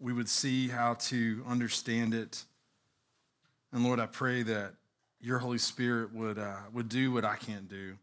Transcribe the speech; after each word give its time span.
we 0.00 0.12
would 0.12 0.28
see 0.28 0.68
how 0.68 0.94
to 0.94 1.42
understand 1.46 2.14
it. 2.14 2.44
And 3.72 3.84
Lord, 3.84 4.00
I 4.00 4.06
pray 4.06 4.42
that 4.44 4.74
your 5.20 5.38
Holy 5.38 5.58
Spirit 5.58 6.14
would, 6.14 6.38
uh, 6.38 6.56
would 6.72 6.88
do 6.88 7.12
what 7.12 7.24
I 7.24 7.36
can't 7.36 7.68
do. 7.68 7.96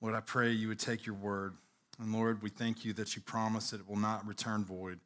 Lord, 0.00 0.14
I 0.14 0.20
pray 0.20 0.50
you 0.50 0.68
would 0.68 0.80
take 0.80 1.06
your 1.06 1.14
word. 1.14 1.54
And 1.98 2.12
Lord, 2.12 2.42
we 2.42 2.50
thank 2.50 2.84
you 2.84 2.92
that 2.94 3.16
you 3.16 3.22
promise 3.22 3.70
that 3.70 3.80
it 3.80 3.88
will 3.88 3.96
not 3.96 4.26
return 4.26 4.64
void. 4.64 4.98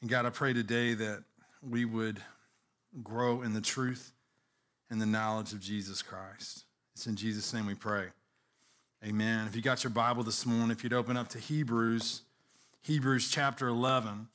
And 0.00 0.10
God, 0.10 0.26
I 0.26 0.30
pray 0.30 0.52
today 0.52 0.94
that 0.94 1.22
we 1.62 1.84
would 1.84 2.20
grow 3.02 3.42
in 3.42 3.52
the 3.52 3.60
truth 3.60 4.12
and 4.88 5.00
the 5.00 5.06
knowledge 5.06 5.52
of 5.52 5.60
Jesus 5.60 6.02
Christ. 6.02 6.64
It's 6.94 7.06
in 7.06 7.16
Jesus' 7.16 7.52
name 7.54 7.66
we 7.66 7.74
pray. 7.74 8.06
Amen. 9.04 9.46
If 9.46 9.54
you 9.54 9.62
got 9.62 9.84
your 9.84 9.92
Bible 9.92 10.22
this 10.22 10.44
morning, 10.44 10.70
if 10.70 10.82
you'd 10.82 10.92
open 10.92 11.16
up 11.16 11.28
to 11.28 11.38
Hebrews, 11.38 12.22
Hebrews 12.82 13.30
chapter 13.30 13.68
11. 13.68 14.28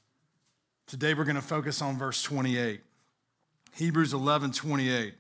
Today 0.88 1.16
we're 1.16 1.24
going 1.24 1.36
to 1.36 1.42
focus 1.42 1.82
on 1.82 1.98
verse 1.98 2.22
28. 2.22 2.80
Hebrews 3.76 4.14
11, 4.14 4.52
28. 4.52 5.16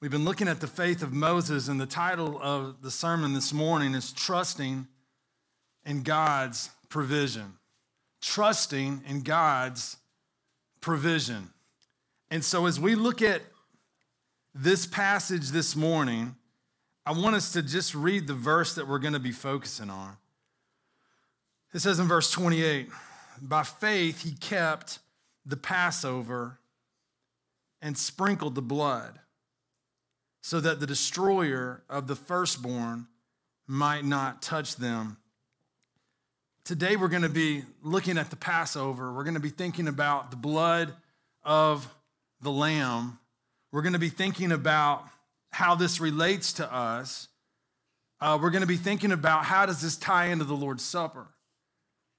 We've 0.00 0.10
been 0.10 0.24
looking 0.24 0.48
at 0.48 0.60
the 0.60 0.66
faith 0.66 1.00
of 1.00 1.12
Moses, 1.12 1.68
and 1.68 1.80
the 1.80 1.86
title 1.86 2.40
of 2.42 2.82
the 2.82 2.90
sermon 2.90 3.34
this 3.34 3.52
morning 3.52 3.94
is 3.94 4.12
Trusting 4.12 4.88
in 5.86 6.02
God's 6.02 6.70
Provision. 6.88 7.52
Trusting 8.20 9.02
in 9.06 9.22
God's 9.22 9.96
provision. 10.80 11.50
And 12.28 12.44
so, 12.44 12.66
as 12.66 12.80
we 12.80 12.96
look 12.96 13.22
at 13.22 13.42
this 14.56 14.86
passage 14.86 15.50
this 15.50 15.76
morning, 15.76 16.34
I 17.06 17.12
want 17.12 17.36
us 17.36 17.52
to 17.52 17.62
just 17.62 17.94
read 17.94 18.26
the 18.26 18.34
verse 18.34 18.74
that 18.74 18.88
we're 18.88 18.98
going 18.98 19.12
to 19.12 19.20
be 19.20 19.30
focusing 19.30 19.88
on. 19.88 20.16
It 21.72 21.78
says 21.78 22.00
in 22.00 22.08
verse 22.08 22.32
28 22.32 22.88
By 23.40 23.62
faith 23.62 24.22
he 24.22 24.32
kept 24.32 24.98
the 25.44 25.56
Passover 25.56 26.58
and 27.80 27.96
sprinkled 27.96 28.54
the 28.54 28.62
blood, 28.62 29.20
so 30.40 30.60
that 30.60 30.80
the 30.80 30.86
destroyer 30.86 31.82
of 31.88 32.06
the 32.06 32.16
firstborn 32.16 33.06
might 33.66 34.04
not 34.04 34.42
touch 34.42 34.76
them. 34.76 35.18
Today 36.64 36.96
we're 36.96 37.08
going 37.08 37.22
to 37.22 37.28
be 37.28 37.62
looking 37.82 38.18
at 38.18 38.30
the 38.30 38.36
Passover. 38.36 39.12
We're 39.12 39.24
going 39.24 39.34
to 39.34 39.40
be 39.40 39.48
thinking 39.48 39.88
about 39.88 40.30
the 40.30 40.36
blood 40.36 40.92
of 41.42 41.88
the 42.40 42.50
lamb. 42.50 43.18
We're 43.72 43.82
going 43.82 43.92
to 43.94 43.98
be 43.98 44.08
thinking 44.08 44.52
about 44.52 45.04
how 45.50 45.74
this 45.74 46.00
relates 46.00 46.54
to 46.54 46.72
us, 46.72 47.28
uh, 48.20 48.38
we're 48.40 48.50
going 48.50 48.62
to 48.62 48.66
be 48.66 48.76
thinking 48.76 49.12
about 49.12 49.44
how 49.44 49.66
does 49.66 49.80
this 49.80 49.96
tie 49.96 50.26
into 50.26 50.44
the 50.44 50.56
Lord's 50.56 50.84
Supper? 50.84 51.28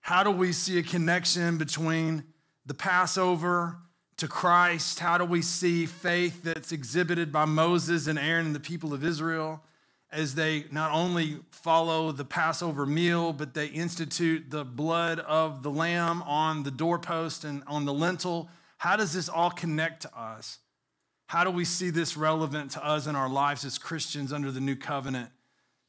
How 0.09 0.23
do 0.23 0.31
we 0.31 0.53
see 0.53 0.79
a 0.79 0.81
connection 0.81 1.59
between 1.59 2.23
the 2.65 2.73
Passover 2.73 3.77
to 4.17 4.27
Christ? 4.27 4.97
How 4.97 5.19
do 5.19 5.23
we 5.23 5.43
see 5.43 5.85
faith 5.85 6.41
that's 6.41 6.71
exhibited 6.71 7.31
by 7.31 7.45
Moses 7.45 8.07
and 8.07 8.17
Aaron 8.17 8.47
and 8.47 8.55
the 8.55 8.59
people 8.59 8.91
of 8.91 9.05
Israel 9.05 9.63
as 10.11 10.33
they 10.33 10.65
not 10.71 10.91
only 10.93 11.37
follow 11.51 12.11
the 12.11 12.25
Passover 12.25 12.87
meal, 12.87 13.33
but 13.33 13.53
they 13.53 13.67
institute 13.67 14.49
the 14.49 14.65
blood 14.65 15.19
of 15.19 15.61
the 15.61 15.69
lamb 15.69 16.23
on 16.23 16.63
the 16.63 16.71
doorpost 16.71 17.43
and 17.43 17.61
on 17.67 17.85
the 17.85 17.93
lintel? 17.93 18.49
How 18.79 18.95
does 18.95 19.13
this 19.13 19.29
all 19.29 19.51
connect 19.51 20.01
to 20.01 20.19
us? 20.19 20.57
How 21.27 21.43
do 21.43 21.51
we 21.51 21.65
see 21.65 21.91
this 21.91 22.17
relevant 22.17 22.71
to 22.71 22.83
us 22.83 23.05
in 23.05 23.15
our 23.15 23.29
lives 23.29 23.63
as 23.63 23.77
Christians 23.77 24.33
under 24.33 24.49
the 24.49 24.59
new 24.59 24.75
covenant, 24.75 25.29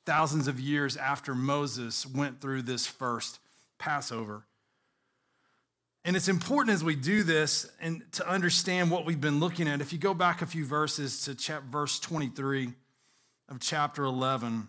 thousands 0.04 0.46
of 0.46 0.60
years 0.60 0.98
after 0.98 1.34
Moses 1.34 2.04
went 2.06 2.42
through 2.42 2.60
this 2.60 2.86
first 2.86 3.38
Passover? 3.80 4.44
And 6.04 6.16
it's 6.16 6.28
important 6.28 6.72
as 6.74 6.84
we 6.84 6.94
do 6.94 7.24
this 7.24 7.70
and 7.80 8.02
to 8.12 8.28
understand 8.28 8.90
what 8.90 9.04
we've 9.04 9.20
been 9.20 9.40
looking 9.40 9.68
at. 9.68 9.80
If 9.80 9.92
you 9.92 9.98
go 9.98 10.14
back 10.14 10.40
a 10.40 10.46
few 10.46 10.64
verses 10.64 11.24
to 11.24 11.34
chap- 11.34 11.64
verse 11.64 11.98
23 11.98 12.72
of 13.48 13.60
chapter 13.60 14.04
11, 14.04 14.68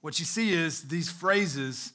what 0.00 0.18
you 0.18 0.24
see 0.24 0.52
is 0.52 0.88
these 0.88 1.10
phrases 1.10 1.92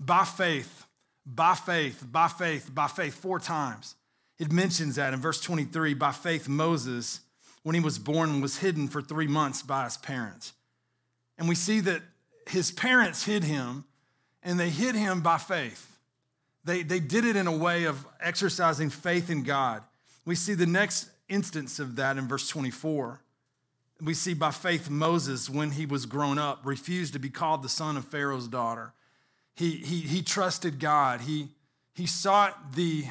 by 0.00 0.24
faith, 0.24 0.84
by 1.24 1.54
faith, 1.54 2.04
by 2.10 2.28
faith, 2.28 2.74
by 2.74 2.86
faith, 2.86 3.14
four 3.14 3.38
times. 3.38 3.94
It 4.38 4.52
mentions 4.52 4.96
that 4.96 5.14
in 5.14 5.20
verse 5.20 5.40
23 5.40 5.94
by 5.94 6.12
faith, 6.12 6.48
Moses, 6.48 7.20
when 7.62 7.74
he 7.74 7.80
was 7.80 7.98
born, 7.98 8.40
was 8.40 8.58
hidden 8.58 8.88
for 8.88 9.00
three 9.00 9.26
months 9.26 9.62
by 9.62 9.84
his 9.84 9.96
parents. 9.96 10.52
And 11.38 11.48
we 11.48 11.54
see 11.54 11.80
that 11.80 12.02
his 12.46 12.70
parents 12.70 13.24
hid 13.24 13.44
him, 13.44 13.85
and 14.46 14.58
they 14.58 14.70
hid 14.70 14.94
him 14.94 15.20
by 15.20 15.36
faith. 15.36 15.98
They, 16.64 16.82
they 16.82 17.00
did 17.00 17.26
it 17.26 17.36
in 17.36 17.46
a 17.46 17.56
way 17.56 17.84
of 17.84 18.06
exercising 18.20 18.88
faith 18.88 19.28
in 19.28 19.42
God. 19.42 19.82
We 20.24 20.34
see 20.34 20.54
the 20.54 20.66
next 20.66 21.10
instance 21.28 21.78
of 21.78 21.96
that 21.96 22.16
in 22.16 22.26
verse 22.26 22.48
24. 22.48 23.20
We 24.00 24.14
see 24.14 24.32
by 24.32 24.52
faith 24.52 24.88
Moses, 24.88 25.50
when 25.50 25.72
he 25.72 25.84
was 25.84 26.06
grown 26.06 26.38
up, 26.38 26.62
refused 26.64 27.12
to 27.12 27.18
be 27.18 27.28
called 27.28 27.62
the 27.62 27.68
son 27.68 27.98
of 27.98 28.06
Pharaoh's 28.06 28.48
daughter. 28.48 28.94
He, 29.54 29.72
he, 29.72 30.00
he 30.00 30.22
trusted 30.22 30.80
God. 30.80 31.20
He, 31.20 31.48
he 31.94 32.06
sought 32.06 32.74
the, 32.74 33.04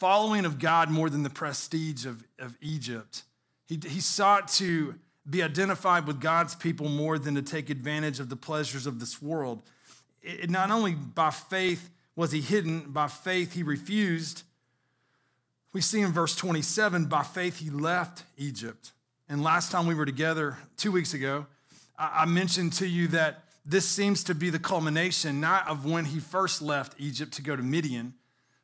following 0.00 0.46
of 0.46 0.58
God 0.58 0.90
more 0.90 1.10
than 1.10 1.22
the 1.22 1.30
prestige 1.30 2.06
of, 2.06 2.24
of 2.38 2.56
Egypt. 2.62 3.22
He, 3.66 3.78
he 3.86 4.00
sought 4.00 4.48
to 4.54 4.94
be 5.28 5.42
identified 5.42 6.06
with 6.06 6.22
God's 6.22 6.54
people 6.54 6.88
more 6.88 7.18
than 7.18 7.34
to 7.34 7.42
take 7.42 7.68
advantage 7.68 8.18
of 8.18 8.30
the 8.30 8.36
pleasures 8.36 8.86
of 8.86 8.98
this 8.98 9.20
world. 9.20 9.62
It, 10.22 10.50
not 10.50 10.70
only 10.70 10.94
by 10.94 11.30
faith 11.30 11.90
was 12.16 12.32
he 12.32 12.40
hidden, 12.40 12.90
by 12.90 13.08
faith 13.08 13.52
he 13.52 13.62
refused. 13.62 14.42
We 15.72 15.80
see 15.80 16.00
in 16.00 16.12
verse 16.12 16.34
27 16.36 17.06
by 17.06 17.22
faith 17.22 17.58
he 17.58 17.70
left 17.70 18.24
Egypt. 18.36 18.92
And 19.28 19.42
last 19.42 19.70
time 19.70 19.86
we 19.86 19.94
were 19.94 20.06
together, 20.06 20.58
two 20.76 20.90
weeks 20.90 21.14
ago, 21.14 21.46
I, 21.98 22.22
I 22.22 22.24
mentioned 22.24 22.72
to 22.74 22.86
you 22.86 23.08
that 23.08 23.44
this 23.64 23.88
seems 23.88 24.24
to 24.24 24.34
be 24.34 24.50
the 24.50 24.58
culmination 24.58 25.40
not 25.40 25.68
of 25.68 25.84
when 25.84 26.06
he 26.06 26.18
first 26.18 26.60
left 26.60 26.94
Egypt 26.98 27.32
to 27.34 27.42
go 27.42 27.54
to 27.54 27.62
Midian, 27.62 28.14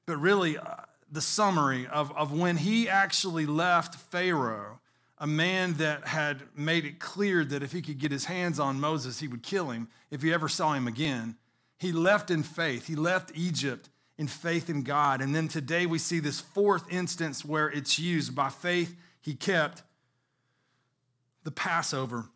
but 0.07 0.17
really 0.17 0.59
uh, 0.59 0.65
the 1.11 1.21
summary 1.21 1.87
of, 1.87 2.11
of 2.17 2.33
when 2.33 2.57
he 2.57 2.89
actually 2.89 3.47
left 3.47 3.95
Pharaoh, 3.95 4.81
a 5.19 5.27
man 5.27 5.75
that 5.75 6.07
had 6.09 6.43
made 6.57 6.85
it 6.85 6.99
clear 6.99 7.45
that 7.45 7.63
if 7.63 7.73
he 7.73 7.81
could 7.81 7.99
get 7.99 8.11
his 8.11 8.25
hands 8.25 8.59
on 8.59 8.81
Moses, 8.81 9.21
he 9.21 9.29
would 9.29 9.43
kill 9.43 9.71
him 9.71 9.89
if 10.11 10.23
he 10.23 10.33
ever 10.33 10.49
saw 10.49 10.73
him 10.75 10.87
again. 10.87 11.37
He 11.79 11.93
left 11.93 12.31
in 12.31 12.43
faith. 12.43 12.87
He 12.87 12.97
left 12.97 13.33
Egypt 13.35 13.89
in 14.19 14.29
faith 14.29 14.71
in 14.71 14.83
God. 14.83 15.21
And 15.21 15.35
then 15.35 15.49
today 15.49 15.87
we 15.87 15.99
see 15.99 16.21
this 16.21 16.41
fourth 16.41 16.91
instance 16.91 17.45
where 17.45 17.69
it's 17.69 17.99
used 17.99 18.35
by 18.35 18.49
faith, 18.49 18.97
he 19.21 19.35
kept 19.35 19.83
the 21.45 21.51
Passover. 21.51 22.27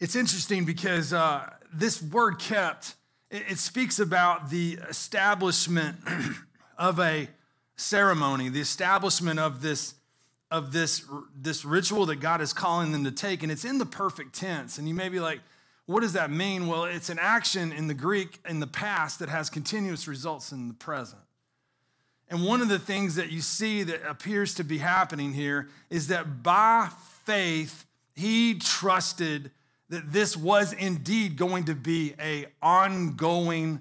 It's 0.00 0.14
interesting 0.14 0.64
because 0.64 1.12
uh, 1.12 1.50
this 1.72 2.02
word 2.02 2.38
kept, 2.38 2.94
it, 3.30 3.42
it 3.48 3.58
speaks 3.58 3.98
about 3.98 4.50
the 4.50 4.78
establishment 4.88 5.96
of 6.78 7.00
a 7.00 7.28
ceremony, 7.76 8.48
the 8.48 8.60
establishment 8.60 9.38
of 9.38 9.62
this 9.62 9.94
of 10.50 10.72
this 10.72 11.04
this 11.36 11.62
ritual 11.62 12.06
that 12.06 12.16
God 12.16 12.40
is 12.40 12.54
calling 12.54 12.90
them 12.92 13.04
to 13.04 13.10
take 13.10 13.42
and 13.42 13.52
it's 13.52 13.66
in 13.66 13.76
the 13.76 13.84
perfect 13.84 14.34
tense 14.34 14.78
and 14.78 14.88
you 14.88 14.94
may 14.94 15.10
be 15.10 15.20
like 15.20 15.40
what 15.88 16.00
does 16.00 16.12
that 16.12 16.30
mean? 16.30 16.66
Well, 16.66 16.84
it's 16.84 17.08
an 17.08 17.18
action 17.18 17.72
in 17.72 17.86
the 17.86 17.94
Greek 17.94 18.40
in 18.46 18.60
the 18.60 18.66
past 18.66 19.20
that 19.20 19.30
has 19.30 19.48
continuous 19.48 20.06
results 20.06 20.52
in 20.52 20.68
the 20.68 20.74
present. 20.74 21.22
And 22.28 22.44
one 22.44 22.60
of 22.60 22.68
the 22.68 22.78
things 22.78 23.14
that 23.14 23.32
you 23.32 23.40
see 23.40 23.84
that 23.84 24.06
appears 24.06 24.52
to 24.56 24.64
be 24.64 24.76
happening 24.76 25.32
here 25.32 25.70
is 25.88 26.08
that 26.08 26.42
by 26.42 26.90
faith 27.24 27.86
he 28.14 28.58
trusted 28.58 29.50
that 29.88 30.12
this 30.12 30.36
was 30.36 30.74
indeed 30.74 31.38
going 31.38 31.64
to 31.64 31.74
be 31.74 32.12
a 32.20 32.44
ongoing 32.60 33.80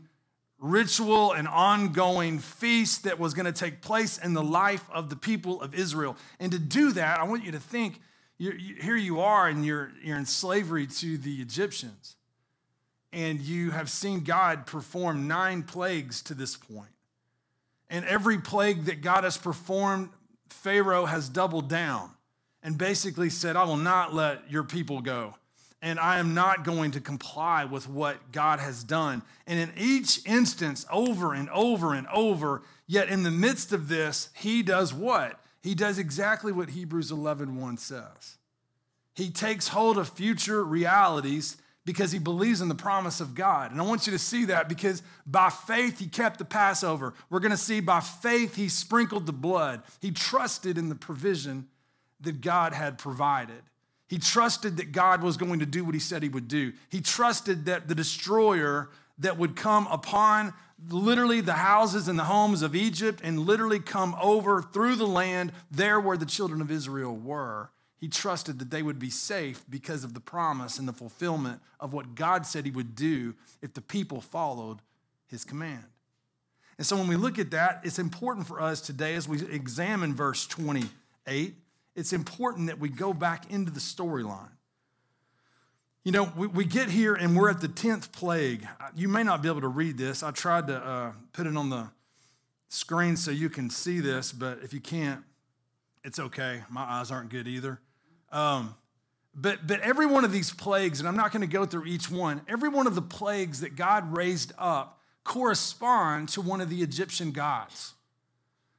ritual 0.59 1.33
and 1.33 1.45
ongoing 1.45 2.39
feast 2.39 3.03
that 3.03 3.19
was 3.19 3.33
going 3.33 3.47
to 3.47 3.51
take 3.51 3.81
place 3.81 4.17
in 4.17 4.33
the 4.33 4.41
life 4.41 4.89
of 4.93 5.09
the 5.09 5.17
people 5.17 5.61
of 5.61 5.75
Israel. 5.75 6.15
And 6.39 6.53
to 6.53 6.57
do 6.57 6.93
that, 6.93 7.19
I 7.19 7.25
want 7.25 7.43
you 7.43 7.51
to 7.51 7.59
think 7.59 7.99
you, 8.37 8.75
here 8.81 8.95
you 8.95 9.19
are, 9.21 9.47
and 9.47 9.65
you're, 9.65 9.91
you're 10.03 10.17
in 10.17 10.25
slavery 10.25 10.87
to 10.87 11.17
the 11.17 11.41
Egyptians. 11.41 12.15
And 13.13 13.39
you 13.39 13.71
have 13.71 13.89
seen 13.89 14.23
God 14.23 14.65
perform 14.65 15.27
nine 15.27 15.63
plagues 15.63 16.21
to 16.23 16.33
this 16.33 16.55
point. 16.55 16.91
And 17.89 18.05
every 18.05 18.37
plague 18.37 18.85
that 18.85 19.01
God 19.01 19.23
has 19.23 19.37
performed, 19.37 20.09
Pharaoh 20.49 21.05
has 21.05 21.29
doubled 21.29 21.69
down 21.69 22.11
and 22.61 22.77
basically 22.77 23.29
said, 23.29 23.55
I 23.55 23.63
will 23.63 23.77
not 23.77 24.13
let 24.13 24.51
your 24.51 24.63
people 24.63 25.01
go 25.01 25.35
and 25.81 25.99
I 25.99 26.19
am 26.19 26.33
not 26.33 26.63
going 26.63 26.91
to 26.91 27.01
comply 27.01 27.65
with 27.65 27.87
what 27.87 28.31
God 28.31 28.59
has 28.59 28.83
done. 28.83 29.21
And 29.45 29.59
in 29.59 29.71
each 29.77 30.25
instance, 30.25 30.85
over 30.91 31.33
and 31.33 31.49
over 31.49 31.93
and 31.93 32.07
over, 32.07 32.63
yet 32.87 33.09
in 33.09 33.23
the 33.23 33.31
midst 33.31 33.71
of 33.71 33.87
this, 33.87 34.29
he 34.33 34.63
does 34.63 34.93
what? 34.93 35.39
He 35.61 35.75
does 35.75 35.97
exactly 35.97 36.51
what 36.51 36.69
Hebrews 36.69 37.11
11 37.11 37.59
1 37.59 37.77
says. 37.77 38.37
He 39.13 39.29
takes 39.29 39.69
hold 39.69 39.97
of 39.97 40.09
future 40.09 40.63
realities 40.63 41.57
because 41.85 42.11
he 42.11 42.19
believes 42.19 42.59
in 42.59 42.67
the 42.67 42.75
promise 42.75 43.21
of 43.21 43.33
God. 43.33 43.71
And 43.71 43.79
I 43.79 43.85
want 43.85 44.05
you 44.05 44.11
to 44.11 44.19
see 44.19 44.45
that 44.45 44.67
because 44.67 45.01
by 45.25 45.49
faith 45.49 45.99
he 45.99 46.07
kept 46.07 46.37
the 46.37 46.45
Passover. 46.45 47.13
We're 47.29 47.39
going 47.39 47.51
to 47.51 47.57
see 47.57 47.79
by 47.79 48.01
faith 48.01 48.55
he 48.55 48.67
sprinkled 48.67 49.25
the 49.25 49.33
blood. 49.33 49.83
He 50.01 50.11
trusted 50.11 50.77
in 50.77 50.89
the 50.89 50.95
provision 50.95 51.67
that 52.19 52.41
God 52.41 52.73
had 52.73 52.97
provided. 52.97 53.63
He 54.07 54.19
trusted 54.19 54.77
that 54.77 54.91
God 54.91 55.23
was 55.23 55.37
going 55.37 55.59
to 55.59 55.65
do 55.65 55.83
what 55.83 55.93
he 55.93 55.99
said 55.99 56.23
he 56.23 56.29
would 56.29 56.47
do. 56.47 56.73
He 56.89 57.01
trusted 57.01 57.65
that 57.65 57.87
the 57.87 57.95
destroyer 57.95 58.89
that 59.19 59.37
would 59.37 59.55
come 59.55 59.87
upon 59.87 60.53
literally 60.89 61.41
the 61.41 61.53
houses 61.53 62.07
and 62.07 62.19
the 62.19 62.25
homes 62.25 62.61
of 62.61 62.75
Egypt 62.75 63.19
and 63.23 63.39
literally 63.39 63.79
come 63.79 64.15
over 64.21 64.61
through 64.61 64.95
the 64.95 65.07
land 65.07 65.51
there 65.71 65.99
where 65.99 66.17
the 66.17 66.25
children 66.25 66.61
of 66.61 66.69
Israel 66.69 67.15
were. 67.15 67.71
He 67.99 68.07
trusted 68.07 68.59
that 68.59 68.69
they 68.69 68.83
would 68.83 68.99
be 68.99 69.09
safe 69.09 69.63
because 69.69 70.03
of 70.03 70.13
the 70.13 70.19
promise 70.19 70.77
and 70.77 70.87
the 70.87 70.93
fulfillment 70.93 71.61
of 71.79 71.93
what 71.93 72.13
God 72.13 72.45
said 72.45 72.65
he 72.65 72.71
would 72.71 72.95
do 72.95 73.33
if 73.61 73.73
the 73.73 73.81
people 73.81 74.21
followed 74.21 74.77
his 75.27 75.43
command. 75.43 75.83
And 76.77 76.85
so 76.85 76.95
when 76.95 77.07
we 77.07 77.15
look 77.15 77.39
at 77.39 77.51
that, 77.51 77.81
it's 77.83 77.97
important 77.97 78.45
for 78.45 78.61
us 78.61 78.81
today 78.81 79.15
as 79.15 79.27
we 79.27 79.39
examine 79.47 80.13
verse 80.13 80.45
28, 80.45 81.55
it's 81.95 82.13
important 82.13 82.67
that 82.67 82.77
we 82.77 82.89
go 82.89 83.13
back 83.13 83.51
into 83.51 83.71
the 83.71 83.79
storyline. 83.79 84.51
You 86.07 86.13
know, 86.13 86.31
we, 86.37 86.47
we 86.47 86.63
get 86.63 86.89
here 86.89 87.15
and 87.15 87.35
we're 87.35 87.49
at 87.49 87.59
the 87.59 87.67
10th 87.67 88.13
plague. 88.13 88.65
You 88.95 89.09
may 89.09 89.23
not 89.23 89.41
be 89.41 89.49
able 89.49 89.59
to 89.59 89.67
read 89.67 89.97
this. 89.97 90.23
I 90.23 90.31
tried 90.31 90.67
to 90.67 90.77
uh, 90.77 91.11
put 91.33 91.47
it 91.47 91.57
on 91.57 91.69
the 91.69 91.89
screen 92.69 93.17
so 93.17 93.29
you 93.29 93.49
can 93.49 93.69
see 93.69 93.99
this, 93.99 94.31
but 94.31 94.59
if 94.63 94.73
you 94.73 94.79
can't, 94.79 95.25
it's 96.05 96.17
okay. 96.17 96.63
My 96.69 96.83
eyes 96.83 97.11
aren't 97.11 97.27
good 97.27 97.45
either. 97.45 97.81
Um, 98.31 98.73
but, 99.35 99.67
but 99.67 99.81
every 99.81 100.05
one 100.05 100.23
of 100.23 100.31
these 100.31 100.49
plagues, 100.49 101.01
and 101.01 101.09
I'm 101.09 101.17
not 101.17 101.33
going 101.33 101.41
to 101.41 101.45
go 101.45 101.65
through 101.65 101.87
each 101.87 102.09
one, 102.09 102.39
every 102.47 102.69
one 102.69 102.87
of 102.87 102.95
the 102.95 103.01
plagues 103.01 103.59
that 103.59 103.75
God 103.75 104.15
raised 104.15 104.53
up 104.57 105.01
correspond 105.25 106.29
to 106.29 106.39
one 106.39 106.61
of 106.61 106.69
the 106.69 106.83
Egyptian 106.83 107.31
gods. 107.31 107.95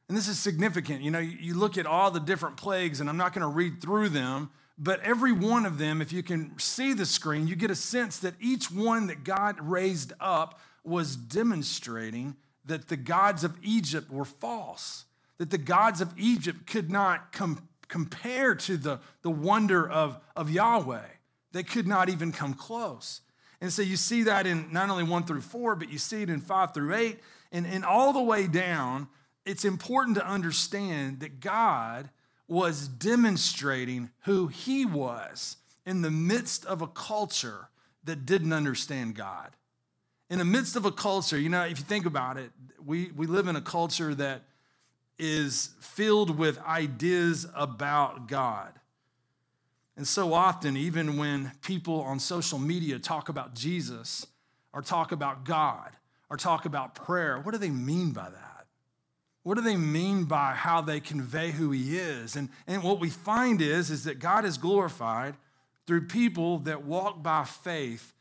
And 0.09 0.17
this 0.17 0.29
is 0.29 0.39
significant. 0.39 1.03
You 1.03 1.11
know, 1.11 1.19
you 1.19 1.53
look 1.53 1.77
at 1.77 1.85
all 1.85 2.11
the 2.11 2.21
different 2.21 2.57
plagues, 2.57 3.03
and 3.03 3.11
I'm 3.11 3.19
not 3.19 3.35
going 3.35 3.43
to 3.43 3.55
read 3.55 3.83
through 3.83 4.09
them, 4.09 4.49
but 4.79 5.01
every 5.01 5.33
one 5.33 5.67
of 5.67 5.79
them, 5.79 6.01
if 6.01 6.13
you 6.13 6.23
can 6.23 6.57
see 6.59 6.93
the 6.93 7.07
screen, 7.07 7.49
you 7.49 7.57
get 7.57 7.71
a 7.71 7.75
sense 7.75 8.19
that 8.21 8.35
each 8.41 8.71
one 8.71 9.09
that 9.09 9.25
God 9.25 9.57
raised 9.61 10.13
up 10.21 10.61
was 10.85 11.17
demonstrating 11.17 12.37
that 12.65 12.89
the 12.89 12.97
gods 12.97 13.43
of 13.43 13.57
Egypt 13.63 14.11
were 14.11 14.25
false, 14.25 15.05
that 15.39 15.51
the 15.51 15.59
gods 15.59 16.01
of 16.01 16.13
Egypt 16.17 16.67
could 16.67 16.91
not 16.91 17.33
com- 17.33 17.67
compare 17.89 18.55
to 18.55 18.77
the, 18.77 19.01
the 19.23 19.31
wonder 19.31 19.89
of, 19.89 20.21
of 20.37 20.51
Yahweh. 20.51 21.07
They 21.53 21.63
could 21.63 21.89
not 21.89 22.09
even 22.09 22.31
come 22.31 22.55
close. 22.55 23.23
And 23.61 23.73
so 23.73 23.83
you 23.83 23.97
see 23.97 24.23
that 24.25 24.47
in 24.47 24.73
not 24.73 24.91
only 24.91 25.03
one 25.03 25.25
through 25.25 25.41
four, 25.41 25.75
but 25.75 25.91
you 25.91 25.99
see 25.99 26.23
it 26.23 26.31
in 26.31 26.41
five 26.41 26.73
through 26.73 26.95
eight. 26.95 27.19
And, 27.51 27.67
and 27.67 27.85
all 27.85 28.13
the 28.13 28.23
way 28.23 28.47
down, 28.47 29.09
it's 29.45 29.65
important 29.65 30.17
to 30.19 30.27
understand 30.27 31.21
that 31.21 31.41
God 31.41 32.11
was 32.49 32.89
demonstrating 32.89 34.11
who 34.23 34.47
he 34.47 34.87
was 34.87 35.57
in 35.87 36.03
the 36.03 36.11
midst 36.11 36.65
of 36.65 36.83
a 36.83 36.87
culture 36.87 37.69
that 38.05 38.27
didn't 38.27 38.53
understand 38.53 39.15
God. 39.15 39.51
In 40.31 40.39
the 40.39 40.45
midst 40.45 40.75
of 40.77 40.85
a 40.85 40.93
culture, 40.93 41.39
you 41.39 41.49
know, 41.49 41.63
if 41.65 41.79
you 41.79 41.85
think 41.85 42.07
about 42.07 42.37
it, 42.37 42.51
we, 42.85 43.11
we 43.15 43.27
live 43.27 43.49
in 43.49 43.57
a 43.57 43.61
culture 43.61 44.15
that 44.15 44.43
is 45.19 45.71
filled 45.81 46.39
with 46.39 46.59
ideas 46.61 47.47
about 47.55 48.29
God. 48.29 48.73
And 49.97 50.07
so 50.07 50.33
often, 50.33 50.77
even 50.77 51.17
when 51.17 51.53
people 51.63 52.03
on 52.03 52.21
social 52.21 52.59
media 52.59 52.99
talk 52.99 53.29
about 53.29 53.55
Jesus 53.55 54.27
or 54.73 54.81
talk 54.81 55.11
about 55.11 55.45
God 55.45 55.91
or 56.31 56.37
talk 56.37 56.67
about 56.67 56.95
prayer, 56.95 57.39
what 57.41 57.53
do 57.53 57.59
they 57.59 57.71
mean 57.71 58.13
by 58.13 58.31
that? 58.31 58.48
What 59.49 59.57
do 59.57 59.63
they 59.63 59.79
mean 59.79 60.25
by 60.25 60.53
how 60.53 60.83
they 60.83 61.01
convey 61.01 61.53
who 61.53 61.71
he 61.71 61.97
is? 61.97 62.37
And, 62.37 62.51
and 62.67 62.83
what 62.83 63.01
we 63.01 63.09
find 63.09 63.63
is, 63.63 63.89
is 63.89 64.05
that 64.05 64.19
God 64.19 64.45
is 64.45 64.59
glorified 64.59 65.37
through 65.87 66.03
people 66.03 66.59
that 66.59 66.85
walk 66.85 67.23
by 67.23 67.45
faith. 67.45 68.13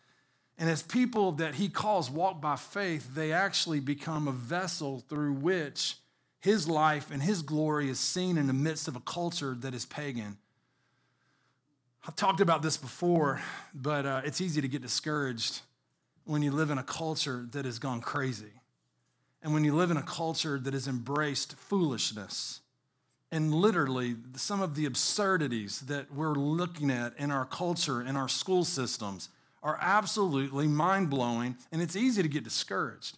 And 0.57 0.69
as 0.69 0.81
people 0.81 1.33
that 1.33 1.55
he 1.55 1.67
calls 1.67 2.09
walk 2.09 2.39
by 2.39 2.55
faith, 2.55 3.13
they 3.13 3.33
actually 3.33 3.81
become 3.81 4.29
a 4.29 4.31
vessel 4.31 5.03
through 5.09 5.33
which 5.33 5.97
his 6.39 6.65
life 6.65 7.11
and 7.11 7.21
his 7.21 7.41
glory 7.41 7.89
is 7.89 7.99
seen 7.99 8.37
in 8.37 8.47
the 8.47 8.53
midst 8.53 8.87
of 8.87 8.95
a 8.95 9.01
culture 9.01 9.53
that 9.59 9.73
is 9.73 9.85
pagan. 9.85 10.37
I've 12.07 12.15
talked 12.15 12.39
about 12.39 12.61
this 12.61 12.77
before, 12.77 13.41
but 13.73 14.05
uh, 14.05 14.21
it's 14.23 14.39
easy 14.39 14.61
to 14.61 14.69
get 14.69 14.81
discouraged 14.81 15.59
when 16.23 16.41
you 16.41 16.51
live 16.51 16.69
in 16.69 16.77
a 16.77 16.83
culture 16.83 17.45
that 17.51 17.65
has 17.65 17.79
gone 17.79 17.99
crazy. 17.99 18.56
And 19.41 19.53
when 19.53 19.63
you 19.63 19.75
live 19.75 19.91
in 19.91 19.97
a 19.97 20.03
culture 20.03 20.59
that 20.59 20.73
has 20.73 20.87
embraced 20.87 21.55
foolishness 21.55 22.61
and 23.31 23.53
literally 23.53 24.15
some 24.35 24.61
of 24.61 24.75
the 24.75 24.85
absurdities 24.85 25.81
that 25.81 26.13
we're 26.13 26.33
looking 26.33 26.89
at 26.89 27.13
in 27.17 27.29
our 27.31 27.45
culture, 27.45 28.01
in 28.01 28.15
our 28.15 28.27
school 28.27 28.63
systems, 28.63 29.29
are 29.61 29.77
absolutely 29.81 30.67
mind 30.67 31.09
blowing. 31.09 31.57
And 31.71 31.81
it's 31.81 31.95
easy 31.95 32.23
to 32.23 32.29
get 32.29 32.43
discouraged. 32.43 33.17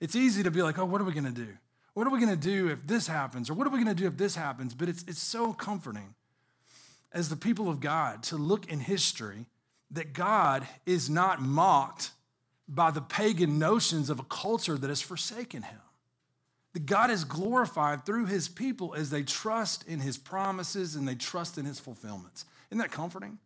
It's 0.00 0.14
easy 0.14 0.42
to 0.42 0.50
be 0.50 0.62
like, 0.62 0.78
oh, 0.78 0.84
what 0.84 1.00
are 1.00 1.04
we 1.04 1.12
going 1.12 1.24
to 1.24 1.30
do? 1.30 1.56
What 1.94 2.06
are 2.06 2.10
we 2.10 2.20
going 2.20 2.30
to 2.30 2.36
do 2.36 2.68
if 2.68 2.86
this 2.86 3.06
happens? 3.06 3.48
Or 3.48 3.54
what 3.54 3.66
are 3.66 3.70
we 3.70 3.82
going 3.82 3.94
to 3.96 4.00
do 4.00 4.06
if 4.06 4.18
this 4.18 4.36
happens? 4.36 4.74
But 4.74 4.90
it's, 4.90 5.02
it's 5.08 5.22
so 5.22 5.54
comforting 5.54 6.14
as 7.12 7.30
the 7.30 7.36
people 7.36 7.70
of 7.70 7.80
God 7.80 8.22
to 8.24 8.36
look 8.36 8.70
in 8.70 8.80
history 8.80 9.46
that 9.90 10.12
God 10.12 10.66
is 10.84 11.08
not 11.08 11.40
mocked 11.40 12.10
by 12.68 12.90
the 12.90 13.00
pagan 13.00 13.58
notions 13.58 14.10
of 14.10 14.18
a 14.18 14.24
culture 14.24 14.76
that 14.76 14.88
has 14.88 15.00
forsaken 15.00 15.62
him. 15.62 15.80
That 16.72 16.86
God 16.86 17.10
is 17.10 17.24
glorified 17.24 18.04
through 18.04 18.26
his 18.26 18.48
people 18.48 18.94
as 18.94 19.10
they 19.10 19.22
trust 19.22 19.86
in 19.88 20.00
his 20.00 20.18
promises 20.18 20.94
and 20.94 21.06
they 21.06 21.14
trust 21.14 21.58
in 21.58 21.64
his 21.64 21.80
fulfillments. 21.80 22.44
Isn't 22.70 22.78
that 22.78 22.90
comforting? 22.90 23.38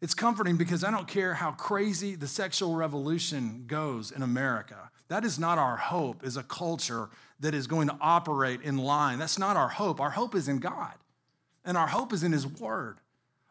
It's 0.00 0.14
comforting 0.14 0.56
because 0.56 0.82
I 0.82 0.90
don't 0.90 1.08
care 1.08 1.34
how 1.34 1.52
crazy 1.52 2.14
the 2.14 2.26
sexual 2.26 2.74
revolution 2.74 3.64
goes 3.66 4.10
in 4.10 4.22
America. 4.22 4.90
That 5.08 5.24
is 5.24 5.38
not 5.38 5.58
our 5.58 5.76
hope 5.76 6.22
as 6.24 6.36
a 6.36 6.42
culture 6.42 7.10
that 7.40 7.54
is 7.54 7.66
going 7.66 7.88
to 7.88 7.96
operate 8.00 8.62
in 8.62 8.78
line. 8.78 9.18
That's 9.18 9.38
not 9.38 9.56
our 9.56 9.68
hope. 9.68 10.00
Our 10.00 10.10
hope 10.10 10.34
is 10.34 10.48
in 10.48 10.58
God, 10.58 10.94
and 11.64 11.76
our 11.76 11.88
hope 11.88 12.12
is 12.12 12.22
in 12.22 12.32
His 12.32 12.46
Word. 12.46 12.98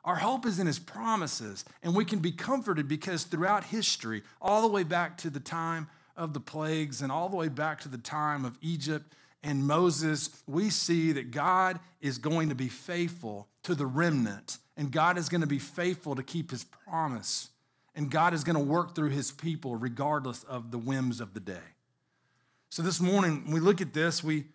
Our 0.06 0.16
hope 0.16 0.46
is 0.46 0.60
in 0.60 0.68
his 0.68 0.80
promises, 0.80 1.66
and 1.84 1.96
we 1.96 2.06
can 2.06 2.20
be 2.20 2.32
comforted 2.32 2.88
because 2.88 3.24
throughout 3.24 3.66
history, 3.66 4.24
all 4.42 4.62
the 4.62 4.68
way 4.68 4.84
back 4.84 5.18
to 5.20 5.30
the 5.30 5.40
time 5.40 5.90
of 6.16 6.34
the 6.34 6.40
plagues 6.40 7.02
and 7.02 7.12
all 7.12 7.30
the 7.30 7.36
way 7.36 7.50
back 7.50 7.82
to 7.82 7.90
the 7.90 7.98
time 7.98 8.46
of 8.46 8.58
Egypt 8.62 9.14
and 9.44 9.66
Moses, 9.66 10.30
we 10.48 10.70
see 10.70 11.12
that 11.14 11.32
God 11.32 11.80
is 12.02 12.18
going 12.18 12.50
to 12.50 12.56
be 12.56 12.68
faithful 12.68 13.48
to 13.64 13.76
the 13.76 13.86
remnant, 13.86 14.58
and 14.76 14.92
God 14.92 15.18
is 15.18 15.30
going 15.30 15.42
to 15.42 15.48
be 15.48 15.60
faithful 15.60 16.16
to 16.16 16.24
keep 16.24 16.52
his 16.52 16.64
promise, 16.64 17.50
and 17.96 18.12
God 18.12 18.34
is 18.34 18.44
going 18.44 18.58
to 18.58 18.64
work 18.64 18.96
through 18.96 19.10
his 19.10 19.32
people 19.32 19.76
regardless 19.76 20.44
of 20.44 20.72
the 20.72 20.78
whims 20.78 21.22
of 21.22 21.34
the 21.34 21.40
day. 21.40 21.76
So 22.70 22.82
this 22.84 23.00
morning, 23.00 23.44
when 23.46 23.54
we 23.54 23.60
look 23.60 23.82
at 23.82 23.94
this, 23.94 24.24
we 24.24 24.46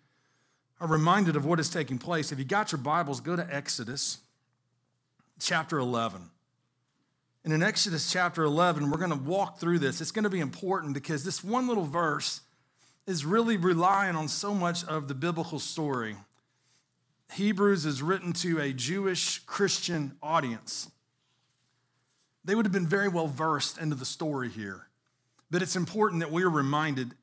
are 0.79 0.87
reminded 0.87 1.35
of 1.35 1.45
what 1.45 1.59
is 1.59 1.69
taking 1.69 1.97
place. 1.97 2.31
If 2.31 2.39
you 2.39 2.45
got 2.45 2.71
your 2.71 2.79
Bibles, 2.79 3.21
go 3.21 3.35
to 3.35 3.47
Exodus 3.53 4.19
chapter 5.39 5.79
11. 5.79 6.29
And 7.43 7.53
in 7.53 7.61
Exodus 7.61 8.11
chapter 8.11 8.43
11, 8.43 8.89
we're 8.89 8.97
going 8.97 9.11
to 9.11 9.15
walk 9.15 9.59
through 9.59 9.79
this. 9.79 10.01
It's 10.01 10.11
going 10.11 10.23
to 10.23 10.29
be 10.29 10.39
important 10.39 10.93
because 10.93 11.23
this 11.23 11.43
one 11.43 11.67
little 11.67 11.85
verse 11.85 12.41
is 13.05 13.23
really 13.25 13.55
relying 13.55 14.15
on 14.15 14.27
so 14.27 14.53
much 14.53 14.83
of 14.85 15.07
the 15.07 15.13
biblical 15.13 15.59
story. 15.59 16.15
Hebrews 17.33 17.85
is 17.85 18.01
written 18.01 18.33
to 18.33 18.59
a 18.59 18.73
Jewish 18.73 19.39
Christian 19.39 20.17
audience. 20.23 20.89
They 22.43 22.55
would 22.55 22.65
have 22.65 22.73
been 22.73 22.87
very 22.87 23.07
well 23.07 23.27
versed 23.27 23.77
into 23.77 23.95
the 23.95 24.05
story 24.05 24.49
here. 24.49 24.87
But 25.51 25.61
it's 25.61 25.75
important 25.75 26.21
that 26.21 26.31
we 26.31 26.43
are 26.43 26.49
reminded 26.49 27.13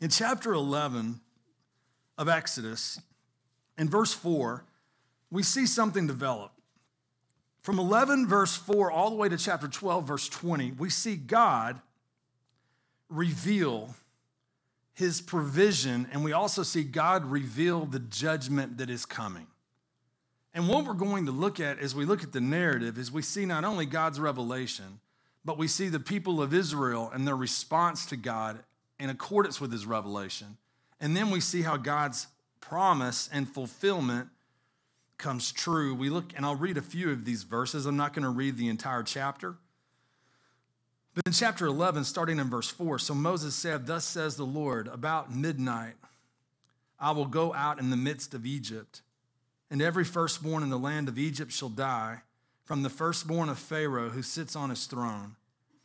in 0.00 0.10
chapter 0.10 0.52
11 0.52 1.20
of 2.18 2.28
Exodus, 2.28 3.00
in 3.78 3.88
verse 3.88 4.12
4, 4.12 4.64
we 5.30 5.42
see 5.42 5.66
something 5.66 6.06
develop. 6.06 6.53
From 7.64 7.78
11, 7.78 8.26
verse 8.26 8.54
4, 8.54 8.90
all 8.90 9.08
the 9.08 9.16
way 9.16 9.30
to 9.30 9.38
chapter 9.38 9.66
12, 9.66 10.06
verse 10.06 10.28
20, 10.28 10.72
we 10.72 10.90
see 10.90 11.16
God 11.16 11.80
reveal 13.08 13.94
his 14.92 15.22
provision, 15.22 16.06
and 16.12 16.22
we 16.22 16.34
also 16.34 16.62
see 16.62 16.84
God 16.84 17.24
reveal 17.24 17.86
the 17.86 18.00
judgment 18.00 18.76
that 18.76 18.90
is 18.90 19.06
coming. 19.06 19.46
And 20.52 20.68
what 20.68 20.84
we're 20.84 20.92
going 20.92 21.24
to 21.24 21.32
look 21.32 21.58
at 21.58 21.78
as 21.78 21.94
we 21.94 22.04
look 22.04 22.22
at 22.22 22.32
the 22.32 22.40
narrative 22.42 22.98
is 22.98 23.10
we 23.10 23.22
see 23.22 23.46
not 23.46 23.64
only 23.64 23.86
God's 23.86 24.20
revelation, 24.20 25.00
but 25.42 25.56
we 25.56 25.66
see 25.66 25.88
the 25.88 25.98
people 25.98 26.42
of 26.42 26.52
Israel 26.52 27.10
and 27.14 27.26
their 27.26 27.34
response 27.34 28.04
to 28.06 28.16
God 28.16 28.58
in 29.00 29.08
accordance 29.08 29.58
with 29.58 29.72
his 29.72 29.86
revelation. 29.86 30.58
And 31.00 31.16
then 31.16 31.30
we 31.30 31.40
see 31.40 31.62
how 31.62 31.78
God's 31.78 32.26
promise 32.60 33.26
and 33.32 33.48
fulfillment 33.48 34.28
comes 35.18 35.52
true. 35.52 35.94
We 35.94 36.10
look, 36.10 36.32
and 36.36 36.44
I'll 36.44 36.56
read 36.56 36.76
a 36.76 36.82
few 36.82 37.10
of 37.10 37.24
these 37.24 37.42
verses. 37.42 37.86
I'm 37.86 37.96
not 37.96 38.14
going 38.14 38.24
to 38.24 38.30
read 38.30 38.56
the 38.56 38.68
entire 38.68 39.02
chapter. 39.02 39.56
But 41.14 41.26
in 41.26 41.32
chapter 41.32 41.66
11, 41.66 42.04
starting 42.04 42.38
in 42.38 42.50
verse 42.50 42.68
4, 42.68 42.98
so 42.98 43.14
Moses 43.14 43.54
said, 43.54 43.86
Thus 43.86 44.04
says 44.04 44.36
the 44.36 44.44
Lord, 44.44 44.88
about 44.88 45.34
midnight, 45.34 45.94
I 46.98 47.12
will 47.12 47.26
go 47.26 47.54
out 47.54 47.78
in 47.78 47.90
the 47.90 47.96
midst 47.96 48.34
of 48.34 48.44
Egypt, 48.44 49.02
and 49.70 49.80
every 49.80 50.04
firstborn 50.04 50.62
in 50.62 50.70
the 50.70 50.78
land 50.78 51.08
of 51.08 51.18
Egypt 51.18 51.52
shall 51.52 51.68
die, 51.68 52.22
from 52.64 52.82
the 52.82 52.90
firstborn 52.90 53.48
of 53.48 53.58
Pharaoh 53.58 54.08
who 54.08 54.22
sits 54.22 54.56
on 54.56 54.70
his 54.70 54.86
throne, 54.86 55.36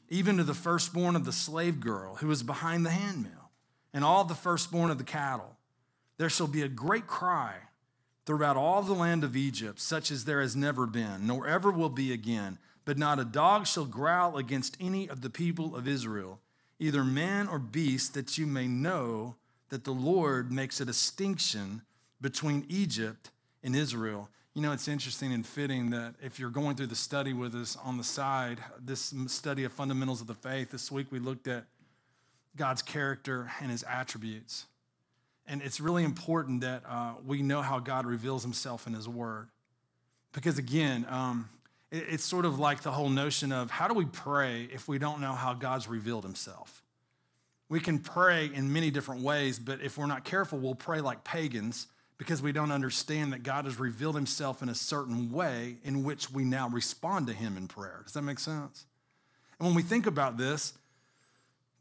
even 0.10 0.38
to 0.38 0.44
the 0.44 0.54
firstborn 0.54 1.16
of 1.16 1.26
the 1.26 1.32
slave 1.32 1.80
girl 1.80 2.16
who 2.16 2.32
is 2.32 2.42
behind 2.42 2.86
the 2.86 2.90
handmill, 2.90 3.52
and 3.94 4.04
all 4.04 4.24
the 4.24 4.34
firstborn 4.34 4.90
of 4.90 4.98
the 4.98 5.04
cattle. 5.04 5.58
There 6.18 6.30
shall 6.30 6.48
be 6.48 6.64
a 6.64 6.68
great 6.68 7.06
cry 7.06 7.56
throughout 8.30 8.56
all 8.56 8.84
the 8.84 8.94
land 8.94 9.24
of 9.24 9.36
Egypt, 9.36 9.80
such 9.80 10.12
as 10.12 10.26
there 10.26 10.40
has 10.40 10.56
never 10.56 10.86
been, 10.86 11.26
nor 11.26 11.48
ever 11.48 11.72
will 11.72 11.90
be 11.90 12.14
again 12.14 12.60
but 12.90 12.98
not 12.98 13.20
a 13.20 13.24
dog 13.24 13.68
shall 13.68 13.86
growl 13.86 14.36
against 14.38 14.76
any 14.80 15.08
of 15.08 15.22
the 15.22 15.30
people 15.30 15.76
of 15.76 15.88
Israel, 15.88 16.40
either 16.80 17.04
man 17.04 17.48
or 17.48 17.60
beast, 17.60 18.16
that 18.16 18.36
you 18.36 18.48
may 18.48 18.68
know 18.68 19.36
that 19.70 19.84
the 19.84 19.92
Lord 19.92 20.52
makes 20.52 20.82
a 20.82 20.86
distinction 20.86 21.84
between 22.20 22.66
Egypt 22.68 23.30
and 23.62 23.76
Israel. 23.76 24.28
You 24.56 24.64
know, 24.64 24.72
it's 24.72 24.88
interesting 24.88 25.32
and 25.32 25.46
fitting 25.46 25.92
that 25.92 26.16
if 26.20 26.40
you're 26.40 26.50
going 26.50 26.78
through 26.78 26.88
the 26.88 26.96
study 26.96 27.32
with 27.32 27.54
us 27.54 27.78
on 27.84 28.00
the 28.00 28.04
side, 28.04 28.58
this 28.84 29.14
study 29.28 29.66
of 29.66 29.72
fundamentals 29.72 30.20
of 30.20 30.26
the 30.26 30.34
faith, 30.34 30.72
this 30.72 30.92
week 30.92 31.12
we 31.12 31.20
looked 31.20 31.48
at 31.48 31.66
God's 32.56 32.82
character 32.82 33.52
and 33.62 33.70
his 33.70 33.84
attributes. 33.84 34.66
And 35.50 35.64
it's 35.64 35.80
really 35.80 36.04
important 36.04 36.62
that 36.62 36.84
uh, 36.88 37.14
we 37.26 37.42
know 37.42 37.62
how 37.64 37.80
God 37.80 38.06
reveals 38.06 38.44
himself 38.44 38.86
in 38.86 38.94
his 38.94 39.10
word. 39.10 39.48
Because 40.32 40.60
again, 40.60 41.08
um, 41.10 41.50
it's 41.92 42.24
sort 42.24 42.46
of 42.46 42.60
like 42.60 42.82
the 42.82 42.92
whole 42.92 43.10
notion 43.10 43.52
of 43.52 43.72
how 43.72 43.88
do 43.88 43.96
we 43.96 44.06
pray 44.06 44.70
if 44.72 44.88
we 44.88 45.00
don't 45.00 45.20
know 45.20 45.34
how 45.34 45.56
God's 45.56 45.88
revealed 45.88 46.24
himself? 46.24 46.84
We 47.68 47.80
can 47.80 47.98
pray 47.98 48.50
in 48.54 48.72
many 48.72 48.92
different 48.92 49.22
ways, 49.22 49.58
but 49.58 49.82
if 49.82 49.98
we're 49.98 50.06
not 50.06 50.24
careful, 50.24 50.60
we'll 50.60 50.76
pray 50.76 51.02
like 51.02 51.24
pagans 51.24 51.88
because 52.20 52.42
we 52.42 52.52
don't 52.52 52.72
understand 52.72 53.34
that 53.34 53.42
God 53.42 53.66
has 53.66 53.80
revealed 53.80 54.16
himself 54.16 54.62
in 54.62 54.70
a 54.70 54.76
certain 54.76 55.32
way 55.32 55.78
in 55.84 56.04
which 56.04 56.30
we 56.30 56.44
now 56.44 56.70
respond 56.70 57.26
to 57.28 57.34
him 57.34 57.58
in 57.58 57.68
prayer. 57.68 58.02
Does 58.04 58.14
that 58.14 58.22
make 58.22 58.40
sense? 58.40 58.86
And 59.58 59.68
when 59.68 59.76
we 59.76 59.82
think 59.82 60.06
about 60.06 60.38
this, 60.38 60.74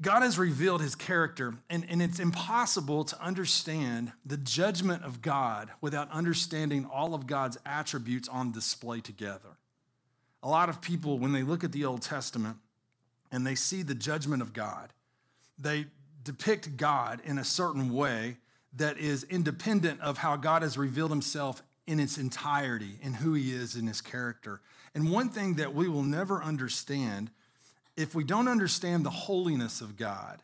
God 0.00 0.22
has 0.22 0.38
revealed 0.38 0.80
his 0.80 0.94
character, 0.94 1.54
and, 1.68 1.84
and 1.88 2.00
it's 2.00 2.20
impossible 2.20 3.04
to 3.04 3.20
understand 3.20 4.12
the 4.24 4.36
judgment 4.36 5.04
of 5.04 5.22
God 5.22 5.70
without 5.80 6.10
understanding 6.12 6.86
all 6.86 7.14
of 7.14 7.26
God's 7.26 7.58
attributes 7.66 8.28
on 8.28 8.52
display 8.52 9.00
together. 9.00 9.56
A 10.42 10.48
lot 10.48 10.68
of 10.68 10.80
people, 10.80 11.18
when 11.18 11.32
they 11.32 11.42
look 11.42 11.64
at 11.64 11.72
the 11.72 11.84
Old 11.84 12.02
Testament 12.02 12.58
and 13.32 13.44
they 13.44 13.56
see 13.56 13.82
the 13.82 13.94
judgment 13.94 14.40
of 14.40 14.52
God, 14.52 14.92
they 15.58 15.86
depict 16.22 16.76
God 16.76 17.20
in 17.24 17.38
a 17.38 17.44
certain 17.44 17.92
way 17.92 18.36
that 18.76 18.98
is 18.98 19.24
independent 19.24 20.00
of 20.00 20.18
how 20.18 20.36
God 20.36 20.62
has 20.62 20.78
revealed 20.78 21.10
himself 21.10 21.60
in 21.88 21.98
its 21.98 22.18
entirety 22.18 22.98
and 23.02 23.16
who 23.16 23.34
he 23.34 23.52
is 23.52 23.74
in 23.74 23.88
his 23.88 24.00
character. 24.00 24.60
And 24.94 25.10
one 25.10 25.30
thing 25.30 25.54
that 25.54 25.74
we 25.74 25.88
will 25.88 26.02
never 26.02 26.40
understand 26.42 27.30
if 27.98 28.14
we 28.14 28.22
don't 28.22 28.46
understand 28.46 29.04
the 29.04 29.10
holiness 29.10 29.80
of 29.80 29.96
God, 29.96 30.40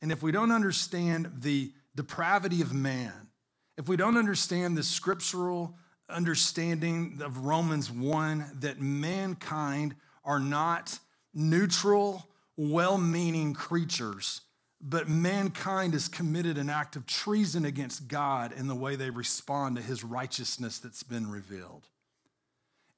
and 0.00 0.10
if 0.10 0.22
we 0.22 0.32
don't 0.32 0.50
understand 0.50 1.30
the 1.40 1.70
depravity 1.94 2.62
of 2.62 2.72
man, 2.72 3.28
if 3.76 3.88
we 3.88 3.96
don't 3.96 4.16
understand 4.16 4.74
the 4.76 4.82
scriptural 4.82 5.76
understanding 6.08 7.20
of 7.22 7.44
Romans 7.44 7.90
1 7.90 8.58
that 8.60 8.80
mankind 8.80 9.94
are 10.24 10.40
not 10.40 10.98
neutral, 11.34 12.26
well 12.56 12.96
meaning 12.96 13.52
creatures, 13.52 14.40
but 14.80 15.06
mankind 15.06 15.92
has 15.92 16.08
committed 16.08 16.56
an 16.56 16.70
act 16.70 16.96
of 16.96 17.04
treason 17.04 17.66
against 17.66 18.08
God 18.08 18.50
in 18.52 18.66
the 18.66 18.74
way 18.74 18.96
they 18.96 19.10
respond 19.10 19.76
to 19.76 19.82
his 19.82 20.02
righteousness 20.02 20.78
that's 20.78 21.02
been 21.02 21.30
revealed. 21.30 21.86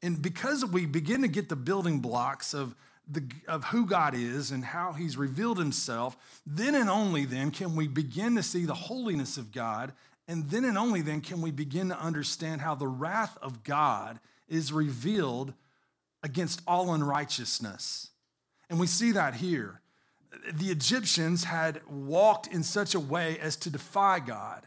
And 0.01 0.23
because 0.23 0.65
we 0.65 0.87
begin 0.87 1.23
to 1.23 1.29
get 1.29 1.49
the 1.49 1.57
building 1.57 1.99
blocks 1.99 2.55
of, 2.55 2.77
the, 3.09 3.25
of 3.47 3.65
who 3.67 3.87
God 3.87 4.15
is 4.15 4.51
and 4.51 4.65
how 4.65 4.93
he's 4.93 5.17
revealed 5.17 5.59
himself, 5.59 6.17
then 6.47 6.75
and 6.75 6.91
only 6.91 7.25
then 7.25 7.51
can 7.51 7.77
we 7.77 7.87
begin 7.87 8.35
to 8.37 8.43
see 8.43 8.65
the 8.65 8.75
holiness 8.75 9.37
of 9.37 9.53
God 9.53 9.93
and 10.29 10.51
then 10.51 10.65
and 10.65 10.77
only 10.77 11.03
then 11.03 11.21
can 11.21 11.41
we 11.41 11.51
begin 11.51 11.89
to 11.91 12.01
understand 12.01 12.61
how 12.61 12.75
the 12.75 12.89
wrath 12.89 13.39
of 13.41 13.63
God 13.63 14.19
is 14.49 14.73
revealed 14.73 15.55
against 16.23 16.63
all 16.67 16.93
unrighteousness. 16.93 18.11
And 18.69 18.81
we 18.81 18.89
see 18.89 19.13
that 19.13 19.35
here. 19.35 19.81
The 20.53 20.71
Egyptians 20.71 21.45
had 21.45 21.81
walked 21.89 22.49
in 22.49 22.63
such 22.63 22.95
a 22.95 23.01
way 23.01 23.39
as 23.39 23.57
to 23.57 23.71
defy 23.71 24.19
God. 24.19 24.67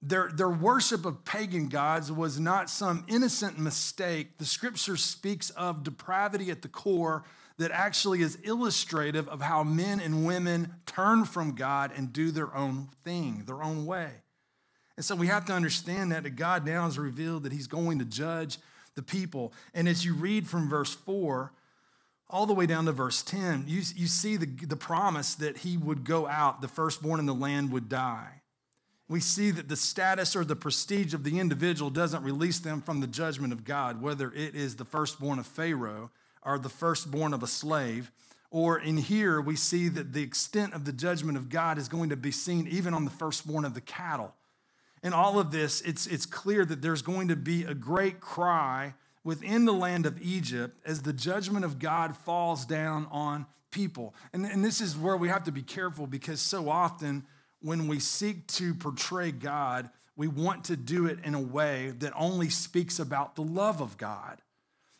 Their, 0.00 0.30
their 0.32 0.50
worship 0.50 1.04
of 1.04 1.24
pagan 1.24 1.68
gods 1.68 2.12
was 2.12 2.38
not 2.38 2.70
some 2.70 3.04
innocent 3.08 3.58
mistake. 3.58 4.36
The 4.38 4.44
scripture 4.44 4.96
speaks 4.96 5.50
of 5.50 5.82
depravity 5.82 6.50
at 6.50 6.62
the 6.62 6.68
core 6.68 7.24
that 7.58 7.70
actually 7.72 8.22
is 8.22 8.38
illustrative 8.44 9.28
of 9.28 9.42
how 9.42 9.64
men 9.64 10.00
and 10.00 10.24
women 10.24 10.74
turn 10.86 11.24
from 11.24 11.54
God 11.54 11.92
and 11.94 12.12
do 12.12 12.30
their 12.30 12.54
own 12.54 12.88
thing, 13.04 13.42
their 13.46 13.62
own 13.62 13.84
way. 13.84 14.10
And 14.96 15.04
so 15.04 15.14
we 15.14 15.26
have 15.26 15.44
to 15.46 15.52
understand 15.52 16.12
that 16.12 16.36
God 16.36 16.64
now 16.64 16.84
has 16.84 16.98
revealed 16.98 17.42
that 17.44 17.52
he's 17.52 17.66
going 17.66 17.98
to 17.98 18.04
judge 18.04 18.58
the 18.94 19.02
people. 19.02 19.52
And 19.74 19.88
as 19.88 20.04
you 20.04 20.14
read 20.14 20.48
from 20.48 20.68
verse 20.68 20.94
4 20.94 21.52
all 22.30 22.46
the 22.46 22.54
way 22.54 22.66
down 22.66 22.84
to 22.86 22.92
verse 22.92 23.22
10, 23.22 23.64
you, 23.66 23.82
you 23.94 24.06
see 24.06 24.36
the, 24.36 24.46
the 24.46 24.76
promise 24.76 25.34
that 25.36 25.58
he 25.58 25.76
would 25.76 26.04
go 26.04 26.26
out, 26.26 26.60
the 26.60 26.68
firstborn 26.68 27.20
in 27.20 27.26
the 27.26 27.34
land 27.34 27.72
would 27.72 27.88
die. 27.88 28.42
We 29.08 29.20
see 29.20 29.50
that 29.52 29.68
the 29.68 29.76
status 29.76 30.36
or 30.36 30.44
the 30.44 30.56
prestige 30.56 31.14
of 31.14 31.24
the 31.24 31.38
individual 31.38 31.90
doesn't 31.90 32.22
release 32.22 32.58
them 32.58 32.82
from 32.82 33.00
the 33.00 33.06
judgment 33.06 33.52
of 33.52 33.64
God, 33.64 34.02
whether 34.02 34.30
it 34.32 34.54
is 34.54 34.76
the 34.76 34.84
firstborn 34.84 35.38
of 35.38 35.46
Pharaoh 35.46 36.10
or 36.48 36.58
the 36.58 36.68
firstborn 36.68 37.34
of 37.34 37.42
a 37.42 37.46
slave. 37.46 38.10
Or 38.50 38.78
in 38.78 38.96
here, 38.96 39.40
we 39.40 39.54
see 39.54 39.88
that 39.90 40.14
the 40.14 40.22
extent 40.22 40.72
of 40.72 40.86
the 40.86 40.92
judgment 40.92 41.36
of 41.36 41.50
God 41.50 41.76
is 41.76 41.88
going 41.88 42.08
to 42.08 42.16
be 42.16 42.30
seen 42.30 42.66
even 42.66 42.94
on 42.94 43.04
the 43.04 43.10
firstborn 43.10 43.66
of 43.66 43.74
the 43.74 43.82
cattle. 43.82 44.34
In 45.02 45.12
all 45.12 45.38
of 45.38 45.50
this, 45.50 45.82
it's, 45.82 46.06
it's 46.06 46.24
clear 46.24 46.64
that 46.64 46.80
there's 46.80 47.02
going 47.02 47.28
to 47.28 47.36
be 47.36 47.64
a 47.64 47.74
great 47.74 48.20
cry 48.20 48.94
within 49.22 49.66
the 49.66 49.72
land 49.72 50.06
of 50.06 50.20
Egypt 50.22 50.80
as 50.86 51.02
the 51.02 51.12
judgment 51.12 51.64
of 51.64 51.78
God 51.78 52.16
falls 52.16 52.64
down 52.64 53.06
on 53.10 53.46
people. 53.70 54.14
And, 54.32 54.46
and 54.46 54.64
this 54.64 54.80
is 54.80 54.96
where 54.96 55.16
we 55.16 55.28
have 55.28 55.44
to 55.44 55.52
be 55.52 55.62
careful 55.62 56.06
because 56.06 56.40
so 56.40 56.70
often 56.70 57.26
when 57.60 57.86
we 57.88 58.00
seek 58.00 58.46
to 58.46 58.74
portray 58.74 59.30
God, 59.30 59.90
we 60.16 60.26
want 60.26 60.64
to 60.64 60.76
do 60.76 61.06
it 61.06 61.18
in 61.22 61.34
a 61.34 61.40
way 61.40 61.92
that 61.98 62.12
only 62.16 62.48
speaks 62.48 62.98
about 62.98 63.34
the 63.34 63.42
love 63.42 63.82
of 63.82 63.98
God. 63.98 64.40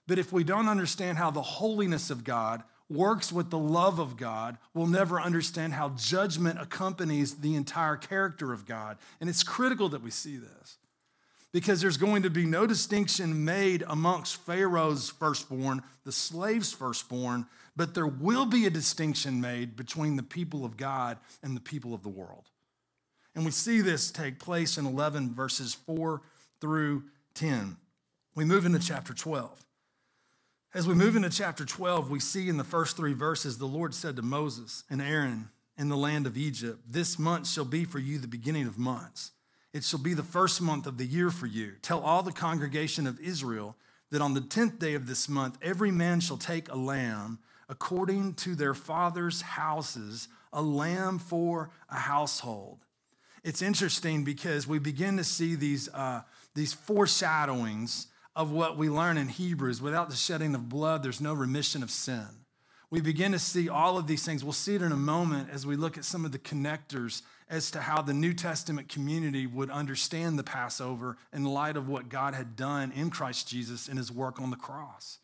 But 0.09 0.19
if 0.19 0.33
we 0.33 0.43
don't 0.43 0.69
understand 0.69 1.19
how 1.19 1.31
the 1.31 1.43
holiness 1.43 2.11
of 2.11 2.25
God 2.25 2.65
works 2.91 3.31
with 3.31 3.51
the 3.51 3.59
love 3.59 3.99
of 3.99 4.17
God 4.17 4.57
we'll 4.73 4.87
never 4.87 5.21
understand 5.21 5.75
how 5.75 5.91
judgment 5.91 6.59
accompanies 6.61 7.37
the 7.37 7.55
entire 7.55 7.97
character 7.97 8.53
of 8.53 8.65
God. 8.65 8.97
And 9.21 9.29
it's 9.29 9.43
critical 9.43 9.91
that 9.91 10.03
we 10.03 10.11
see 10.11 10.39
this 10.39 10.79
because 11.53 11.81
there's 11.81 11.97
going 11.97 12.23
to 12.23 12.31
be 12.31 12.47
no 12.47 12.67
distinction 12.67 13.45
made 13.45 13.85
amongst 13.87 14.37
Pharaoh's 14.37 15.11
firstborn, 15.11 15.83
the 16.05 16.13
slave's 16.13 16.73
firstborn, 16.73 17.47
but 17.77 17.95
there 17.95 18.07
will 18.07 18.47
be 18.47 18.67
a 18.67 18.71
distinction 18.71 19.41
made 19.41 19.77
between 19.77 20.17
the 20.17 20.23
people 20.23 20.65
of 20.65 20.77
God 20.77 21.19
and 21.43 21.57
the 21.57 21.61
people 21.61 21.95
of 21.95 22.03
the 22.03 22.09
world. 22.09 22.49
And 23.35 23.45
we 23.45 23.51
see 23.51 23.83
this 23.83 24.11
take 24.11 24.39
place 24.39 24.79
in 24.79 24.87
11 24.87 25.35
verses 25.35 25.75
4 25.75 26.23
through 26.61 27.05
10. 27.35 27.77
We 28.35 28.45
move 28.45 28.67
into 28.67 28.79
chapter 28.79 29.15
12. 29.15 29.65
As 30.79 30.87
we 30.87 30.95
move 30.95 31.17
into 31.17 31.29
chapter 31.29 31.65
12, 31.65 32.09
we 32.09 32.21
see 32.21 32.49
in 32.49 32.57
the 32.57 32.63
first 32.63 32.97
three 32.97 33.13
verses 33.13 33.59
the 33.59 33.67
Lord 33.67 33.93
said 33.93 34.15
to 34.15 34.23
Moses 34.23 34.85
and 34.89 35.03
Aaron 35.03 35.49
in 35.77 35.89
the 35.89 35.97
land 35.97 36.25
of 36.25 36.37
Egypt, 36.37 36.79
This 36.89 37.19
month 37.19 37.49
shall 37.49 37.65
be 37.65 37.85
for 37.85 37.99
you 37.99 38.21
the 38.21 38.29
beginning 38.29 38.69
of 38.69 38.79
months. 38.79 39.33
It 39.73 39.83
shall 39.83 39.99
be 39.99 40.15
the 40.15 40.23
first 40.23 40.63
month 40.63 40.87
of 40.87 40.97
the 40.97 41.05
year 41.05 41.31
for 41.33 41.47
you. 41.47 41.73
Tell 41.83 41.99
all 41.99 42.23
the 42.23 42.31
congregation 42.31 43.09
of 43.09 43.19
Israel 43.19 43.75
that 44.13 44.23
on 44.23 44.35
the 44.35 44.41
tenth 44.41 44.79
day 44.79 44.95
of 44.95 45.09
this 45.09 45.29
month, 45.29 45.59
every 45.61 45.91
man 45.91 46.21
shall 46.21 46.37
take 46.37 46.71
a 46.71 46.77
lamb 46.77 47.41
according 47.69 48.35
to 48.35 48.55
their 48.55 48.73
father's 48.73 49.41
houses, 49.41 50.29
a 50.53 50.63
lamb 50.63 51.19
for 51.19 51.71
a 51.91 51.99
household. 51.99 52.85
It's 53.43 53.63
interesting 53.63 54.23
because 54.23 54.69
we 54.69 54.79
begin 54.79 55.17
to 55.17 55.25
see 55.25 55.57
these, 55.57 55.89
uh, 55.93 56.21
these 56.55 56.73
foreshadowings 56.73 58.07
of 58.39 58.53
what 58.53 58.77
we 58.77 58.89
learn 58.89 59.19
in 59.19 59.29
Hebrews. 59.29 59.83
Without 59.83 60.09
the 60.09 60.17
shedding 60.17 60.55
of 60.55 60.69
blood, 60.69 61.03
there's 61.03 61.21
no 61.21 61.35
remission 61.35 61.83
of 61.83 61.91
sin. 61.91 62.29
We 62.89 63.01
begin 63.01 63.33
to 63.33 63.39
see 63.39 63.69
all 63.69 63.99
of 63.99 64.07
these 64.07 64.25
things. 64.25 64.45
We'll 64.45 64.53
see 64.53 64.77
it 64.77 64.81
in 64.81 64.93
a 64.93 64.97
moment 64.97 65.51
as 65.51 65.67
we 65.67 65.75
look 65.75 65.99
at 65.99 66.05
some 66.05 66.25
of 66.25 66.31
the 66.31 66.39
connectors 66.39 67.23
as 67.51 67.69
to 67.73 67.81
how 67.81 68.01
the 68.01 68.15
New 68.15 68.33
Testament 68.33 68.89
community 68.89 69.49
would 69.49 69.71
understand 69.71 70.39
the 70.39 70.45
Passover 70.45 71.19
in 71.33 71.45
light 71.45 71.77
of 71.77 71.89
what 71.89 72.09
God 72.09 72.33
had 72.33 72.55
done 72.55 72.93
in 72.93 73.11
Christ 73.11 73.49
Jesus 73.49 73.89
in 73.89 73.97
his 73.97 74.13
work 74.13 74.41
on 74.41 74.51
the 74.51 74.57
cross. 74.57 75.19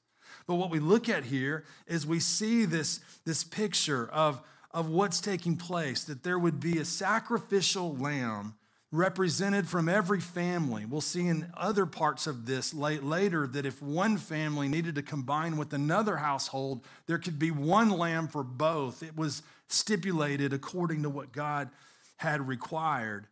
But 0.49 0.57
what 0.57 0.71
we 0.71 0.81
look 0.81 1.09
at 1.09 1.25
here 1.25 1.65
is 1.87 2.05
we 2.05 2.19
see 2.19 2.65
this, 2.65 2.99
this 3.25 3.45
picture 3.45 4.11
of, 4.13 4.43
of 4.73 4.89
what's 4.89 5.21
taking 5.21 5.57
place, 5.57 6.03
that 6.05 6.25
there 6.25 6.39
would 6.39 6.59
be 6.59 6.79
a 6.79 6.85
sacrificial 6.85 7.97
lamb 7.97 8.55
represented 8.95 9.69
from 9.69 9.89
every 9.89 10.21
family. 10.21 10.87
We'll 10.87 11.01
see 11.01 11.27
in 11.27 11.51
other 11.57 11.85
parts 11.85 12.27
of 12.27 12.47
this 12.47 12.73
late, 12.73 13.03
later 13.03 13.47
that 13.49 13.67
if 13.67 13.83
one 13.83 14.17
family 14.17 14.69
needed 14.69 14.95
to 14.95 15.03
combine 15.03 15.57
with 15.57 15.73
another 15.73 16.17
household, 16.17 16.85
there 17.07 17.19
could 17.19 17.39
be 17.39 17.51
one 17.51 17.91
lamb 17.91 18.29
for 18.29 18.45
both. 18.45 19.03
It 19.03 19.17
was 19.17 19.43
stipulated 19.69 20.53
according 20.53 21.03
to 21.03 21.11
what 21.11 21.33
God 21.33 21.71
had 22.19 22.47
required. 22.47 23.27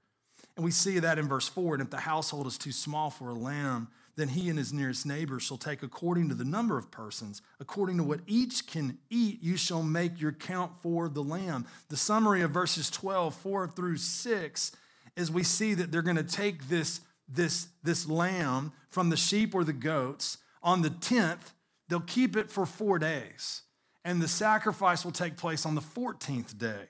And 0.56 0.64
we 0.64 0.72
see 0.72 0.98
that 0.98 1.18
in 1.18 1.28
verse 1.28 1.48
4. 1.48 1.74
And 1.74 1.82
if 1.82 1.90
the 1.90 1.98
household 1.98 2.46
is 2.46 2.58
too 2.58 2.72
small 2.72 3.10
for 3.10 3.30
a 3.30 3.34
lamb, 3.34 3.88
then 4.16 4.28
he 4.28 4.50
and 4.50 4.58
his 4.58 4.72
nearest 4.72 5.06
neighbor 5.06 5.40
shall 5.40 5.56
take 5.56 5.82
according 5.82 6.28
to 6.28 6.34
the 6.34 6.44
number 6.44 6.76
of 6.76 6.90
persons, 6.90 7.40
according 7.60 7.96
to 7.96 8.02
what 8.02 8.20
each 8.26 8.66
can 8.66 8.98
eat, 9.08 9.42
you 9.42 9.56
shall 9.56 9.82
make 9.82 10.20
your 10.20 10.32
count 10.32 10.72
for 10.82 11.08
the 11.08 11.22
lamb. 11.22 11.66
The 11.88 11.96
summary 11.96 12.42
of 12.42 12.50
verses 12.50 12.90
12, 12.90 13.34
4 13.34 13.68
through 13.68 13.96
6 13.96 14.72
is 15.16 15.30
we 15.30 15.42
see 15.42 15.74
that 15.74 15.92
they're 15.92 16.02
going 16.02 16.16
to 16.16 16.22
take 16.22 16.68
this, 16.68 17.00
this, 17.28 17.68
this 17.82 18.08
lamb 18.08 18.72
from 18.88 19.10
the 19.10 19.16
sheep 19.16 19.54
or 19.54 19.64
the 19.64 19.72
goats 19.72 20.38
on 20.62 20.82
the 20.82 20.90
10th, 20.90 21.52
they'll 21.88 22.00
keep 22.00 22.36
it 22.36 22.50
for 22.50 22.64
four 22.66 22.98
days, 22.98 23.62
and 24.04 24.20
the 24.20 24.28
sacrifice 24.28 25.04
will 25.04 25.12
take 25.12 25.36
place 25.36 25.66
on 25.66 25.74
the 25.74 25.80
14th 25.80 26.56
day. 26.56 26.88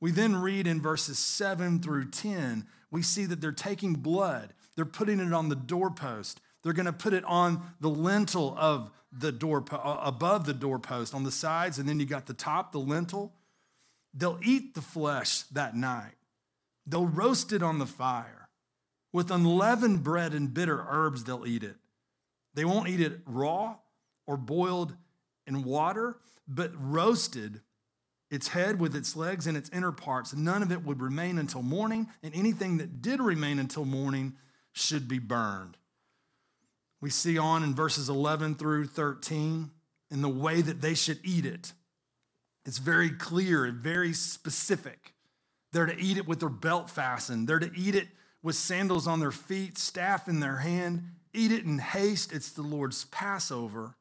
We 0.00 0.10
then 0.10 0.36
read 0.36 0.66
in 0.66 0.80
verses 0.80 1.18
7 1.18 1.80
through 1.80 2.10
10, 2.10 2.66
we 2.90 3.02
see 3.02 3.24
that 3.26 3.40
they're 3.40 3.52
taking 3.52 3.94
blood, 3.94 4.52
they're 4.74 4.84
putting 4.84 5.20
it 5.20 5.32
on 5.32 5.48
the 5.48 5.56
doorpost, 5.56 6.40
they're 6.62 6.72
going 6.72 6.86
to 6.86 6.92
put 6.92 7.14
it 7.14 7.24
on 7.24 7.62
the 7.80 7.88
lintel 7.88 8.54
of 8.58 8.90
the 9.12 9.32
door, 9.32 9.64
above 9.72 10.46
the 10.46 10.52
doorpost 10.52 11.14
on 11.14 11.24
the 11.24 11.30
sides, 11.30 11.78
and 11.78 11.88
then 11.88 11.98
you 12.00 12.06
got 12.06 12.26
the 12.26 12.34
top, 12.34 12.72
the 12.72 12.78
lintel. 12.78 13.32
They'll 14.12 14.40
eat 14.42 14.74
the 14.74 14.82
flesh 14.82 15.42
that 15.52 15.76
night. 15.76 16.15
They'll 16.86 17.06
roast 17.06 17.52
it 17.52 17.62
on 17.62 17.78
the 17.78 17.86
fire. 17.86 18.48
With 19.12 19.30
unleavened 19.30 20.02
bread 20.02 20.34
and 20.34 20.52
bitter 20.52 20.84
herbs, 20.88 21.24
they'll 21.24 21.46
eat 21.46 21.62
it. 21.62 21.76
They 22.54 22.64
won't 22.64 22.88
eat 22.88 23.00
it 23.00 23.20
raw 23.26 23.76
or 24.26 24.36
boiled 24.36 24.94
in 25.46 25.62
water, 25.62 26.16
but 26.46 26.72
roasted, 26.78 27.60
its 28.30 28.48
head 28.48 28.80
with 28.80 28.94
its 28.94 29.16
legs 29.16 29.46
and 29.46 29.56
its 29.56 29.70
inner 29.70 29.92
parts. 29.92 30.34
None 30.34 30.62
of 30.62 30.72
it 30.72 30.84
would 30.84 31.00
remain 31.00 31.38
until 31.38 31.62
morning, 31.62 32.08
and 32.22 32.34
anything 32.34 32.78
that 32.78 33.00
did 33.00 33.20
remain 33.20 33.58
until 33.58 33.84
morning 33.84 34.34
should 34.72 35.08
be 35.08 35.18
burned. 35.18 35.76
We 37.00 37.10
see 37.10 37.38
on 37.38 37.62
in 37.62 37.74
verses 37.74 38.08
11 38.08 38.56
through 38.56 38.86
13 38.86 39.70
in 40.10 40.22
the 40.22 40.28
way 40.28 40.60
that 40.60 40.80
they 40.80 40.94
should 40.94 41.20
eat 41.22 41.46
it. 41.46 41.72
It's 42.64 42.78
very 42.78 43.10
clear 43.10 43.64
and 43.64 43.76
very 43.76 44.12
specific. 44.12 45.14
They're 45.72 45.86
to 45.86 45.98
eat 45.98 46.16
it 46.16 46.26
with 46.26 46.40
their 46.40 46.48
belt 46.48 46.90
fastened. 46.90 47.48
They're 47.48 47.58
to 47.58 47.70
eat 47.76 47.94
it 47.94 48.08
with 48.42 48.56
sandals 48.56 49.06
on 49.06 49.20
their 49.20 49.32
feet, 49.32 49.78
staff 49.78 50.28
in 50.28 50.40
their 50.40 50.56
hand. 50.56 51.02
Eat 51.34 51.52
it 51.52 51.64
in 51.64 51.78
haste. 51.78 52.32
It's 52.32 52.50
the 52.50 52.62
Lord's 52.62 53.04
Passover. 53.06 53.96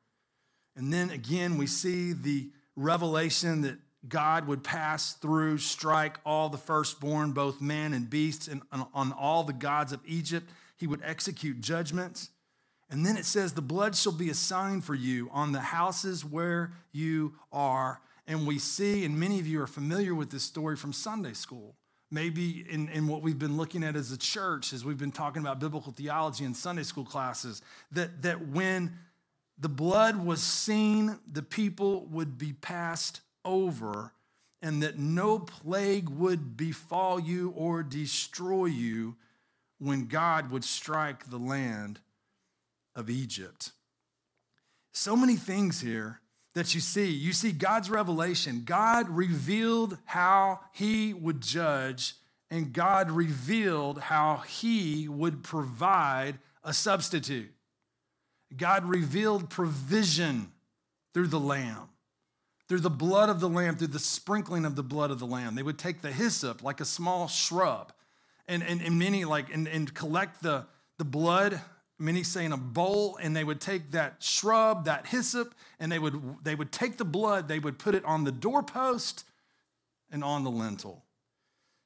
And 0.76 0.94
then 0.94 1.10
again, 1.10 1.58
we 1.58 1.68
see 1.68 2.14
the 2.14 2.50
revelation 2.76 3.62
that 3.62 3.78
God 4.08 4.48
would 4.48 4.64
pass 4.64 5.14
through, 5.14 5.58
strike 5.58 6.20
all 6.26 6.50
the 6.50 6.58
firstborn, 6.58 7.32
both 7.32 7.62
man 7.62 7.94
and 7.94 8.10
beasts, 8.10 8.48
and 8.48 8.62
on 8.72 9.12
all 9.14 9.44
the 9.44 9.54
gods 9.54 9.92
of 9.92 10.02
Egypt. 10.06 10.50
He 10.78 10.88
would 10.88 11.02
execute 11.04 11.62
judgments. 11.62 12.30
And 12.90 13.06
then 13.06 13.18
it 13.18 13.26
says, 13.26 13.54
The 13.54 13.62
blood 13.62 13.96
shall 13.96 14.12
be 14.12 14.30
a 14.30 14.36
sign 14.36 14.82
for 14.82 14.94
you 14.94 15.30
on 15.32 15.52
the 15.52 15.62
houses 15.62 16.24
where 16.24 16.74
you 16.92 17.34
are. 17.52 18.02
And 18.28 18.48
we 18.48 18.58
see, 18.60 19.06
and 19.06 19.20
many 19.20 19.40
of 19.40 19.48
you 19.48 19.62
are 19.62 19.68
familiar 19.68 20.16
with 20.16 20.32
this 20.32 20.44
story 20.44 20.76
from 20.76 20.94
Sunday 20.94 21.34
school. 21.34 21.76
Maybe 22.12 22.66
in, 22.70 22.90
in 22.90 23.08
what 23.08 23.22
we've 23.22 23.38
been 23.38 23.58
looking 23.58 23.84
at 23.84 23.96
as 23.96 24.12
a 24.12 24.18
church, 24.18 24.74
as 24.74 24.86
we've 24.86 24.98
been 24.98 25.12
talking 25.12 25.42
about 25.42 25.60
biblical 25.60 25.92
theology 25.92 26.46
in 26.46 26.54
Sunday 26.54 26.84
school 26.84 27.06
classes, 27.06 27.62
that, 27.92 28.22
that 28.22 28.48
when 28.48 28.98
the 29.58 29.70
blood 29.70 30.24
was 30.24 30.42
seen, 30.42 31.20
the 31.32 31.42
people 31.42 32.06
would 32.08 32.38
be 32.38 32.54
passed 32.54 33.22
over, 33.44 34.12
and 34.62 34.82
that 34.82 34.98
no 34.98 35.40
plague 35.40 36.10
would 36.10 36.58
befall 36.58 37.20
you 37.20 37.54
or 37.56 37.84
destroy 37.84 38.66
you 38.66 39.16
when 39.78 40.08
God 40.08 40.52
would 40.52 40.64
strike 40.64 41.30
the 41.30 41.38
land 41.38 42.00
of 42.96 43.10
Egypt. 43.10 43.72
So 44.94 45.16
many 45.16 45.36
things 45.36 45.82
here 45.82 46.22
that 46.56 46.74
you 46.74 46.82
see. 46.82 47.12
You 47.12 47.34
see 47.34 47.52
God's 47.52 47.90
revelation. 47.90 48.64
God 48.66 49.10
revealed 49.10 49.98
how 50.06 50.62
he 50.72 51.14
would 51.14 51.42
judge, 51.42 52.16
and 52.50 52.74
God 52.74 53.12
revealed 53.12 54.00
how 54.00 54.38
he 54.38 55.08
would 55.08 55.44
provide 55.44 56.40
a 56.64 56.74
substitute. 56.74 57.52
God 58.56 58.86
revealed 58.86 59.50
provision 59.50 60.52
through 61.14 61.28
the 61.28 61.40
lamb, 61.40 61.90
through 62.70 62.80
the 62.80 62.90
blood 62.90 63.30
of 63.30 63.42
the 63.42 63.50
lamb, 63.50 63.76
through 63.76 63.88
the 63.88 64.00
sprinkling 64.00 64.66
of 64.66 64.76
the 64.76 64.84
blood 64.84 65.12
of 65.12 65.20
the 65.20 65.28
lamb. 65.28 65.56
They 65.56 65.64
would 65.64 65.78
take 65.78 66.02
the 66.02 66.12
hyssop 66.12 66.64
like 66.64 66.80
a 66.80 66.86
small 66.86 67.28
shrub 67.28 67.92
and, 68.48 68.64
and, 68.64 68.82
and 68.82 68.98
many 68.98 69.26
like 69.26 69.54
and, 69.54 69.68
and 69.68 69.94
collect 69.94 70.42
the, 70.42 70.66
the 70.98 71.06
blood 71.06 71.60
many 71.98 72.24
say 72.24 72.46
in 72.46 72.52
a 72.52 72.58
bowl 72.58 73.18
and 73.22 73.36
they 73.36 73.44
would 73.44 73.62
take 73.62 73.92
that 73.92 74.16
shrub 74.20 74.86
that 74.86 75.08
hyssop 75.08 75.56
and 75.80 75.92
they 75.92 76.00
would 76.00 76.44
they 76.44 76.56
would 76.56 76.72
take 76.72 76.98
the 76.98 77.06
blood 77.06 77.48
they 77.48 77.60
would 77.60 77.80
put 77.80 77.96
it 77.96 78.04
on 78.06 78.24
the 78.24 78.32
doorpost 78.32 79.24
and 80.12 80.24
on 80.24 80.44
the 80.44 80.52
lintel. 80.52 81.04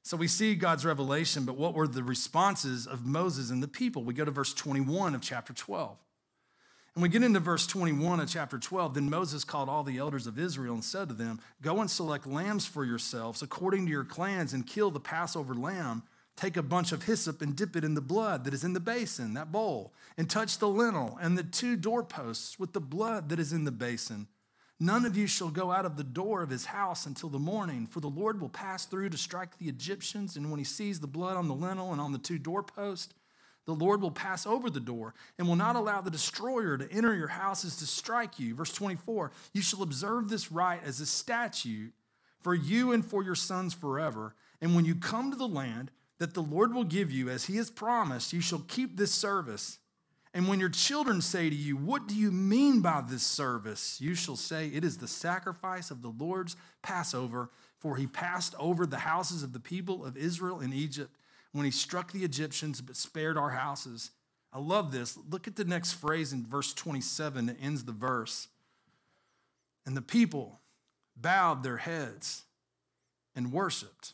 So 0.03 0.17
we 0.17 0.27
see 0.27 0.55
god's 0.55 0.85
revelation 0.85 1.45
but 1.45 1.57
what 1.57 1.73
were 1.73 1.87
the 1.87 2.03
responses 2.03 2.87
of 2.87 3.05
moses 3.05 3.51
and 3.51 3.61
the 3.61 3.67
people? 3.67 4.03
We 4.03 4.13
go 4.13 4.25
to 4.25 4.31
verse 4.31 4.53
21 4.53 5.15
of 5.15 5.21
chapter 5.21 5.53
12 5.53 5.97
and 6.95 7.03
we 7.03 7.09
get 7.09 7.23
into 7.23 7.39
verse 7.39 7.67
21 7.67 8.19
of 8.19 8.29
chapter 8.29 8.57
12 8.57 8.95
then 8.95 9.09
moses 9.09 9.43
called 9.43 9.69
all 9.69 9.83
the 9.83 9.99
elders 9.99 10.25
of 10.25 10.39
israel 10.39 10.73
and 10.73 10.83
said 10.83 11.07
to 11.07 11.13
them 11.13 11.39
go 11.61 11.79
and 11.79 11.89
select 11.89 12.25
lambs 12.25 12.65
for 12.65 12.83
yourselves 12.83 13.41
according 13.41 13.85
to 13.85 13.91
your 13.91 14.03
clans 14.03 14.53
and 14.53 14.65
kill 14.65 14.89
the 14.89 14.99
passover 14.99 15.53
lamb 15.53 16.03
take 16.39 16.55
a 16.55 16.63
bunch 16.63 16.93
of 16.93 17.03
hyssop 17.03 17.41
and 17.41 17.55
dip 17.55 17.75
it 17.75 17.83
in 17.83 17.95
the 17.95 18.01
blood 18.01 18.45
that 18.45 18.53
is 18.53 18.63
in 18.63 18.71
the 18.73 18.79
basin, 18.79 19.33
that 19.33 19.51
bowl, 19.51 19.93
and 20.17 20.29
touch 20.29 20.57
the 20.57 20.69
lintel 20.69 21.17
and 21.21 21.37
the 21.37 21.43
two 21.43 21.75
doorposts 21.75 22.57
with 22.57 22.71
the 22.71 22.79
blood 22.79 23.27
that 23.29 23.39
is 23.39 23.51
in 23.51 23.65
the 23.65 23.71
basin. 23.71 24.27
None 24.79 25.03
of 25.03 25.17
you 25.17 25.27
shall 25.27 25.49
go 25.49 25.71
out 25.71 25.85
of 25.85 25.97
the 25.97 26.03
door 26.05 26.41
of 26.41 26.49
his 26.49 26.67
house 26.67 27.05
until 27.05 27.27
the 27.27 27.37
morning, 27.37 27.85
for 27.85 27.99
the 27.99 28.07
Lord 28.07 28.39
will 28.39 28.47
pass 28.47 28.85
through 28.85 29.09
to 29.09 29.17
strike 29.17 29.57
the 29.57 29.67
Egyptians. 29.67 30.37
And 30.37 30.49
when 30.49 30.59
he 30.59 30.63
sees 30.63 31.01
the 31.01 31.07
blood 31.07 31.35
on 31.35 31.49
the 31.49 31.53
lintel 31.53 31.91
and 31.91 31.99
on 31.99 32.13
the 32.13 32.17
two 32.17 32.39
doorposts, 32.39 33.13
the 33.65 33.73
Lord 33.73 34.01
will 34.01 34.09
pass 34.09 34.47
over 34.47 34.69
the 34.69 34.79
door 34.79 35.13
and 35.37 35.45
will 35.45 35.57
not 35.57 35.75
allow 35.75 35.99
the 35.99 36.09
destroyer 36.09 36.77
to 36.77 36.89
enter 36.89 37.13
your 37.13 37.27
houses 37.27 37.75
to 37.77 37.85
strike 37.85 38.39
you. 38.39 38.55
Verse 38.55 38.71
24 38.71 39.31
You 39.53 39.61
shall 39.61 39.83
observe 39.83 40.29
this 40.29 40.53
rite 40.53 40.85
as 40.85 41.01
a 41.01 41.05
statute 41.05 41.91
for 42.39 42.55
you 42.55 42.93
and 42.93 43.05
for 43.05 43.21
your 43.21 43.35
sons 43.35 43.73
forever. 43.73 44.33
And 44.61 44.73
when 44.73 44.85
you 44.85 44.95
come 44.95 45.31
to 45.31 45.37
the 45.37 45.47
land, 45.47 45.91
that 46.19 46.33
the 46.33 46.43
Lord 46.43 46.73
will 46.73 46.83
give 46.83 47.11
you 47.11 47.29
as 47.29 47.45
he 47.45 47.57
has 47.57 47.69
promised, 47.69 48.33
you 48.33 48.41
shall 48.41 48.63
keep 48.67 48.97
this 48.97 49.11
service. 49.11 49.79
And 50.33 50.47
when 50.47 50.59
your 50.59 50.69
children 50.69 51.21
say 51.21 51.49
to 51.49 51.55
you, 51.55 51.75
What 51.75 52.07
do 52.07 52.15
you 52.15 52.31
mean 52.31 52.81
by 52.81 53.01
this 53.01 53.23
service? 53.23 53.99
You 53.99 54.13
shall 54.13 54.35
say, 54.35 54.67
It 54.67 54.83
is 54.83 54.97
the 54.97 55.07
sacrifice 55.07 55.89
of 55.89 56.01
the 56.01 56.13
Lord's 56.17 56.55
Passover, 56.83 57.49
for 57.79 57.95
he 57.95 58.05
passed 58.05 58.53
over 58.59 58.85
the 58.85 58.99
houses 58.99 59.41
of 59.41 59.53
the 59.53 59.59
people 59.59 60.05
of 60.05 60.17
Israel 60.17 60.59
in 60.59 60.73
Egypt 60.73 61.15
when 61.51 61.65
he 61.65 61.71
struck 61.71 62.11
the 62.11 62.23
Egyptians 62.23 62.81
but 62.81 62.95
spared 62.95 63.37
our 63.37 63.49
houses. 63.49 64.11
I 64.53 64.59
love 64.59 64.91
this. 64.91 65.17
Look 65.29 65.47
at 65.47 65.55
the 65.55 65.65
next 65.65 65.93
phrase 65.93 66.33
in 66.33 66.45
verse 66.45 66.73
27 66.73 67.47
that 67.47 67.57
ends 67.61 67.85
the 67.85 67.91
verse. 67.91 68.47
And 69.85 69.95
the 69.97 70.01
people 70.01 70.59
bowed 71.15 71.63
their 71.63 71.77
heads 71.77 72.43
and 73.35 73.51
worshiped. 73.51 74.13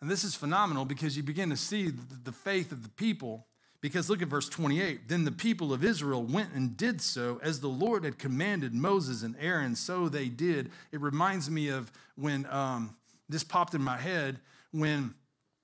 And 0.00 0.10
this 0.10 0.24
is 0.24 0.34
phenomenal 0.34 0.84
because 0.84 1.16
you 1.16 1.22
begin 1.22 1.50
to 1.50 1.56
see 1.56 1.92
the 2.24 2.32
faith 2.32 2.72
of 2.72 2.82
the 2.82 2.88
people. 2.90 3.46
Because 3.80 4.10
look 4.10 4.22
at 4.22 4.28
verse 4.28 4.48
28. 4.48 5.08
Then 5.08 5.24
the 5.24 5.32
people 5.32 5.72
of 5.72 5.84
Israel 5.84 6.22
went 6.22 6.52
and 6.52 6.76
did 6.76 7.00
so 7.00 7.40
as 7.42 7.60
the 7.60 7.68
Lord 7.68 8.04
had 8.04 8.18
commanded 8.18 8.74
Moses 8.74 9.22
and 9.22 9.36
Aaron, 9.40 9.76
so 9.76 10.08
they 10.08 10.28
did. 10.28 10.70
It 10.92 11.00
reminds 11.00 11.48
me 11.50 11.68
of 11.68 11.92
when 12.16 12.46
um, 12.46 12.96
this 13.28 13.44
popped 13.44 13.74
in 13.74 13.82
my 13.82 13.96
head 13.96 14.40
when, 14.72 15.14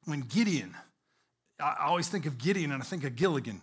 when 0.04 0.20
Gideon, 0.20 0.74
I 1.60 1.86
always 1.86 2.08
think 2.08 2.26
of 2.26 2.38
Gideon 2.38 2.72
and 2.72 2.82
I 2.82 2.86
think 2.86 3.04
of 3.04 3.16
Gilligan. 3.16 3.62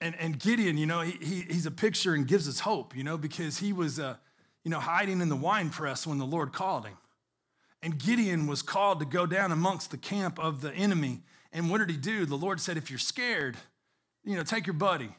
And, 0.00 0.16
and 0.18 0.38
Gideon, 0.38 0.76
you 0.76 0.86
know, 0.86 1.00
he, 1.00 1.12
he, 1.24 1.40
he's 1.42 1.66
a 1.66 1.70
picture 1.70 2.14
and 2.14 2.26
gives 2.26 2.48
us 2.48 2.60
hope, 2.60 2.96
you 2.96 3.04
know, 3.04 3.16
because 3.16 3.58
he 3.58 3.72
was, 3.72 4.00
uh, 4.00 4.16
you 4.64 4.70
know, 4.70 4.80
hiding 4.80 5.20
in 5.20 5.28
the 5.28 5.36
wine 5.36 5.70
press 5.70 6.06
when 6.06 6.18
the 6.18 6.26
Lord 6.26 6.52
called 6.52 6.86
him. 6.86 6.96
And 7.82 7.98
Gideon 7.98 8.46
was 8.46 8.62
called 8.62 9.00
to 9.00 9.06
go 9.06 9.26
down 9.26 9.50
amongst 9.50 9.90
the 9.90 9.98
camp 9.98 10.38
of 10.38 10.60
the 10.60 10.72
enemy. 10.72 11.22
And 11.52 11.68
what 11.68 11.78
did 11.78 11.90
he 11.90 11.96
do? 11.96 12.24
The 12.24 12.36
Lord 12.36 12.60
said, 12.60 12.76
If 12.76 12.90
you're 12.90 12.98
scared, 12.98 13.56
you 14.24 14.36
know, 14.36 14.44
take 14.44 14.66
your 14.66 14.74
buddy 14.74 15.06
And 15.06 15.14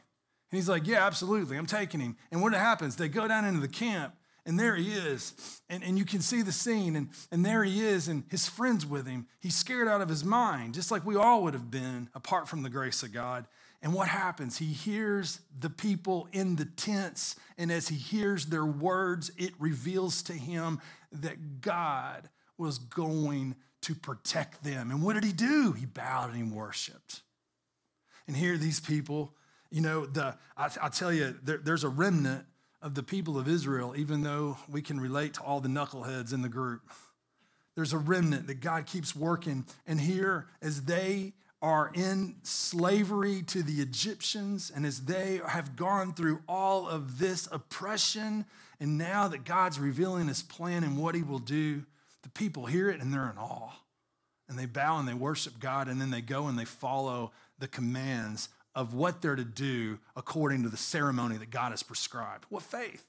he's 0.50 0.68
like, 0.68 0.86
Yeah, 0.86 1.06
absolutely. 1.06 1.56
I'm 1.56 1.66
taking 1.66 2.00
him. 2.00 2.16
And 2.30 2.40
what 2.40 2.52
happens? 2.54 2.96
They 2.96 3.08
go 3.08 3.28
down 3.28 3.44
into 3.44 3.60
the 3.60 3.68
camp, 3.68 4.14
and 4.46 4.58
there 4.58 4.76
he 4.76 4.92
is. 4.92 5.60
And, 5.68 5.84
and 5.84 5.98
you 5.98 6.06
can 6.06 6.20
see 6.20 6.42
the 6.42 6.52
scene, 6.52 6.96
and, 6.96 7.10
and 7.30 7.44
there 7.44 7.64
he 7.64 7.84
is, 7.84 8.08
and 8.08 8.24
his 8.30 8.48
friends 8.48 8.86
with 8.86 9.06
him. 9.06 9.26
He's 9.40 9.54
scared 9.54 9.88
out 9.88 10.00
of 10.00 10.08
his 10.08 10.24
mind, 10.24 10.74
just 10.74 10.90
like 10.90 11.04
we 11.04 11.16
all 11.16 11.42
would 11.42 11.54
have 11.54 11.70
been 11.70 12.08
apart 12.14 12.48
from 12.48 12.62
the 12.62 12.70
grace 12.70 13.02
of 13.02 13.12
God. 13.12 13.46
And 13.82 13.92
what 13.92 14.08
happens? 14.08 14.56
He 14.56 14.72
hears 14.72 15.40
the 15.58 15.68
people 15.68 16.28
in 16.32 16.56
the 16.56 16.64
tents, 16.64 17.36
and 17.58 17.70
as 17.70 17.88
he 17.88 17.96
hears 17.96 18.46
their 18.46 18.64
words, 18.64 19.30
it 19.36 19.52
reveals 19.58 20.22
to 20.22 20.32
him 20.32 20.80
that 21.12 21.60
God 21.60 22.30
was 22.58 22.78
going 22.78 23.56
to 23.82 23.94
protect 23.94 24.64
them. 24.64 24.90
And 24.90 25.02
what 25.02 25.14
did 25.14 25.24
he 25.24 25.32
do? 25.32 25.72
He 25.72 25.86
bowed 25.86 26.30
and 26.32 26.36
he 26.36 26.42
worshiped. 26.42 27.22
And 28.26 28.36
here, 28.36 28.56
these 28.56 28.80
people, 28.80 29.34
you 29.70 29.80
know, 29.80 30.06
the 30.06 30.36
I, 30.56 30.70
I 30.80 30.88
tell 30.88 31.12
you, 31.12 31.36
there, 31.42 31.58
there's 31.58 31.84
a 31.84 31.88
remnant 31.88 32.46
of 32.80 32.94
the 32.94 33.02
people 33.02 33.38
of 33.38 33.48
Israel, 33.48 33.94
even 33.96 34.22
though 34.22 34.58
we 34.70 34.82
can 34.82 35.00
relate 35.00 35.34
to 35.34 35.42
all 35.42 35.60
the 35.60 35.68
knuckleheads 35.68 36.32
in 36.32 36.42
the 36.42 36.48
group. 36.48 36.82
There's 37.74 37.92
a 37.92 37.98
remnant 37.98 38.46
that 38.46 38.60
God 38.60 38.86
keeps 38.86 39.16
working. 39.16 39.64
And 39.86 40.00
here, 40.00 40.46
as 40.62 40.82
they 40.82 41.32
are 41.60 41.90
in 41.94 42.36
slavery 42.42 43.42
to 43.42 43.62
the 43.62 43.80
Egyptians, 43.80 44.70
and 44.74 44.84
as 44.84 45.06
they 45.06 45.40
have 45.46 45.76
gone 45.76 46.12
through 46.12 46.42
all 46.46 46.86
of 46.86 47.18
this 47.18 47.48
oppression, 47.50 48.44
and 48.78 48.98
now 48.98 49.28
that 49.28 49.44
God's 49.44 49.78
revealing 49.80 50.28
his 50.28 50.42
plan 50.42 50.84
and 50.84 50.98
what 50.98 51.14
he 51.14 51.22
will 51.22 51.38
do, 51.38 51.84
the 52.24 52.30
people 52.30 52.66
hear 52.66 52.90
it 52.90 53.00
and 53.00 53.12
they're 53.12 53.30
in 53.30 53.38
awe. 53.38 53.70
And 54.48 54.58
they 54.58 54.66
bow 54.66 54.98
and 54.98 55.08
they 55.08 55.14
worship 55.14 55.58
God, 55.58 55.88
and 55.88 55.98
then 55.98 56.10
they 56.10 56.20
go 56.20 56.48
and 56.48 56.58
they 56.58 56.66
follow 56.66 57.32
the 57.58 57.68
commands 57.68 58.50
of 58.74 58.92
what 58.92 59.22
they're 59.22 59.36
to 59.36 59.44
do 59.44 59.98
according 60.16 60.64
to 60.64 60.68
the 60.68 60.76
ceremony 60.76 61.38
that 61.38 61.50
God 61.50 61.70
has 61.70 61.82
prescribed. 61.82 62.44
What 62.50 62.62
faith? 62.62 63.06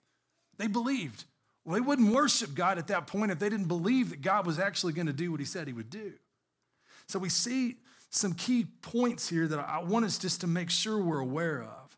They 0.58 0.67
believed. 0.67 1.25
Well, 1.65 1.73
they 1.73 1.82
wouldn't 1.82 2.13
worship 2.13 2.56
God 2.56 2.78
at 2.78 2.88
that 2.88 3.08
point 3.08 3.32
if 3.32 3.39
they 3.39 3.49
didn't 3.49 3.67
believe 3.67 4.12
that 4.12 4.21
God 4.21 4.45
was 4.45 4.60
actually 4.60 4.93
going 4.93 5.08
to 5.08 5.13
do 5.13 5.32
what 5.32 5.41
he 5.41 5.45
said 5.45 5.67
he 5.67 5.73
would 5.73 5.89
do. 5.89 6.13
So 7.08 7.19
we 7.19 7.30
see 7.30 7.78
some 8.12 8.34
key 8.34 8.67
points 8.82 9.28
here 9.28 9.47
that 9.47 9.60
I 9.60 9.80
want 9.80 10.06
us 10.06 10.17
just 10.17 10.41
to 10.41 10.47
make 10.47 10.69
sure 10.69 10.99
we're 10.99 11.19
aware 11.19 11.63
of. 11.63 11.97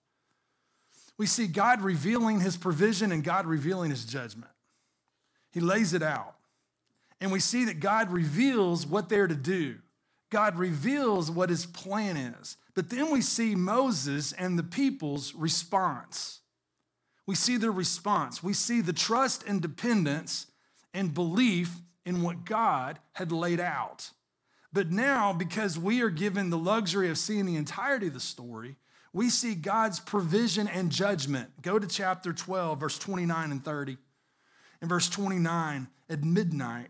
We 1.19 1.27
see 1.27 1.45
God 1.45 1.81
revealing 1.81 2.39
his 2.39 2.57
provision 2.57 3.11
and 3.11 3.23
God 3.23 3.45
revealing 3.45 3.91
his 3.91 4.03
judgment. 4.03 4.51
He 5.51 5.59
lays 5.59 5.93
it 5.93 6.01
out. 6.01 6.36
And 7.19 7.31
we 7.31 7.39
see 7.39 7.65
that 7.65 7.79
God 7.79 8.11
reveals 8.11 8.85
what 8.85 9.09
they're 9.09 9.27
to 9.27 9.35
do. 9.35 9.77
God 10.29 10.57
reveals 10.57 11.31
what 11.31 11.49
his 11.49 11.65
plan 11.65 12.17
is. 12.17 12.57
But 12.75 12.89
then 12.89 13.11
we 13.11 13.21
see 13.21 13.55
Moses 13.55 14.33
and 14.33 14.57
the 14.57 14.63
people's 14.63 15.33
response. 15.33 16.41
We 17.25 17.35
see 17.35 17.57
their 17.57 17.71
response. 17.71 18.43
We 18.43 18.53
see 18.53 18.81
the 18.81 18.93
trust 18.93 19.43
and 19.47 19.61
dependence 19.61 20.47
and 20.93 21.13
belief 21.13 21.71
in 22.05 22.21
what 22.21 22.45
God 22.45 22.99
had 23.13 23.31
laid 23.31 23.59
out. 23.59 24.11
But 24.71 24.91
now, 24.91 25.33
because 25.33 25.79
we 25.79 26.01
are 26.01 26.09
given 26.09 26.49
the 26.49 26.57
luxury 26.57 27.09
of 27.09 27.17
seeing 27.17 27.45
the 27.45 27.55
entirety 27.55 28.07
of 28.07 28.13
the 28.13 28.19
story, 28.19 28.77
we 29.11 29.29
see 29.29 29.55
God's 29.55 29.99
provision 29.99 30.67
and 30.67 30.91
judgment. 30.91 31.61
Go 31.61 31.79
to 31.79 31.87
chapter 31.87 32.33
12, 32.33 32.79
verse 32.79 32.99
29 32.99 33.51
and 33.51 33.63
30. 33.63 33.97
In 34.81 34.87
verse 34.87 35.09
29, 35.09 35.87
at 36.09 36.23
midnight, 36.23 36.89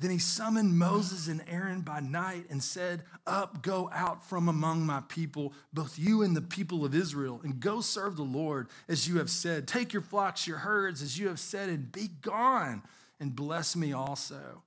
Then 0.00 0.10
he 0.12 0.18
summoned 0.18 0.78
Moses 0.78 1.26
and 1.26 1.42
Aaron 1.48 1.80
by 1.80 1.98
night 1.98 2.44
and 2.50 2.62
said, 2.62 3.02
Up, 3.26 3.62
go 3.62 3.90
out 3.92 4.24
from 4.24 4.48
among 4.48 4.86
my 4.86 5.00
people, 5.08 5.52
both 5.72 5.98
you 5.98 6.22
and 6.22 6.36
the 6.36 6.40
people 6.40 6.84
of 6.84 6.94
Israel, 6.94 7.40
and 7.42 7.58
go 7.58 7.80
serve 7.80 8.16
the 8.16 8.22
Lord 8.22 8.68
as 8.88 9.08
you 9.08 9.18
have 9.18 9.30
said. 9.30 9.66
Take 9.66 9.92
your 9.92 10.02
flocks, 10.02 10.46
your 10.46 10.58
herds, 10.58 11.02
as 11.02 11.18
you 11.18 11.26
have 11.26 11.40
said, 11.40 11.68
and 11.68 11.90
be 11.90 12.08
gone, 12.22 12.82
and 13.18 13.34
bless 13.34 13.74
me 13.74 13.92
also. 13.92 14.62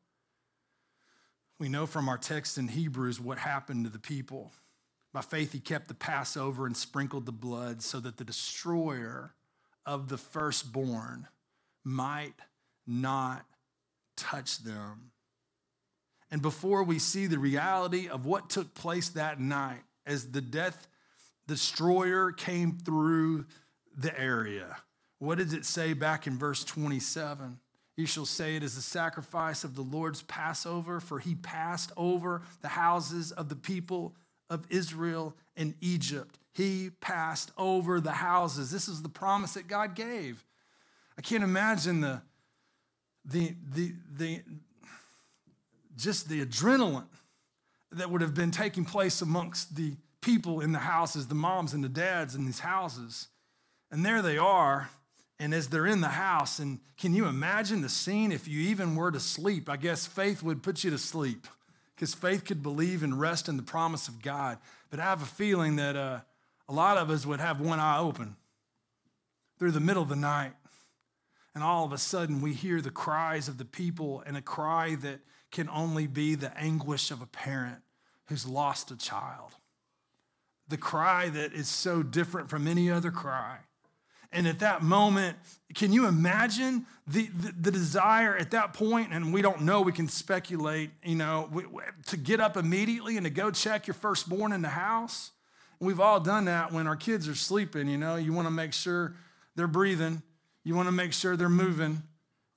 We 1.59 1.69
know 1.69 1.85
from 1.85 2.09
our 2.09 2.17
text 2.17 2.57
in 2.57 2.67
Hebrews 2.67 3.21
what 3.21 3.37
happened 3.37 3.85
to 3.85 3.91
the 3.91 3.99
people. 3.99 4.51
By 5.13 5.21
faith, 5.21 5.53
he 5.53 5.59
kept 5.59 5.87
the 5.87 5.93
Passover 5.93 6.65
and 6.65 6.75
sprinkled 6.75 7.25
the 7.25 7.31
blood 7.31 7.81
so 7.83 8.01
that 8.01 8.17
the 8.17 8.25
destroyer 8.25 9.33
of 9.85 10.09
the 10.09 10.17
firstborn 10.17 11.27
might 11.85 12.35
not 12.85 13.45
touch 14.17 14.59
them. 14.59 15.11
And 16.31 16.41
before 16.41 16.83
we 16.83 16.97
see 16.97 17.27
the 17.27 17.37
reality 17.37 18.07
of 18.07 18.25
what 18.25 18.49
took 18.49 18.73
place 18.73 19.09
that 19.09 19.39
night 19.39 19.81
as 20.05 20.31
the 20.31 20.41
death 20.41 20.87
destroyer 21.47 22.31
came 22.31 22.77
through 22.77 23.45
the 23.95 24.17
area, 24.17 24.77
what 25.19 25.37
does 25.37 25.53
it 25.53 25.65
say 25.65 25.93
back 25.93 26.25
in 26.25 26.37
verse 26.37 26.63
27? 26.63 27.59
You 27.97 28.05
shall 28.05 28.25
say 28.25 28.55
it 28.55 28.63
is 28.63 28.75
the 28.75 28.81
sacrifice 28.81 29.63
of 29.63 29.75
the 29.75 29.81
Lord's 29.81 30.21
Passover, 30.23 30.99
for 30.99 31.19
he 31.19 31.35
passed 31.35 31.91
over 31.97 32.41
the 32.61 32.69
houses 32.69 33.31
of 33.31 33.49
the 33.49 33.55
people 33.55 34.15
of 34.49 34.65
Israel 34.69 35.35
and 35.57 35.75
Egypt. 35.81 36.39
He 36.53 36.91
passed 37.01 37.51
over 37.57 37.99
the 37.99 38.11
houses. 38.11 38.71
This 38.71 38.87
is 38.87 39.01
the 39.01 39.09
promise 39.09 39.53
that 39.53 39.67
God 39.67 39.95
gave. 39.95 40.43
I 41.17 41.21
can't 41.21 41.43
imagine 41.43 42.01
the, 42.01 42.21
the, 43.25 43.55
the, 43.69 43.93
the, 44.11 44.41
just 45.97 46.29
the 46.29 46.45
adrenaline 46.45 47.07
that 47.91 48.09
would 48.09 48.21
have 48.21 48.33
been 48.33 48.51
taking 48.51 48.85
place 48.85 49.21
amongst 49.21 49.75
the 49.75 49.93
people 50.21 50.61
in 50.61 50.71
the 50.71 50.79
houses, 50.79 51.27
the 51.27 51.35
moms 51.35 51.73
and 51.73 51.83
the 51.83 51.89
dads 51.89 52.35
in 52.35 52.45
these 52.45 52.59
houses. 52.59 53.27
And 53.89 54.05
there 54.05 54.21
they 54.21 54.37
are. 54.37 54.89
And 55.39 55.53
as 55.53 55.69
they're 55.69 55.87
in 55.87 56.01
the 56.01 56.09
house, 56.09 56.59
and 56.59 56.79
can 56.97 57.15
you 57.15 57.25
imagine 57.25 57.81
the 57.81 57.89
scene 57.89 58.31
if 58.31 58.47
you 58.47 58.59
even 58.69 58.95
were 58.95 59.11
to 59.11 59.19
sleep? 59.19 59.69
I 59.69 59.75
guess 59.75 60.05
faith 60.05 60.43
would 60.43 60.61
put 60.61 60.83
you 60.83 60.91
to 60.91 60.99
sleep 60.99 61.47
because 61.95 62.13
faith 62.13 62.45
could 62.45 62.61
believe 62.61 63.01
and 63.01 63.19
rest 63.19 63.49
in 63.49 63.57
the 63.57 63.63
promise 63.63 64.07
of 64.07 64.21
God. 64.21 64.59
But 64.91 64.99
I 64.99 65.03
have 65.03 65.23
a 65.23 65.25
feeling 65.25 65.77
that 65.77 65.95
uh, 65.95 66.19
a 66.69 66.73
lot 66.73 66.97
of 66.97 67.09
us 67.09 67.25
would 67.25 67.39
have 67.39 67.59
one 67.59 67.79
eye 67.79 67.97
open 67.97 68.35
through 69.57 69.71
the 69.71 69.79
middle 69.79 70.03
of 70.03 70.09
the 70.09 70.15
night. 70.15 70.53
And 71.53 71.63
all 71.63 71.85
of 71.85 71.91
a 71.91 71.97
sudden, 71.97 72.39
we 72.39 72.53
hear 72.53 72.79
the 72.79 72.91
cries 72.91 73.47
of 73.47 73.57
the 73.57 73.65
people 73.65 74.23
and 74.25 74.37
a 74.37 74.41
cry 74.41 74.95
that 74.95 75.19
can 75.51 75.69
only 75.69 76.07
be 76.07 76.35
the 76.35 76.57
anguish 76.57 77.11
of 77.11 77.21
a 77.21 77.25
parent 77.25 77.79
who's 78.27 78.45
lost 78.45 78.91
a 78.91 78.97
child. 78.97 79.51
The 80.67 80.77
cry 80.77 81.29
that 81.29 81.53
is 81.53 81.67
so 81.67 82.01
different 82.01 82.49
from 82.49 82.67
any 82.67 82.89
other 82.89 83.11
cry. 83.11 83.57
And 84.33 84.47
at 84.47 84.59
that 84.59 84.81
moment, 84.81 85.37
can 85.75 85.91
you 85.91 86.07
imagine 86.07 86.85
the, 87.05 87.27
the, 87.27 87.53
the, 87.59 87.71
desire 87.71 88.37
at 88.37 88.51
that 88.51 88.73
point? 88.73 89.09
And 89.11 89.33
we 89.33 89.41
don't 89.41 89.63
know, 89.63 89.81
we 89.81 89.91
can 89.91 90.07
speculate, 90.07 90.91
you 91.03 91.15
know, 91.15 91.49
we, 91.51 91.65
to 92.07 92.17
get 92.17 92.39
up 92.39 92.55
immediately 92.55 93.17
and 93.17 93.25
to 93.25 93.29
go 93.29 93.51
check 93.51 93.87
your 93.87 93.93
firstborn 93.93 94.53
in 94.53 94.61
the 94.61 94.69
house. 94.69 95.31
We've 95.81 95.99
all 95.99 96.21
done 96.21 96.45
that 96.45 96.71
when 96.71 96.87
our 96.87 96.95
kids 96.95 97.27
are 97.27 97.35
sleeping, 97.35 97.89
you 97.89 97.97
know, 97.97 98.15
you 98.15 98.31
want 98.31 98.47
to 98.47 98.51
make 98.51 98.71
sure 98.71 99.15
they're 99.55 99.67
breathing, 99.67 100.21
you 100.63 100.75
want 100.75 100.87
to 100.87 100.93
make 100.93 101.11
sure 101.11 101.35
they're 101.35 101.49
moving, 101.49 102.03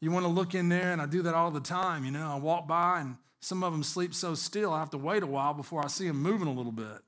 you 0.05 0.11
want 0.11 0.25
to 0.25 0.31
look 0.31 0.55
in 0.55 0.69
there, 0.69 0.93
and 0.93 1.01
I 1.01 1.07
do 1.07 1.23
that 1.23 1.35
all 1.35 1.51
the 1.51 1.61
time, 1.61 2.05
you 2.05 2.11
know. 2.11 2.31
I 2.31 2.37
walk 2.37 2.69
by 2.69 3.01
and 3.01 3.17
some 3.41 3.63
of 3.63 3.73
them 3.73 3.83
sleep 3.83 4.15
so 4.15 4.35
still, 4.35 4.73
I 4.73 4.79
have 4.79 4.91
to 4.91 4.99
wait 4.99 5.23
a 5.23 5.27
while 5.27 5.55
before 5.55 5.85
I 5.85 5.89
see 5.89 6.07
them 6.07 6.23
moving 6.23 6.49
a 6.49 6.53
little 6.53 6.73
bit 6.73 7.03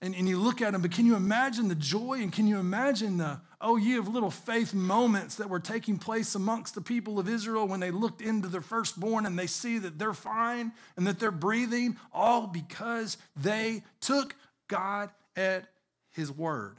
and, 0.00 0.14
and 0.14 0.28
you 0.28 0.38
look 0.38 0.62
at 0.62 0.72
them, 0.72 0.82
but 0.82 0.92
can 0.92 1.06
you 1.06 1.16
imagine 1.16 1.68
the 1.68 1.74
joy 1.74 2.20
and 2.20 2.32
can 2.32 2.46
you 2.46 2.58
imagine 2.58 3.16
the, 3.16 3.40
oh, 3.60 3.76
ye 3.76 3.96
of 3.96 4.06
little 4.06 4.30
faith 4.30 4.72
moments 4.72 5.36
that 5.36 5.50
were 5.50 5.58
taking 5.58 5.98
place 5.98 6.36
amongst 6.36 6.76
the 6.76 6.80
people 6.80 7.18
of 7.18 7.28
Israel 7.28 7.66
when 7.66 7.80
they 7.80 7.90
looked 7.90 8.22
into 8.22 8.46
their 8.46 8.60
firstborn 8.60 9.26
and 9.26 9.36
they 9.36 9.48
see 9.48 9.78
that 9.78 9.98
they're 9.98 10.14
fine 10.14 10.72
and 10.96 11.06
that 11.06 11.18
they're 11.18 11.32
breathing, 11.32 11.96
all 12.12 12.46
because 12.46 13.16
they 13.36 13.82
took 14.00 14.36
God 14.68 15.10
at 15.36 15.64
his 16.10 16.30
word. 16.30 16.76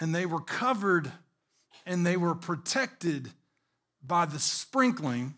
And 0.00 0.12
they 0.12 0.26
were 0.26 0.40
covered 0.40 1.12
and 1.86 2.04
they 2.04 2.16
were 2.16 2.34
protected 2.34 3.30
by 4.02 4.24
the 4.24 4.38
sprinkling 4.38 5.34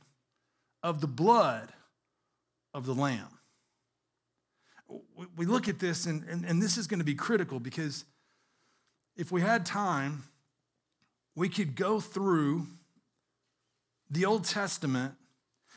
of 0.83 1.01
the 1.01 1.07
blood 1.07 1.73
of 2.73 2.87
the 2.87 2.95
Lamb 2.95 3.41
we 5.37 5.47
look 5.47 5.69
at 5.69 5.79
this, 5.79 6.07
and, 6.07 6.25
and, 6.25 6.45
and 6.45 6.63
this 6.63 6.77
is 6.77 6.87
going 6.87 6.99
to 6.99 7.05
be 7.05 7.15
critical 7.15 7.61
because 7.61 8.05
if 9.17 9.31
we 9.31 9.41
had 9.41 9.67
time, 9.67 10.25
we 11.35 11.49
could 11.49 11.77
go 11.77 12.01
through 12.01 12.67
the 14.11 14.25
Old 14.25 14.45
Testament 14.45 15.15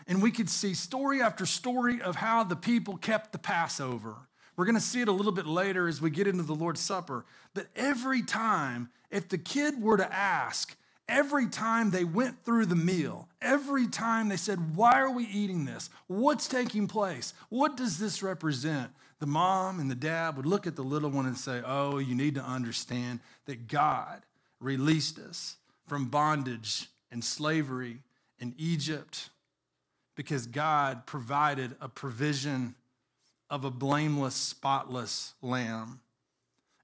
And 0.08 0.22
we 0.22 0.32
could 0.32 0.50
see 0.50 0.74
story 0.74 1.22
after 1.22 1.46
story 1.46 2.02
of 2.02 2.18
how 2.18 2.44
the 2.44 2.56
people 2.56 2.98
kept 2.98 3.32
the 3.32 3.38
Passover. 3.38 4.16
We're 4.56 4.66
going 4.66 4.76
to 4.76 4.82
see 4.82 5.02
it 5.02 5.08
a 5.08 5.14
little 5.14 5.32
bit 5.32 5.48
later 5.48 5.88
as 5.88 6.02
we 6.02 6.10
get 6.10 6.28
into 6.28 6.44
the 6.44 6.56
Lord's 6.56 6.82
Supper. 6.82 7.26
But 7.54 7.68
every 7.76 8.22
time, 8.22 8.90
if 9.10 9.30
the 9.30 9.38
kid 9.38 9.82
were 9.82 9.98
to 9.98 10.14
ask, 10.14 10.76
every 11.08 11.48
time 11.48 11.92
they 11.92 12.04
went 12.04 12.44
through 12.44 12.66
the 12.66 12.76
meal, 12.76 13.28
every 13.42 13.88
time 13.88 14.30
they 14.30 14.38
said, 14.38 14.76
Why 14.76 15.00
are 15.02 15.12
we 15.12 15.26
eating 15.26 15.66
this? 15.66 15.90
What's 16.08 16.48
taking 16.48 16.88
place? 16.88 17.34
What 17.50 17.78
does 17.78 17.98
this 17.98 18.24
represent? 18.24 18.92
The 19.20 19.28
mom 19.28 19.80
and 19.80 19.90
the 19.90 19.96
dad 19.96 20.36
would 20.38 20.46
look 20.46 20.68
at 20.68 20.76
the 20.76 20.84
little 20.84 21.10
one 21.10 21.26
and 21.26 21.38
say, 21.38 21.62
Oh, 21.66 21.98
you 21.98 22.16
need 22.16 22.36
to 22.36 22.44
understand 22.44 23.20
that 23.46 23.68
God 23.68 24.26
released 24.60 25.20
us 25.20 25.58
from 25.88 26.08
bondage 26.08 26.88
and 27.12 27.24
slavery 27.24 28.00
in 28.40 28.54
Egypt 28.58 29.30
because 30.16 30.46
God 30.46 31.06
provided 31.06 31.76
a 31.82 31.90
provision 31.90 32.76
of 33.50 33.64
a 33.64 33.72
blameless, 33.72 34.36
spotless 34.36 35.34
lamb. 35.42 36.00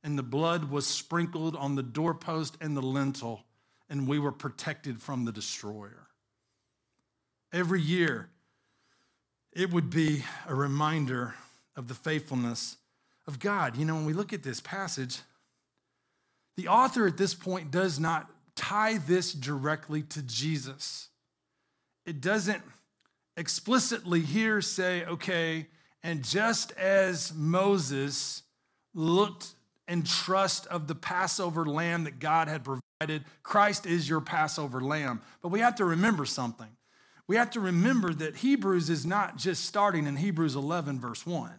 And 0.04 0.18
the 0.18 0.24
blood 0.24 0.72
was 0.72 0.88
sprinkled 0.88 1.56
on 1.56 1.76
the 1.76 1.84
doorpost 1.84 2.58
and 2.62 2.76
the 2.76 2.82
lintel, 2.82 3.44
and 3.90 4.08
we 4.08 4.20
were 4.20 4.32
protected 4.32 5.02
from 5.02 5.26
the 5.26 5.32
destroyer. 5.32 6.08
Every 7.52 7.82
year, 7.82 8.30
it 9.52 9.72
would 9.72 9.90
be 9.90 10.24
a 10.48 10.54
reminder 10.54 11.36
of 11.76 11.88
the 11.88 11.96
faithfulness 11.96 12.78
of 13.26 13.40
God. 13.40 13.76
You 13.76 13.86
know, 13.86 13.96
when 13.96 14.06
we 14.06 14.14
look 14.14 14.34
at 14.34 14.44
this 14.44 14.62
passage, 14.62 15.20
the 16.56 16.68
author 16.68 17.08
at 17.08 17.18
this 17.18 17.34
point 17.34 17.72
does 17.72 18.00
not 18.00 18.30
tie 18.56 18.98
this 18.98 19.34
directly 19.34 20.04
to 20.04 20.22
Jesus. 20.22 21.10
It 22.06 22.22
doesn't 22.22 22.62
explicitly 23.38 24.22
here 24.22 24.62
say, 24.62 25.06
okay, 25.06 25.68
and 26.04 26.24
just 26.24 26.72
as 26.74 27.34
Moses 27.34 28.44
looked 28.94 29.54
in 29.90 30.04
trust 30.04 30.68
of 30.68 30.88
the 30.88 30.96
Passover 30.96 31.66
lamb 31.66 32.06
that 32.06 32.20
God 32.20 32.48
had 32.48 32.64
provided, 32.64 33.26
Christ 33.44 33.86
is 33.86 34.08
your 34.08 34.22
Passover 34.22 34.80
lamb. 34.80 35.22
But 35.42 35.50
we 35.50 35.60
have 35.60 35.76
to 35.76 35.86
remember 35.86 36.26
something. 36.26 36.70
We 37.28 37.36
have 37.36 37.50
to 37.52 37.60
remember 37.60 38.14
that 38.14 38.38
Hebrews 38.38 38.90
is 38.90 39.06
not 39.06 39.38
just 39.38 39.66
starting 39.66 40.08
in 40.08 40.16
Hebrews 40.16 40.56
11, 40.56 41.00
verse 41.00 41.26
1. 41.26 41.52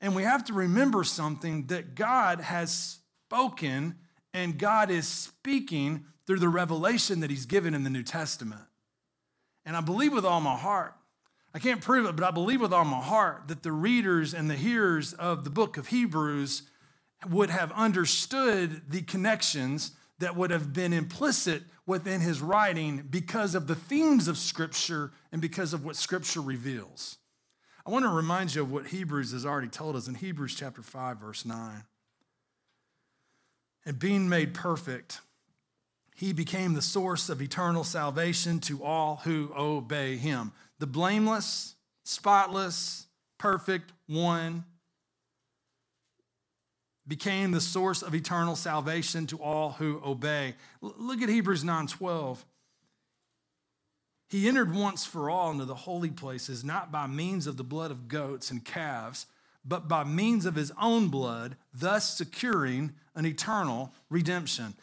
And 0.00 0.14
we 0.14 0.22
have 0.22 0.44
to 0.44 0.52
remember 0.52 1.04
something 1.04 1.66
that 1.66 1.94
God 1.94 2.40
has 2.40 2.98
spoken 3.26 3.96
and 4.32 4.58
God 4.58 4.90
is 4.90 5.06
speaking 5.06 6.06
through 6.26 6.40
the 6.40 6.48
revelation 6.48 7.20
that 7.20 7.30
He's 7.30 7.46
given 7.46 7.74
in 7.74 7.84
the 7.84 7.90
New 7.90 8.02
Testament. 8.02 8.62
And 9.64 9.76
I 9.76 9.80
believe 9.80 10.12
with 10.12 10.24
all 10.24 10.40
my 10.40 10.56
heart, 10.56 10.94
I 11.54 11.58
can't 11.58 11.80
prove 11.80 12.06
it, 12.06 12.16
but 12.16 12.24
I 12.26 12.32
believe 12.32 12.60
with 12.60 12.72
all 12.72 12.84
my 12.84 13.00
heart 13.00 13.44
that 13.46 13.62
the 13.62 13.72
readers 13.72 14.34
and 14.34 14.50
the 14.50 14.56
hearers 14.56 15.12
of 15.12 15.44
the 15.44 15.50
book 15.50 15.76
of 15.76 15.86
Hebrews 15.86 16.62
would 17.30 17.50
have 17.50 17.72
understood 17.72 18.90
the 18.90 19.02
connections 19.02 19.92
that 20.18 20.36
would 20.36 20.50
have 20.50 20.72
been 20.72 20.92
implicit 20.92 21.62
within 21.86 22.20
his 22.20 22.40
writing 22.40 23.06
because 23.10 23.54
of 23.54 23.66
the 23.66 23.74
themes 23.74 24.28
of 24.28 24.38
Scripture 24.38 25.12
and 25.32 25.40
because 25.42 25.74
of 25.74 25.84
what 25.84 25.96
Scripture 25.96 26.40
reveals. 26.40 27.18
I 27.86 27.90
want 27.90 28.04
to 28.04 28.10
remind 28.10 28.54
you 28.54 28.62
of 28.62 28.72
what 28.72 28.86
Hebrews 28.86 29.32
has 29.32 29.44
already 29.44 29.68
told 29.68 29.96
us 29.96 30.08
in 30.08 30.14
Hebrews 30.14 30.54
chapter 30.54 30.82
5, 30.82 31.18
verse 31.18 31.44
9. 31.44 31.84
And 33.84 33.98
being 33.98 34.28
made 34.28 34.54
perfect, 34.54 35.20
he 36.14 36.32
became 36.32 36.72
the 36.72 36.80
source 36.80 37.28
of 37.28 37.42
eternal 37.42 37.84
salvation 37.84 38.60
to 38.60 38.82
all 38.82 39.16
who 39.24 39.52
obey 39.54 40.16
him. 40.16 40.52
The 40.78 40.86
blameless, 40.86 41.74
spotless, 42.04 43.06
perfect 43.36 43.92
one 44.06 44.64
became 47.06 47.50
the 47.50 47.60
source 47.60 48.02
of 48.02 48.14
eternal 48.14 48.56
salvation 48.56 49.26
to 49.26 49.38
all 49.38 49.72
who 49.72 50.00
obey. 50.04 50.54
Look 50.80 51.20
at 51.22 51.28
Hebrews 51.28 51.64
9:12. 51.64 52.44
He 54.28 54.48
entered 54.48 54.74
once 54.74 55.04
for 55.04 55.28
all 55.28 55.50
into 55.50 55.64
the 55.64 55.74
holy 55.74 56.10
places, 56.10 56.64
not 56.64 56.90
by 56.90 57.06
means 57.06 57.46
of 57.46 57.56
the 57.56 57.64
blood 57.64 57.90
of 57.90 58.08
goats 58.08 58.50
and 58.50 58.64
calves, 58.64 59.26
but 59.64 59.88
by 59.88 60.04
means 60.04 60.44
of 60.46 60.54
his 60.54 60.72
own 60.80 61.08
blood, 61.08 61.56
thus 61.72 62.16
securing 62.16 62.92
an 63.14 63.24
eternal 63.24 63.92
redemption. 64.10 64.74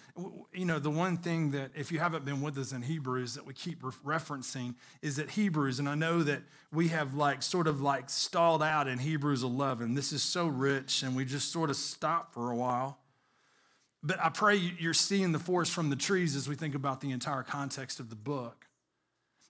You 0.54 0.66
know, 0.66 0.80
the 0.80 0.90
one 0.90 1.18
thing 1.18 1.52
that, 1.52 1.72
if 1.76 1.92
you 1.92 2.00
haven't 2.00 2.26
been 2.26 2.42
with 2.42 2.58
us 2.58 2.72
in 2.72 2.82
Hebrews, 2.82 3.36
that 3.36 3.46
we 3.46 3.54
keep 3.54 3.82
referencing 3.82 4.76
is 5.02 5.18
that 5.18 5.32
Hebrews, 5.32 5.80
and 5.80 5.88
I 5.88 5.96
know 5.96 6.24
that 6.24 6.42
we 6.72 6.88
have 6.88 7.14
like 7.14 7.44
sort 7.44 7.68
of 7.68 7.82
like 7.82 8.10
stalled 8.10 8.64
out 8.64 8.88
in 8.88 9.00
Hebrews 9.00 9.44
11. 9.44 9.94
This 9.94 10.12
is 10.12 10.24
so 10.24 10.48
rich, 10.48 11.04
and 11.04 11.16
we 11.16 11.26
just 11.26 11.52
sort 11.52 11.70
of 11.70 11.76
stopped 11.76 12.34
for 12.34 12.52
a 12.52 12.56
while. 12.56 12.98
But 14.04 14.20
I 14.20 14.30
pray 14.30 14.56
you're 14.56 14.94
seeing 14.94 15.32
the 15.32 15.40
forest 15.40 15.72
from 15.74 15.90
the 15.90 15.96
trees 15.96 16.36
as 16.36 16.50
we 16.50 16.56
think 16.56 16.74
about 16.74 17.02
the 17.02 17.12
entire 17.12 17.44
context 17.44 18.00
of 18.00 18.10
the 18.10 18.16
book. 18.16 18.66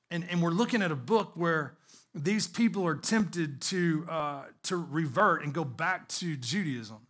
And, 0.09 0.27
and 0.29 0.41
we're 0.41 0.49
looking 0.49 0.81
at 0.81 0.91
a 0.91 0.95
book 0.95 1.31
where 1.35 1.77
these 2.13 2.47
people 2.47 2.85
are 2.85 2.95
tempted 2.95 3.61
to, 3.61 4.05
uh, 4.09 4.43
to 4.63 4.77
revert 4.77 5.43
and 5.43 5.53
go 5.53 5.63
back 5.63 6.07
to 6.09 6.35
Judaism. 6.35 7.07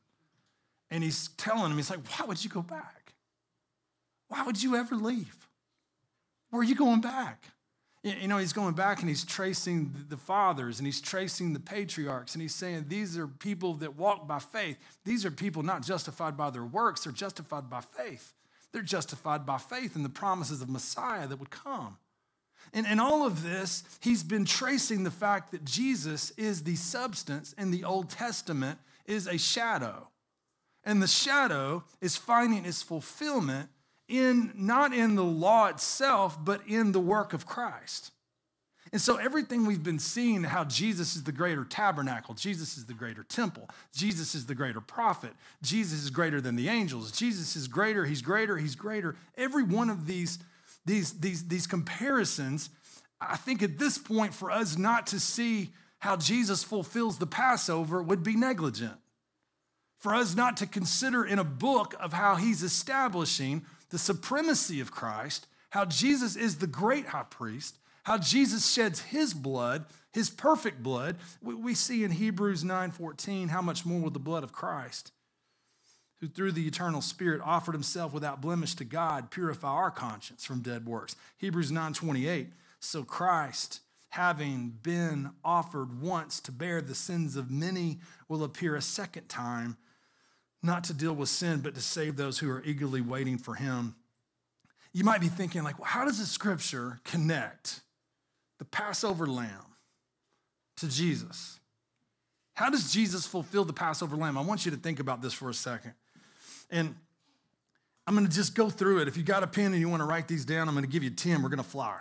And 0.89 1.03
he's 1.03 1.29
telling 1.37 1.69
them, 1.69 1.77
he's 1.77 1.89
like, 1.89 2.05
why 2.07 2.25
would 2.25 2.43
you 2.43 2.49
go 2.49 2.61
back? 2.61 3.13
Why 4.27 4.43
would 4.43 4.61
you 4.61 4.75
ever 4.75 4.95
leave? 4.95 5.47
Where 6.49 6.61
are 6.61 6.65
you 6.65 6.75
going 6.75 7.01
back? 7.01 7.45
You 8.03 8.27
know, 8.27 8.37
he's 8.37 8.53
going 8.53 8.73
back 8.73 8.99
and 8.99 9.09
he's 9.09 9.23
tracing 9.23 9.93
the 10.09 10.17
fathers 10.17 10.79
and 10.79 10.87
he's 10.87 10.99
tracing 10.99 11.53
the 11.53 11.59
patriarchs 11.59 12.33
and 12.33 12.41
he's 12.41 12.55
saying 12.55 12.85
these 12.87 13.15
are 13.17 13.27
people 13.27 13.75
that 13.75 13.95
walk 13.95 14.27
by 14.27 14.39
faith. 14.39 14.77
These 15.05 15.23
are 15.23 15.31
people 15.31 15.61
not 15.61 15.83
justified 15.83 16.35
by 16.35 16.49
their 16.49 16.65
works, 16.65 17.03
they're 17.03 17.13
justified 17.13 17.69
by 17.69 17.81
faith. 17.81 18.33
They're 18.71 18.81
justified 18.81 19.45
by 19.45 19.57
faith 19.57 19.95
in 19.95 20.03
the 20.03 20.09
promises 20.09 20.61
of 20.61 20.69
Messiah 20.69 21.27
that 21.27 21.37
would 21.37 21.49
come. 21.49 21.97
And 22.73 22.85
in 22.85 22.99
all 22.99 23.25
of 23.25 23.43
this, 23.43 23.83
he's 23.99 24.23
been 24.23 24.45
tracing 24.45 25.03
the 25.03 25.11
fact 25.11 25.51
that 25.51 25.65
Jesus 25.65 26.31
is 26.31 26.63
the 26.63 26.75
substance 26.75 27.53
and 27.57 27.73
the 27.73 27.83
Old 27.83 28.09
Testament 28.09 28.79
is 29.05 29.27
a 29.27 29.37
shadow. 29.37 30.07
And 30.83 31.01
the 31.01 31.07
shadow 31.07 31.83
is 31.99 32.15
finding 32.15 32.65
its 32.65 32.81
fulfillment 32.81 33.69
in 34.07 34.51
not 34.55 34.93
in 34.93 35.15
the 35.15 35.23
law 35.23 35.67
itself, 35.67 36.37
but 36.43 36.61
in 36.67 36.91
the 36.91 36.99
work 36.99 37.33
of 37.33 37.45
Christ. 37.45 38.11
And 38.91 38.99
so 38.99 39.15
everything 39.15 39.65
we've 39.65 39.83
been 39.83 39.99
seeing, 39.99 40.43
how 40.43 40.65
Jesus 40.65 41.15
is 41.15 41.23
the 41.23 41.31
greater 41.31 41.63
tabernacle, 41.63 42.35
Jesus 42.35 42.77
is 42.77 42.85
the 42.85 42.93
greater 42.93 43.23
temple, 43.23 43.69
Jesus 43.93 44.35
is 44.35 44.47
the 44.47 44.55
greater 44.55 44.81
prophet, 44.81 45.31
Jesus 45.61 46.03
is 46.03 46.09
greater 46.09 46.41
than 46.41 46.57
the 46.57 46.67
angels, 46.67 47.11
Jesus 47.11 47.55
is 47.55 47.69
greater, 47.69 48.03
he's 48.05 48.21
greater, 48.21 48.57
he's 48.57 48.75
greater. 48.75 49.15
Every 49.37 49.63
one 49.63 49.89
of 49.89 50.07
these 50.07 50.39
these, 50.85 51.13
these, 51.13 51.47
these 51.47 51.67
comparisons, 51.67 52.69
I 53.19 53.37
think 53.37 53.61
at 53.61 53.77
this 53.77 53.97
point, 53.97 54.33
for 54.33 54.51
us 54.51 54.77
not 54.77 55.07
to 55.07 55.19
see 55.19 55.71
how 55.99 56.17
Jesus 56.17 56.63
fulfills 56.63 57.17
the 57.17 57.27
Passover 57.27 58.01
would 58.01 58.23
be 58.23 58.35
negligent. 58.35 58.97
For 59.99 60.15
us 60.15 60.35
not 60.35 60.57
to 60.57 60.65
consider 60.65 61.23
in 61.23 61.37
a 61.37 61.43
book 61.43 61.93
of 61.99 62.13
how 62.13 62.35
he's 62.35 62.63
establishing 62.63 63.65
the 63.89 63.99
supremacy 63.99 64.79
of 64.79 64.91
Christ, 64.91 65.45
how 65.69 65.85
Jesus 65.85 66.35
is 66.35 66.57
the 66.57 66.65
great 66.65 67.07
high 67.07 67.25
priest, 67.29 67.77
how 68.03 68.17
Jesus 68.17 68.71
sheds 68.71 69.01
his 69.01 69.35
blood, 69.35 69.85
his 70.11 70.31
perfect 70.31 70.81
blood. 70.81 71.17
We 71.41 71.75
see 71.75 72.03
in 72.03 72.11
Hebrews 72.11 72.63
9:14 72.63 73.49
how 73.49 73.61
much 73.61 73.85
more 73.85 74.01
will 74.01 74.09
the 74.09 74.19
blood 74.19 74.43
of 74.43 74.51
Christ 74.51 75.11
who 76.21 76.27
through 76.27 76.51
the 76.51 76.67
eternal 76.67 77.01
spirit 77.01 77.41
offered 77.43 77.73
himself 77.73 78.13
without 78.13 78.41
blemish 78.41 78.75
to 78.75 78.85
God 78.85 79.31
purify 79.31 79.67
our 79.67 79.91
conscience 79.91 80.45
from 80.45 80.61
dead 80.61 80.85
works. 80.85 81.15
Hebrews 81.37 81.71
9.28 81.71 82.51
so 82.83 83.03
christ 83.03 83.79
having 84.09 84.77
been 84.81 85.29
offered 85.45 86.01
once 86.01 86.39
to 86.41 86.51
bear 86.51 86.81
the 86.81 86.95
sins 86.95 87.35
of 87.35 87.49
many 87.49 87.99
will 88.27 88.43
appear 88.43 88.75
a 88.75 88.81
second 88.81 89.29
time 89.29 89.77
not 90.63 90.83
to 90.83 90.93
deal 90.93 91.13
with 91.13 91.29
sin 91.29 91.59
but 91.61 91.75
to 91.75 91.81
save 91.81 92.17
those 92.17 92.39
who 92.39 92.49
are 92.49 92.63
eagerly 92.63 93.01
waiting 93.01 93.37
for 93.37 93.55
him. 93.55 93.95
You 94.93 95.03
might 95.03 95.21
be 95.21 95.27
thinking 95.27 95.63
like 95.63 95.79
well, 95.79 95.87
how 95.87 96.05
does 96.05 96.19
the 96.19 96.25
scripture 96.25 96.99
connect 97.03 97.81
the 98.59 98.65
passover 98.65 99.25
lamb 99.25 99.75
to 100.77 100.87
jesus? 100.87 101.59
How 102.53 102.69
does 102.69 102.91
jesus 102.91 103.25
fulfill 103.25 103.63
the 103.63 103.73
passover 103.73 104.15
lamb? 104.15 104.37
I 104.37 104.41
want 104.41 104.65
you 104.65 104.71
to 104.71 104.77
think 104.77 104.99
about 104.99 105.21
this 105.21 105.33
for 105.33 105.49
a 105.49 105.53
second 105.53 105.93
and 106.71 106.95
I'm 108.07 108.15
going 108.15 108.27
to 108.27 108.33
just 108.33 108.55
go 108.55 108.69
through 108.69 109.01
it. 109.01 109.07
If 109.07 109.17
you 109.17 109.23
got 109.23 109.43
a 109.43 109.47
pen 109.47 109.73
and 109.73 109.79
you 109.79 109.89
want 109.89 110.01
to 110.01 110.05
write 110.05 110.27
these 110.27 110.45
down, 110.45 110.67
I'm 110.67 110.73
going 110.73 110.85
to 110.85 110.91
give 110.91 111.03
you 111.03 111.11
10. 111.11 111.43
We're 111.43 111.49
going 111.49 111.57
to 111.57 111.63
fly. 111.63 111.99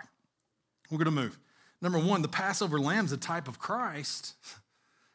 We're 0.89 0.97
going 0.97 1.05
to 1.05 1.11
move. 1.11 1.37
Number 1.81 1.99
one, 1.99 2.21
the 2.21 2.27
Passover 2.27 2.79
lamb 2.79 3.05
is 3.05 3.11
a 3.11 3.17
type 3.17 3.47
of 3.47 3.59
Christ. 3.59 4.35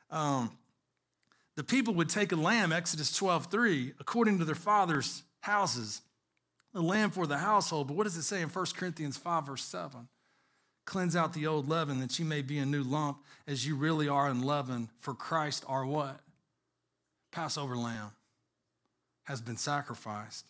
Um, 0.08 0.56
the 1.56 1.64
people 1.64 1.92
would 1.94 2.08
take 2.08 2.30
a 2.30 2.36
lamb, 2.36 2.70
Exodus 2.70 3.12
12, 3.16 3.46
3, 3.50 3.94
according 3.98 4.38
to 4.38 4.44
their 4.44 4.54
father's 4.54 5.24
houses, 5.40 6.00
a 6.76 6.80
lamb 6.80 7.10
for 7.10 7.26
the 7.26 7.38
household. 7.38 7.88
But 7.88 7.96
what 7.96 8.04
does 8.04 8.16
it 8.16 8.22
say 8.22 8.40
in 8.40 8.48
1 8.48 8.66
Corinthians 8.76 9.16
5, 9.16 9.46
verse 9.46 9.64
7? 9.64 10.06
Cleanse 10.84 11.16
out 11.16 11.32
the 11.32 11.48
old 11.48 11.68
leaven 11.68 11.98
that 11.98 12.20
you 12.20 12.24
may 12.24 12.40
be 12.40 12.58
a 12.58 12.64
new 12.64 12.84
lump 12.84 13.18
as 13.48 13.66
you 13.66 13.74
really 13.74 14.08
are 14.08 14.30
in 14.30 14.42
leaven, 14.42 14.90
For 15.00 15.12
Christ, 15.12 15.64
our 15.66 15.84
what? 15.84 16.20
Passover 17.32 17.76
lamb 17.76 18.12
has 19.26 19.40
been 19.40 19.56
sacrificed. 19.56 20.46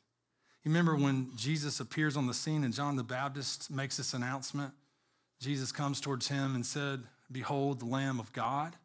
You 0.64 0.70
remember 0.70 0.96
when 0.96 1.30
Jesus 1.36 1.80
appears 1.80 2.16
on 2.16 2.26
the 2.26 2.34
scene 2.34 2.64
and 2.64 2.72
John 2.72 2.96
the 2.96 3.04
Baptist 3.04 3.70
makes 3.70 3.96
this 3.96 4.14
announcement? 4.14 4.72
Jesus 5.40 5.70
comes 5.70 6.00
towards 6.00 6.28
him 6.28 6.54
and 6.54 6.64
said, 6.64 7.02
Behold, 7.30 7.80
the 7.80 7.86
Lamb 7.86 8.18
of 8.18 8.32
God 8.32 8.76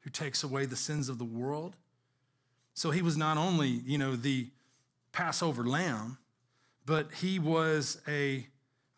who 0.00 0.10
takes 0.10 0.42
away 0.42 0.66
the 0.66 0.76
sins 0.76 1.08
of 1.08 1.18
the 1.18 1.24
world. 1.24 1.76
So 2.74 2.90
he 2.90 3.02
was 3.02 3.16
not 3.16 3.36
only, 3.36 3.68
you 3.68 3.98
know, 3.98 4.16
the 4.16 4.48
Passover 5.12 5.64
lamb, 5.64 6.18
but 6.86 7.12
he 7.20 7.38
was 7.38 8.00
a 8.08 8.46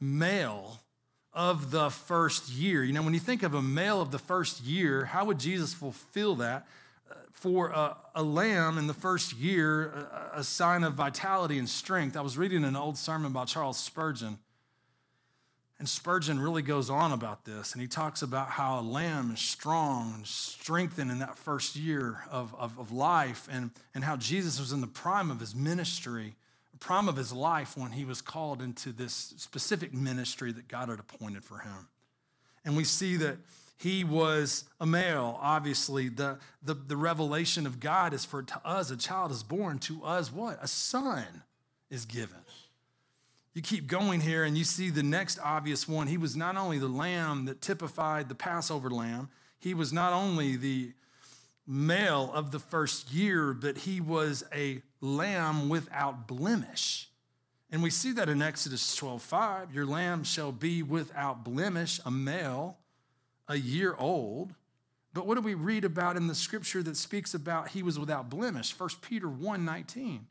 male 0.00 0.80
of 1.32 1.70
the 1.70 1.90
first 1.90 2.50
year. 2.50 2.84
You 2.84 2.92
know, 2.92 3.02
when 3.02 3.14
you 3.14 3.20
think 3.20 3.42
of 3.42 3.54
a 3.54 3.62
male 3.62 4.00
of 4.00 4.10
the 4.10 4.18
first 4.18 4.62
year, 4.62 5.06
how 5.06 5.24
would 5.24 5.38
Jesus 5.38 5.74
fulfill 5.74 6.36
that? 6.36 6.66
For 7.42 7.68
a, 7.70 7.96
a, 8.14 8.22
lamb 8.22 8.78
in 8.78 8.86
the 8.86 8.94
first 8.94 9.36
year, 9.36 10.08
a, 10.34 10.38
a 10.38 10.44
sign 10.44 10.84
of 10.84 10.94
vitality 10.94 11.58
and 11.58 11.68
strength. 11.68 12.16
I 12.16 12.20
was 12.20 12.38
reading 12.38 12.64
an 12.64 12.76
old 12.76 12.96
sermon 12.96 13.32
by 13.32 13.44
Charles 13.44 13.78
Spurgeon 13.78 14.38
and 15.82 15.88
Spurgeon 15.88 16.38
really 16.38 16.62
goes 16.62 16.88
on 16.90 17.10
about 17.10 17.44
this, 17.44 17.72
and 17.72 17.82
he 17.82 17.88
talks 17.88 18.22
about 18.22 18.50
how 18.50 18.78
a 18.78 18.82
lamb 18.82 19.32
is 19.32 19.40
strong 19.40 20.14
and 20.14 20.24
strengthened 20.24 21.10
in 21.10 21.18
that 21.18 21.36
first 21.36 21.74
year 21.74 22.22
of, 22.30 22.54
of, 22.54 22.78
of, 22.78 22.92
life, 22.92 23.48
and, 23.50 23.72
and 23.92 24.04
how 24.04 24.14
Jesus 24.14 24.60
was 24.60 24.70
in 24.70 24.80
the 24.80 24.86
prime 24.86 25.28
of 25.28 25.40
his 25.40 25.56
ministry, 25.56 26.36
prime 26.78 27.08
of 27.08 27.16
his 27.16 27.32
life 27.32 27.76
when 27.76 27.90
he 27.90 28.04
was 28.04 28.22
called 28.22 28.62
into 28.62 28.92
this 28.92 29.34
specific 29.38 29.92
ministry 29.92 30.52
that 30.52 30.68
God 30.68 30.88
had 30.88 31.00
appointed 31.00 31.42
for 31.42 31.58
him. 31.58 31.88
And 32.64 32.76
we 32.76 32.84
see 32.84 33.16
that 33.16 33.38
he 33.82 34.04
was 34.04 34.64
a 34.78 34.86
male, 34.86 35.36
obviously. 35.42 36.08
The, 36.08 36.38
the, 36.62 36.74
the 36.74 36.96
revelation 36.96 37.66
of 37.66 37.80
God 37.80 38.14
is 38.14 38.24
for 38.24 38.40
to 38.40 38.60
us, 38.64 38.92
a 38.92 38.96
child 38.96 39.32
is 39.32 39.42
born, 39.42 39.80
to 39.80 40.04
us, 40.04 40.32
what? 40.32 40.62
A 40.62 40.68
son 40.68 41.42
is 41.90 42.04
given. 42.04 42.38
You 43.54 43.60
keep 43.60 43.88
going 43.88 44.20
here 44.20 44.44
and 44.44 44.56
you 44.56 44.62
see 44.62 44.90
the 44.90 45.02
next 45.02 45.40
obvious 45.42 45.88
one. 45.88 46.06
He 46.06 46.16
was 46.16 46.36
not 46.36 46.56
only 46.56 46.78
the 46.78 46.86
lamb 46.86 47.46
that 47.46 47.60
typified 47.60 48.28
the 48.28 48.36
Passover 48.36 48.88
lamb, 48.88 49.30
he 49.58 49.74
was 49.74 49.92
not 49.92 50.12
only 50.12 50.54
the 50.54 50.92
male 51.66 52.30
of 52.32 52.52
the 52.52 52.60
first 52.60 53.10
year, 53.10 53.52
but 53.52 53.78
he 53.78 54.00
was 54.00 54.44
a 54.54 54.80
lamb 55.00 55.68
without 55.68 56.28
blemish. 56.28 57.08
And 57.68 57.82
we 57.82 57.90
see 57.90 58.12
that 58.12 58.28
in 58.28 58.42
Exodus 58.42 58.94
12 58.94 59.20
5. 59.22 59.74
Your 59.74 59.86
lamb 59.86 60.22
shall 60.22 60.52
be 60.52 60.84
without 60.84 61.42
blemish, 61.42 62.00
a 62.06 62.10
male, 62.12 62.78
a 63.52 63.56
year 63.56 63.94
old. 63.98 64.54
But 65.12 65.26
what 65.26 65.34
do 65.34 65.42
we 65.42 65.54
read 65.54 65.84
about 65.84 66.16
in 66.16 66.26
the 66.26 66.34
scripture 66.34 66.82
that 66.82 66.96
speaks 66.96 67.34
about 67.34 67.68
he 67.68 67.82
was 67.82 67.98
without 67.98 68.30
blemish? 68.30 68.78
1 68.78 68.88
Peter 69.02 69.28
1 69.28 69.64
19. 69.64 70.26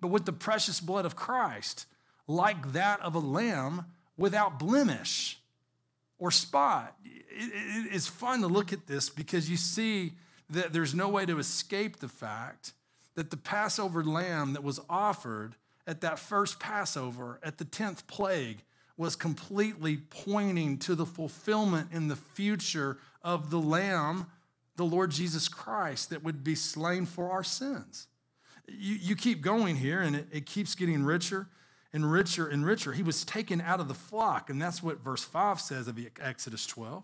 But 0.00 0.08
with 0.08 0.24
the 0.24 0.32
precious 0.32 0.80
blood 0.80 1.04
of 1.04 1.14
Christ, 1.14 1.86
like 2.26 2.72
that 2.72 3.00
of 3.00 3.14
a 3.14 3.20
lamb 3.20 3.84
without 4.16 4.58
blemish 4.58 5.38
or 6.18 6.30
spot. 6.30 6.96
it's 7.04 8.06
fun 8.06 8.40
to 8.40 8.46
look 8.46 8.72
at 8.72 8.86
this 8.86 9.10
because 9.10 9.50
you 9.50 9.56
see 9.56 10.12
that 10.48 10.72
there's 10.72 10.94
no 10.94 11.08
way 11.08 11.26
to 11.26 11.38
escape 11.38 11.98
the 11.98 12.08
fact 12.08 12.72
that 13.14 13.30
the 13.30 13.36
Passover 13.36 14.02
lamb 14.02 14.54
that 14.54 14.64
was 14.64 14.80
offered 14.88 15.56
at 15.86 16.00
that 16.00 16.18
first 16.18 16.58
Passover, 16.58 17.38
at 17.42 17.58
the 17.58 17.64
10th 17.64 18.06
plague, 18.06 18.62
was 18.96 19.16
completely 19.16 19.96
pointing 19.96 20.78
to 20.78 20.94
the 20.94 21.06
fulfillment 21.06 21.88
in 21.92 22.08
the 22.08 22.16
future 22.16 22.98
of 23.22 23.50
the 23.50 23.58
lamb, 23.58 24.26
the 24.76 24.84
Lord 24.84 25.10
Jesus 25.10 25.48
Christ, 25.48 26.10
that 26.10 26.22
would 26.22 26.44
be 26.44 26.54
slain 26.54 27.06
for 27.06 27.30
our 27.30 27.44
sins. 27.44 28.06
You, 28.68 28.94
you 28.94 29.16
keep 29.16 29.40
going 29.40 29.76
here, 29.76 30.00
and 30.00 30.16
it, 30.16 30.26
it 30.32 30.46
keeps 30.46 30.74
getting 30.74 31.04
richer 31.04 31.48
and 31.92 32.10
richer 32.10 32.48
and 32.48 32.64
richer. 32.64 32.92
He 32.92 33.02
was 33.02 33.24
taken 33.24 33.60
out 33.60 33.80
of 33.80 33.88
the 33.88 33.94
flock, 33.94 34.50
and 34.50 34.60
that's 34.60 34.82
what 34.82 35.00
verse 35.00 35.24
5 35.24 35.60
says 35.60 35.88
of 35.88 35.98
Exodus 36.20 36.66
12. 36.66 37.02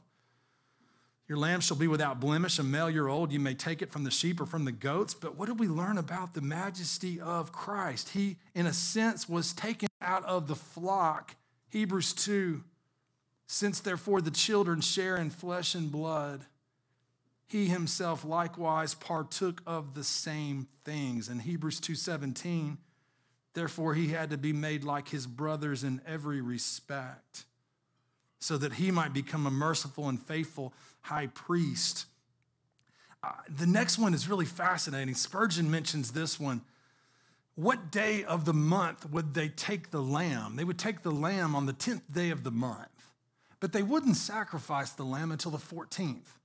Your 1.29 1.37
lamb 1.37 1.61
shall 1.61 1.77
be 1.77 1.89
without 1.89 2.21
blemish, 2.21 2.59
a 2.59 2.63
male 2.63 2.89
year 2.89 3.07
old. 3.07 3.33
You 3.33 3.39
may 3.39 3.53
take 3.53 3.83
it 3.83 3.93
from 3.93 4.05
the 4.05 4.11
sheep 4.11 4.41
or 4.41 4.47
from 4.47 4.65
the 4.65 4.73
goats. 4.73 5.13
But 5.13 5.37
what 5.37 5.47
do 5.47 5.55
we 5.55 5.69
learn 5.69 5.99
about 5.99 6.33
the 6.33 6.41
majesty 6.41 7.21
of 7.21 7.53
Christ? 7.53 8.11
He, 8.11 8.37
in 8.55 8.65
a 8.65 8.73
sense, 8.73 9.29
was 9.29 9.53
taken 9.53 9.89
out 10.01 10.25
of 10.25 10.49
the 10.49 10.57
flock. 10.57 11.37
Hebrews 11.71 12.13
2 12.15 12.63
Since 13.47 13.81
therefore 13.81 14.21
the 14.21 14.31
children 14.31 14.81
share 14.81 15.17
in 15.17 15.31
flesh 15.31 15.75
and 15.75 15.91
blood, 15.91 16.47
he 17.47 17.67
himself 17.67 18.25
likewise 18.25 18.95
partook 18.95 19.63
of 19.67 19.95
the 19.95 20.05
same 20.05 20.69
things. 20.85 21.29
In 21.29 21.41
Hebrews 21.41 21.81
2:17, 21.81 22.79
Therefore, 23.59 23.95
he 23.95 24.09
had 24.09 24.31
to 24.31 24.39
be 24.39 24.53
made 24.53 24.85
like 24.85 25.09
his 25.09 25.27
brothers 25.27 25.83
in 25.83 26.01
every 26.07 26.41
respect, 26.41 27.45
so 28.39 28.57
that 28.57 28.75
he 28.75 28.93
might 28.93 29.13
become 29.13 29.49
a 29.49 29.51
merciful 29.51 30.09
and 30.09 30.21
faithful 30.23 30.73
high 31.01 31.27
priest. 31.27 32.07
Uh, 33.21 33.33
the 33.49 33.67
next 33.67 33.99
one 33.99 34.15
is 34.15 34.29
really 34.29 34.45
fascinating. 34.47 35.15
Spurgeon 35.15 35.69
mentions 35.69 36.13
this 36.13 36.39
one. 36.39 36.61
What 37.59 37.91
day 37.91 38.23
of 38.23 38.45
the 38.45 38.55
month 38.55 39.11
would 39.11 39.35
they 39.35 39.49
take 39.49 39.91
the 39.91 40.01
lamb? 40.01 40.55
They 40.55 40.63
would 40.63 40.79
take 40.79 41.03
the 41.03 41.11
lamb 41.11 41.57
on 41.57 41.67
the 41.67 41.73
10th 41.73 42.03
day 42.09 42.31
of 42.31 42.45
the 42.45 42.53
month, 42.53 43.13
but 43.59 43.73
they 43.73 43.83
wouldn't 43.83 44.17
sacrifice 44.17 44.91
the 44.93 45.03
lamb 45.03 45.33
until 45.33 45.51
the 45.51 45.59
14th. 45.59 46.37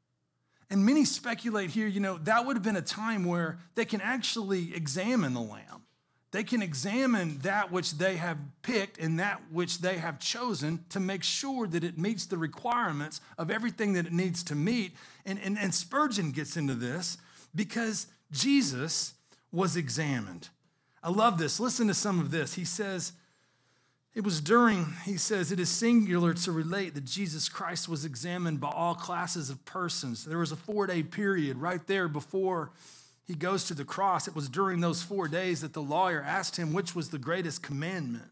And 0.71 0.83
many 0.83 1.05
speculate 1.05 1.69
here, 1.69 1.85
you 1.85 1.99
know, 1.99 2.17
that 2.23 2.47
would 2.47 2.55
have 2.55 2.63
been 2.63 2.75
a 2.75 2.81
time 2.81 3.25
where 3.25 3.59
they 3.75 3.85
can 3.85 4.01
actually 4.01 4.73
examine 4.73 5.35
the 5.35 5.41
lamb. 5.41 5.83
They 6.31 6.43
can 6.43 6.63
examine 6.63 7.37
that 7.43 7.71
which 7.71 7.99
they 7.99 8.15
have 8.15 8.39
picked 8.63 8.97
and 8.97 9.19
that 9.19 9.39
which 9.51 9.81
they 9.81 9.99
have 9.99 10.17
chosen 10.17 10.83
to 10.89 10.99
make 10.99 11.21
sure 11.21 11.67
that 11.67 11.83
it 11.83 11.99
meets 11.99 12.25
the 12.25 12.39
requirements 12.39 13.21
of 13.37 13.51
everything 13.51 13.93
that 13.93 14.07
it 14.07 14.13
needs 14.13 14.43
to 14.45 14.55
meet. 14.55 14.95
And, 15.27 15.39
and, 15.43 15.59
and 15.59 15.75
Spurgeon 15.75 16.31
gets 16.31 16.57
into 16.57 16.73
this 16.73 17.19
because 17.53 18.07
Jesus 18.31 19.13
was 19.51 19.77
examined. 19.77 20.49
I 21.03 21.09
love 21.09 21.37
this. 21.37 21.59
Listen 21.59 21.87
to 21.87 21.93
some 21.93 22.19
of 22.19 22.31
this. 22.31 22.53
He 22.53 22.63
says, 22.63 23.11
it 24.15 24.23
was 24.23 24.39
during, 24.41 24.93
he 25.05 25.17
says, 25.17 25.51
it 25.51 25.59
is 25.59 25.69
singular 25.69 26.33
to 26.33 26.51
relate 26.51 26.93
that 26.93 27.05
Jesus 27.05 27.49
Christ 27.49 27.89
was 27.89 28.05
examined 28.05 28.59
by 28.59 28.69
all 28.69 28.95
classes 28.95 29.49
of 29.49 29.65
persons. 29.65 30.23
There 30.23 30.37
was 30.37 30.51
a 30.51 30.55
four 30.55 30.87
day 30.87 31.03
period 31.03 31.57
right 31.57 31.85
there 31.87 32.07
before 32.07 32.71
he 33.25 33.33
goes 33.33 33.65
to 33.65 33.73
the 33.73 33.85
cross. 33.85 34.27
It 34.27 34.35
was 34.35 34.49
during 34.49 34.81
those 34.81 35.01
four 35.01 35.27
days 35.27 35.61
that 35.61 35.73
the 35.73 35.81
lawyer 35.81 36.21
asked 36.21 36.57
him 36.57 36.73
which 36.73 36.95
was 36.95 37.09
the 37.09 37.17
greatest 37.17 37.63
commandment. 37.63 38.29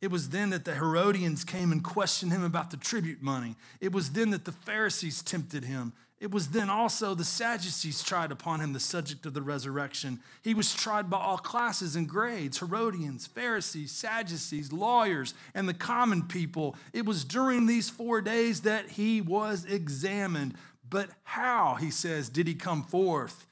It 0.00 0.10
was 0.10 0.30
then 0.30 0.50
that 0.50 0.64
the 0.64 0.74
Herodians 0.74 1.44
came 1.44 1.72
and 1.72 1.84
questioned 1.84 2.32
him 2.32 2.42
about 2.42 2.70
the 2.70 2.76
tribute 2.76 3.22
money. 3.22 3.56
It 3.80 3.92
was 3.92 4.10
then 4.10 4.30
that 4.30 4.44
the 4.44 4.52
Pharisees 4.52 5.22
tempted 5.22 5.64
him. 5.64 5.92
It 6.20 6.30
was 6.30 6.48
then 6.48 6.68
also 6.68 7.14
the 7.14 7.24
Sadducees 7.24 8.02
tried 8.02 8.30
upon 8.30 8.60
him 8.60 8.74
the 8.74 8.80
subject 8.80 9.24
of 9.24 9.32
the 9.32 9.40
resurrection. 9.40 10.20
He 10.42 10.52
was 10.52 10.74
tried 10.74 11.08
by 11.08 11.18
all 11.18 11.38
classes 11.38 11.96
and 11.96 12.06
grades 12.06 12.58
Herodians, 12.58 13.26
Pharisees, 13.26 13.90
Sadducees, 13.90 14.70
lawyers, 14.70 15.32
and 15.54 15.66
the 15.66 15.74
common 15.74 16.24
people. 16.24 16.76
It 16.92 17.06
was 17.06 17.24
during 17.24 17.66
these 17.66 17.88
four 17.88 18.20
days 18.20 18.60
that 18.62 18.90
he 18.90 19.22
was 19.22 19.64
examined. 19.64 20.54
But 20.88 21.08
how, 21.24 21.76
he 21.76 21.90
says, 21.90 22.28
did 22.28 22.46
he 22.46 22.54
come 22.54 22.82
forth? 22.82 23.46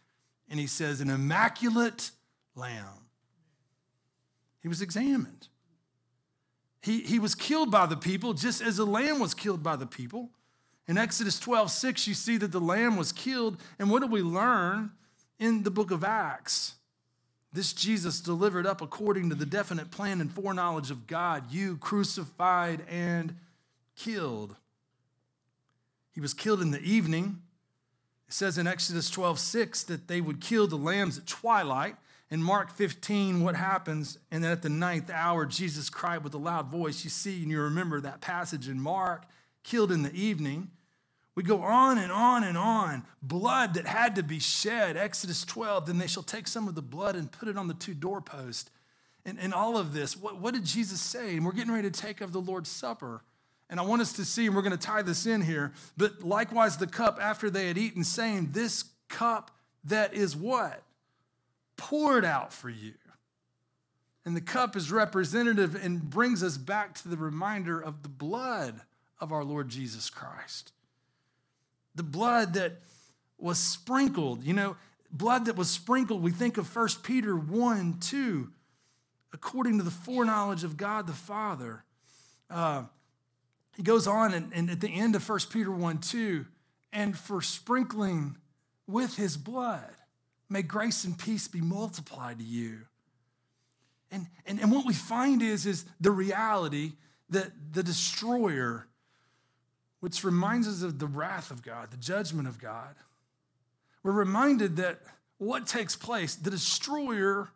and 0.51 0.59
he 0.59 0.67
says, 0.67 1.01
an 1.01 1.11
immaculate 1.11 2.11
lamb. 2.55 2.87
He 4.61 4.69
was 4.69 4.83
examined. 4.83 5.49
He, 6.81 7.01
he 7.01 7.19
was 7.19 7.35
killed 7.35 7.71
by 7.71 7.87
the 7.87 7.97
people 7.97 8.33
just 8.35 8.63
as 8.63 8.79
a 8.79 8.85
lamb 8.85 9.19
was 9.19 9.35
killed 9.35 9.63
by 9.63 9.77
the 9.77 9.87
people. 9.87 10.31
In 10.89 10.97
Exodus 10.97 11.39
12, 11.39 11.71
6, 11.71 12.09
you 12.09 12.15
see 12.15 12.39
that 12.39 12.51
the 12.51 12.61
lamb 12.61 12.97
was 12.97 13.13
killed. 13.13 13.59
And 13.79 13.91
what 13.91 14.01
do 14.01 14.09
we 14.09 14.23
learn 14.23 14.91
in 15.39 15.63
the 15.63 15.71
book 15.71 15.91
of 15.91 16.03
Acts? 16.03 16.77
This 17.53 17.75
Jesus 17.75 18.21
delivered 18.21 18.67
up 18.67 18.81
according 18.81 19.29
to 19.29 19.35
the 19.35 19.47
definite 19.47 19.91
plan 19.91 20.21
and 20.21 20.33
foreknowledge 20.33 20.91
of 20.91 21.07
God, 21.07 21.51
you 21.53 21.77
crucified 21.77 22.85
and 22.89 23.37
killed. 23.97 24.57
He 26.13 26.21
was 26.21 26.35
killed 26.35 26.63
in 26.63 26.71
the 26.71 26.81
evening. 26.81 27.43
It 28.27 28.35
says 28.35 28.59
in 28.59 28.67
Exodus 28.67 29.11
12, 29.11 29.39
6 29.39 29.83
that 29.85 30.09
they 30.09 30.21
would 30.21 30.41
kill 30.41 30.67
the 30.67 30.77
lambs 30.77 31.19
at 31.19 31.27
twilight. 31.27 31.97
In 32.31 32.43
Mark 32.43 32.71
15, 32.71 33.43
what 33.43 33.57
happens? 33.57 34.19
And 34.31 34.45
then 34.45 34.53
at 34.53 34.63
the 34.63 34.69
ninth 34.69 35.11
hour, 35.11 35.47
Jesus 35.47 35.89
cried 35.89 36.25
with 36.25 36.35
a 36.35 36.39
loud 36.39 36.67
voice. 36.71 37.05
You 37.05 37.11
see, 37.11 37.43
and 37.43 37.51
you 37.51 37.61
remember 37.61 38.01
that 38.01 38.21
passage 38.21 38.69
in 38.69 38.81
Mark, 38.81 39.25
killed 39.65 39.91
in 39.91 40.03
the 40.03 40.15
evening. 40.15 40.71
We 41.39 41.45
go 41.45 41.63
on 41.63 41.99
and 41.99 42.11
on 42.11 42.43
and 42.43 42.59
on. 42.59 43.05
Blood 43.23 43.75
that 43.75 43.87
had 43.87 44.17
to 44.17 44.25
be 44.25 44.41
shed. 44.41 44.97
Exodus 44.97 45.45
12, 45.45 45.87
then 45.87 45.99
they 45.99 46.09
shall 46.09 46.25
take 46.25 46.49
some 46.49 46.67
of 46.67 46.75
the 46.75 46.83
blood 46.83 47.15
and 47.15 47.31
put 47.31 47.47
it 47.47 47.57
on 47.57 47.69
the 47.69 47.75
two 47.75 47.95
doorposts. 47.95 48.69
And, 49.25 49.39
and 49.39 49.55
all 49.55 49.79
of 49.79 49.93
this, 49.93 50.17
what, 50.17 50.41
what 50.41 50.53
did 50.53 50.65
Jesus 50.65 51.01
say? 51.01 51.37
And 51.37 51.47
we're 51.47 51.53
getting 51.53 51.73
ready 51.73 51.89
to 51.89 51.97
take 51.97 52.23
of 52.23 52.33
the 52.33 52.41
Lord's 52.41 52.69
Supper. 52.69 53.23
And 53.71 53.79
I 53.79 53.85
want 53.85 54.03
us 54.03 54.15
to 54.15 54.25
see, 54.25 54.47
and 54.47 54.57
we're 54.57 54.63
going 54.63 54.77
to 54.77 54.85
tie 54.85 55.03
this 55.03 55.27
in 55.27 55.43
here, 55.43 55.73
but 55.97 56.25
likewise 56.25 56.77
the 56.77 56.89
cup 56.89 57.21
after 57.23 57.51
they 57.51 57.69
had 57.69 57.79
eaten, 57.79 58.03
saying, 58.03 58.49
This 58.51 58.87
cup 59.09 59.53
that 59.85 60.15
is 60.15 60.35
what? 60.35 60.83
Poured 61.77 62.25
out 62.25 62.53
for 62.53 62.69
you. 62.69 62.95
And 64.25 64.35
the 64.35 64.41
cup 64.41 64.75
is 64.75 64.91
representative 64.91 65.77
and 65.77 66.03
brings 66.11 66.43
us 66.43 66.57
back 66.57 66.97
to 66.97 67.09
the 67.09 67.17
reminder 67.17 67.81
of 67.81 68.03
the 68.03 68.09
blood 68.09 68.81
of 69.21 69.31
our 69.31 69.45
Lord 69.45 69.69
Jesus 69.69 70.11
Christ. 70.11 70.73
The 71.99 72.05
blood 72.05 72.55
that 72.55 72.75
was 73.39 73.59
sprinkled, 73.59 74.45
you 74.45 74.53
know, 74.53 74.77
blood 75.11 75.47
that 75.47 75.57
was 75.57 75.69
sprinkled. 75.69 76.23
We 76.23 76.31
think 76.31 76.57
of 76.57 76.75
1 76.75 76.89
Peter 77.03 77.37
1 77.37 77.99
2, 78.01 78.49
according 79.33 79.79
to 79.79 79.85
the 79.85 79.91
foreknowledge 79.91 80.63
of 80.63 80.77
God 80.77 81.09
the 81.09 81.13
Father. 81.13 81.83
Uh, 82.49 82.85
he 83.77 83.83
goes 83.83 84.07
on, 84.07 84.33
and, 84.33 84.53
and 84.55 84.71
at 84.71 84.81
the 84.81 84.89
end 84.89 85.17
of 85.17 85.29
1 85.29 85.39
Peter 85.51 85.71
1 85.71 85.99
2, 85.99 86.47
and 86.93 87.19
for 87.19 87.43
sprinkling 87.43 88.37
with 88.87 89.17
his 89.17 89.37
blood, 89.37 89.91
may 90.49 90.63
grace 90.63 91.05
and 91.05 91.19
peace 91.19 91.49
be 91.49 91.61
multiplied 91.61 92.39
to 92.39 92.45
you. 92.45 92.81
And, 94.11 94.27
and, 94.47 94.61
and 94.61 94.73
what 94.73 94.87
we 94.87 94.95
find 94.95 95.43
is, 95.43 95.67
is 95.67 95.85
the 96.01 96.11
reality 96.11 96.93
that 97.31 97.51
the 97.73 97.83
destroyer, 97.83 98.88
which 100.01 100.25
reminds 100.25 100.69
us 100.69 100.83
of 100.83 100.99
the 100.99 101.07
wrath 101.07 101.51
of 101.51 101.63
God, 101.63 101.91
the 101.91 101.97
judgment 101.97 102.49
of 102.49 102.59
God, 102.59 102.95
we're 104.03 104.13
reminded 104.13 104.77
that 104.77 105.01
what 105.39 105.67
takes 105.67 105.97
place, 105.97 106.35
the 106.35 106.51
destroyer 106.51 107.49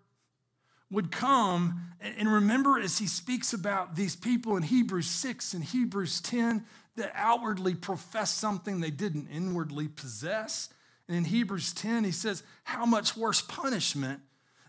would 0.90 1.11
come 1.11 1.80
and 2.01 2.30
remember 2.30 2.78
as 2.78 2.99
he 2.99 3.07
speaks 3.07 3.53
about 3.53 3.97
these 3.97 4.14
people 4.14 4.57
in 4.57 4.62
Hebrews 4.62 5.09
6 5.09 5.55
and 5.55 5.64
Hebrews 5.64 6.20
10 6.20 6.64
that 6.97 7.12
outwardly 7.14 7.74
profess 7.74 8.30
something 8.30 8.80
they 8.80 8.90
didn't 8.90 9.28
inwardly 9.28 9.88
possess. 9.88 10.68
And 11.09 11.16
in 11.16 11.24
Hebrews 11.24 11.72
10, 11.72 12.05
he 12.05 12.12
says, 12.12 12.43
How 12.64 12.84
much 12.84 13.16
worse 13.16 13.40
punishment 13.40 14.20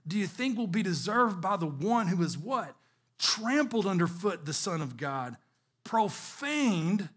do 0.07 0.17
you 0.17 0.28
think 0.28 0.57
will 0.57 0.67
be 0.67 0.84
deserved 0.84 1.41
by 1.41 1.57
the 1.57 1.67
one 1.67 2.07
who 2.07 2.24
is 2.24 2.38
what? 2.38 2.74
Trampled 3.19 3.86
underfoot 3.86 4.45
the 4.45 4.53
Son 4.53 4.82
of 4.82 4.95
God, 4.97 5.36
profaned 5.84 7.09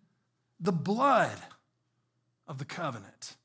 the 0.61 0.73
blood 0.73 1.39
of 2.49 2.59
the 2.59 2.65
covenant 2.65 3.37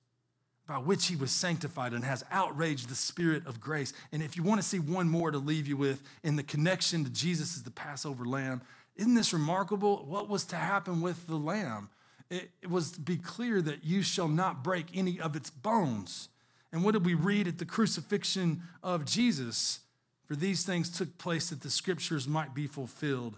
by 0.67 0.77
which 0.77 1.07
he 1.07 1.17
was 1.17 1.31
sanctified 1.31 1.91
and 1.91 2.05
has 2.05 2.23
outraged 2.31 2.87
the 2.87 2.95
spirit 2.95 3.45
of 3.45 3.59
grace. 3.59 3.91
And 4.13 4.23
if 4.23 4.37
you 4.37 4.43
want 4.43 4.61
to 4.61 4.67
see 4.67 4.79
one 4.79 5.09
more 5.09 5.29
to 5.29 5.37
leave 5.37 5.67
you 5.67 5.75
with 5.75 6.01
in 6.23 6.37
the 6.37 6.43
connection 6.43 7.03
to 7.03 7.09
Jesus 7.09 7.57
as 7.57 7.63
the 7.63 7.71
Passover 7.71 8.25
lamb, 8.25 8.61
isn't 8.95 9.15
this 9.15 9.33
remarkable? 9.33 10.05
What 10.05 10.29
was 10.29 10.45
to 10.45 10.55
happen 10.55 11.01
with 11.01 11.27
the 11.27 11.35
lamb? 11.35 11.89
It, 12.29 12.51
was 12.69 12.91
to 12.93 13.01
be 13.01 13.17
clear 13.17 13.61
that 13.61 13.83
you 13.83 14.01
shall 14.01 14.29
not 14.29 14.63
break 14.63 14.85
any 14.95 15.19
of 15.19 15.35
its 15.35 15.49
bones. 15.49 16.29
And 16.71 16.85
what 16.85 16.93
did 16.93 17.05
we 17.05 17.15
read 17.15 17.49
at 17.49 17.57
the 17.57 17.65
crucifixion 17.65 18.61
of 18.81 19.03
Jesus? 19.03 19.81
For 20.25 20.37
these 20.37 20.63
things 20.63 20.89
took 20.89 21.17
place 21.17 21.49
that 21.49 21.59
the 21.59 21.69
scriptures 21.69 22.29
might 22.29 22.53
be 22.53 22.67
fulfilled. 22.67 23.37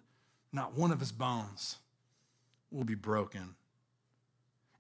Not 0.52 0.78
one 0.78 0.92
of 0.92 1.00
his 1.00 1.12
bones 1.12 1.78
will 2.70 2.84
be 2.84 2.94
broken. 2.94 3.56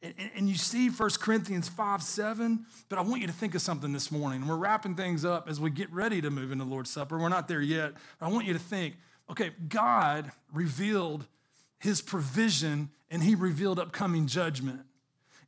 And, 0.03 0.13
and 0.35 0.49
you 0.49 0.55
see 0.55 0.89
1 0.89 1.09
Corinthians 1.21 1.69
5 1.69 2.03
7, 2.03 2.65
but 2.89 2.99
I 2.99 3.01
want 3.01 3.21
you 3.21 3.27
to 3.27 3.33
think 3.33 3.55
of 3.55 3.61
something 3.61 3.93
this 3.93 4.11
morning. 4.11 4.45
We're 4.45 4.57
wrapping 4.57 4.95
things 4.95 5.23
up 5.23 5.49
as 5.49 5.59
we 5.59 5.69
get 5.69 5.91
ready 5.91 6.21
to 6.21 6.29
move 6.29 6.51
into 6.51 6.65
the 6.65 6.69
Lord's 6.69 6.89
Supper. 6.89 7.17
We're 7.17 7.29
not 7.29 7.47
there 7.47 7.61
yet. 7.61 7.93
I 8.19 8.27
want 8.27 8.45
you 8.45 8.53
to 8.53 8.59
think 8.59 8.95
okay, 9.29 9.51
God 9.69 10.31
revealed 10.51 11.25
his 11.79 12.01
provision 12.01 12.89
and 13.09 13.23
he 13.23 13.35
revealed 13.35 13.79
upcoming 13.79 14.27
judgment. 14.27 14.81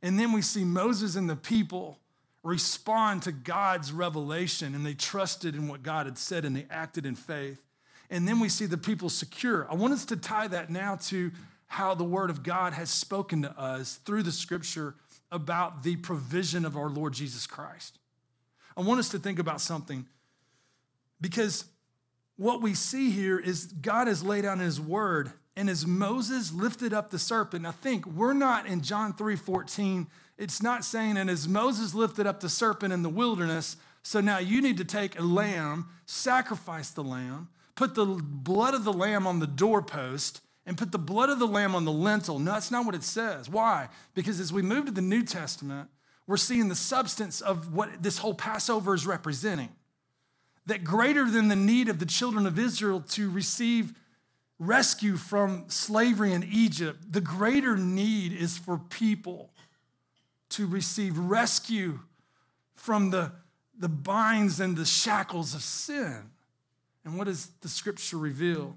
And 0.02 0.18
then 0.18 0.32
we 0.32 0.42
see 0.42 0.64
Moses 0.64 1.14
and 1.14 1.28
the 1.28 1.36
people 1.36 1.98
respond 2.42 3.22
to 3.24 3.32
God's 3.32 3.92
revelation 3.92 4.74
and 4.74 4.84
they 4.84 4.94
trusted 4.94 5.54
in 5.54 5.68
what 5.68 5.82
God 5.82 6.06
had 6.06 6.16
said 6.16 6.44
and 6.44 6.56
they 6.56 6.66
acted 6.70 7.04
in 7.04 7.14
faith. 7.14 7.62
And 8.08 8.26
then 8.26 8.40
we 8.40 8.48
see 8.48 8.66
the 8.66 8.78
people 8.78 9.08
secure. 9.08 9.66
I 9.70 9.74
want 9.74 9.92
us 9.92 10.04
to 10.06 10.16
tie 10.16 10.48
that 10.48 10.70
now 10.70 10.96
to 11.06 11.32
how 11.66 11.94
the 11.94 12.04
Word 12.04 12.30
of 12.30 12.42
God 12.42 12.72
has 12.72 12.90
spoken 12.90 13.42
to 13.42 13.60
us 13.60 13.96
through 14.04 14.22
the 14.22 14.32
Scripture 14.32 14.94
about 15.32 15.82
the 15.82 15.96
provision 15.96 16.64
of 16.64 16.76
our 16.76 16.88
Lord 16.88 17.12
Jesus 17.12 17.46
Christ. 17.46 17.98
I 18.76 18.82
want 18.82 19.00
us 19.00 19.08
to 19.10 19.18
think 19.18 19.38
about 19.38 19.60
something 19.60 20.06
because 21.20 21.64
what 22.36 22.60
we 22.60 22.74
see 22.74 23.10
here 23.10 23.38
is 23.38 23.66
God 23.66 24.06
has 24.06 24.22
laid 24.22 24.44
in 24.44 24.58
His 24.58 24.80
Word, 24.80 25.32
and 25.56 25.70
as 25.70 25.86
Moses 25.86 26.52
lifted 26.52 26.92
up 26.92 27.10
the 27.10 27.18
serpent, 27.18 27.66
I 27.66 27.70
think 27.70 28.06
we're 28.06 28.34
not 28.34 28.66
in 28.66 28.82
John 28.82 29.14
3 29.14 29.36
14, 29.36 30.06
it's 30.38 30.62
not 30.62 30.84
saying, 30.84 31.16
and 31.16 31.30
as 31.30 31.48
Moses 31.48 31.94
lifted 31.94 32.26
up 32.26 32.40
the 32.40 32.50
serpent 32.50 32.92
in 32.92 33.02
the 33.02 33.08
wilderness, 33.08 33.76
so 34.02 34.20
now 34.20 34.38
you 34.38 34.60
need 34.60 34.76
to 34.76 34.84
take 34.84 35.18
a 35.18 35.22
lamb, 35.22 35.88
sacrifice 36.04 36.90
the 36.90 37.02
lamb, 37.02 37.48
put 37.74 37.94
the 37.94 38.04
blood 38.04 38.74
of 38.74 38.84
the 38.84 38.92
lamb 38.92 39.26
on 39.26 39.40
the 39.40 39.46
doorpost, 39.46 40.42
and 40.66 40.76
put 40.76 40.90
the 40.90 40.98
blood 40.98 41.30
of 41.30 41.38
the 41.38 41.46
lamb 41.46 41.74
on 41.74 41.84
the 41.84 41.92
lintel. 41.92 42.38
No, 42.38 42.52
that's 42.52 42.70
not 42.70 42.84
what 42.84 42.94
it 42.94 43.04
says. 43.04 43.48
Why? 43.48 43.88
Because 44.14 44.40
as 44.40 44.52
we 44.52 44.62
move 44.62 44.86
to 44.86 44.90
the 44.90 45.00
New 45.00 45.22
Testament, 45.22 45.88
we're 46.26 46.36
seeing 46.36 46.68
the 46.68 46.74
substance 46.74 47.40
of 47.40 47.72
what 47.72 48.02
this 48.02 48.18
whole 48.18 48.34
Passover 48.34 48.92
is 48.92 49.06
representing. 49.06 49.68
That 50.66 50.82
greater 50.82 51.30
than 51.30 51.46
the 51.46 51.56
need 51.56 51.88
of 51.88 52.00
the 52.00 52.06
children 52.06 52.46
of 52.46 52.58
Israel 52.58 53.00
to 53.10 53.30
receive 53.30 53.94
rescue 54.58 55.16
from 55.16 55.66
slavery 55.68 56.32
in 56.32 56.42
Egypt, 56.42 57.12
the 57.12 57.20
greater 57.20 57.76
need 57.76 58.32
is 58.32 58.58
for 58.58 58.78
people 58.78 59.50
to 60.48 60.66
receive 60.66 61.16
rescue 61.16 62.00
from 62.74 63.10
the, 63.10 63.30
the 63.78 63.88
binds 63.88 64.58
and 64.58 64.76
the 64.76 64.84
shackles 64.84 65.54
of 65.54 65.62
sin. 65.62 66.30
And 67.04 67.16
what 67.16 67.28
does 67.28 67.50
the 67.60 67.68
scripture 67.68 68.18
reveal? 68.18 68.76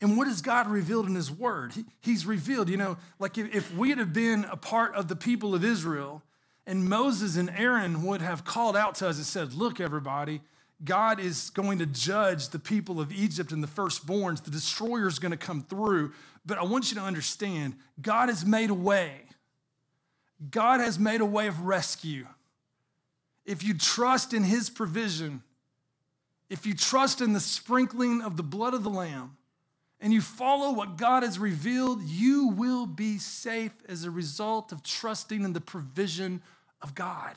And 0.00 0.16
what 0.16 0.28
has 0.28 0.40
God 0.42 0.68
revealed 0.68 1.06
in 1.06 1.14
His 1.14 1.30
Word? 1.30 1.72
He, 1.72 1.84
he's 2.00 2.24
revealed, 2.24 2.68
you 2.68 2.76
know, 2.76 2.96
like 3.18 3.36
if, 3.36 3.54
if 3.54 3.74
we 3.74 3.90
had 3.90 4.12
been 4.12 4.44
a 4.44 4.56
part 4.56 4.94
of 4.94 5.08
the 5.08 5.16
people 5.16 5.54
of 5.54 5.64
Israel 5.64 6.22
and 6.66 6.88
Moses 6.88 7.36
and 7.36 7.50
Aaron 7.50 8.02
would 8.04 8.22
have 8.22 8.44
called 8.44 8.76
out 8.76 8.94
to 8.96 9.08
us 9.08 9.16
and 9.16 9.26
said, 9.26 9.54
Look, 9.54 9.80
everybody, 9.80 10.40
God 10.84 11.18
is 11.18 11.50
going 11.50 11.80
to 11.80 11.86
judge 11.86 12.50
the 12.50 12.58
people 12.58 13.00
of 13.00 13.10
Egypt 13.10 13.50
and 13.50 13.62
the 13.62 13.68
firstborns. 13.68 14.44
The 14.44 14.50
destroyer 14.50 15.08
is 15.08 15.18
going 15.18 15.32
to 15.32 15.38
come 15.38 15.62
through. 15.62 16.12
But 16.46 16.58
I 16.58 16.64
want 16.64 16.90
you 16.90 16.96
to 16.96 17.02
understand 17.02 17.74
God 18.00 18.28
has 18.28 18.46
made 18.46 18.70
a 18.70 18.74
way. 18.74 19.22
God 20.50 20.80
has 20.80 20.98
made 20.98 21.20
a 21.20 21.26
way 21.26 21.48
of 21.48 21.62
rescue. 21.62 22.26
If 23.44 23.64
you 23.64 23.74
trust 23.74 24.32
in 24.32 24.44
His 24.44 24.70
provision, 24.70 25.42
if 26.48 26.64
you 26.64 26.74
trust 26.74 27.20
in 27.20 27.32
the 27.32 27.40
sprinkling 27.40 28.22
of 28.22 28.36
the 28.36 28.42
blood 28.44 28.72
of 28.72 28.84
the 28.84 28.90
Lamb, 28.90 29.36
and 30.00 30.12
you 30.12 30.20
follow 30.20 30.72
what 30.72 30.96
God 30.96 31.22
has 31.22 31.38
revealed, 31.38 32.02
you 32.02 32.48
will 32.48 32.86
be 32.86 33.18
safe 33.18 33.72
as 33.88 34.04
a 34.04 34.10
result 34.10 34.70
of 34.70 34.82
trusting 34.82 35.42
in 35.42 35.52
the 35.52 35.60
provision 35.60 36.40
of 36.80 36.94
God. 36.94 37.34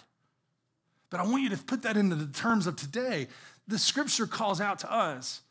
But 1.10 1.20
I 1.20 1.24
want 1.24 1.44
you 1.44 1.50
to 1.50 1.58
put 1.58 1.82
that 1.84 1.98
into 1.98 2.16
the 2.16 2.32
terms 2.32 2.68
of 2.68 2.76
today. 2.76 3.28
The 3.68 3.80
scripture 3.80 4.28
calls 4.28 4.62
out 4.62 4.80
to 4.80 4.92
us, 4.92 5.42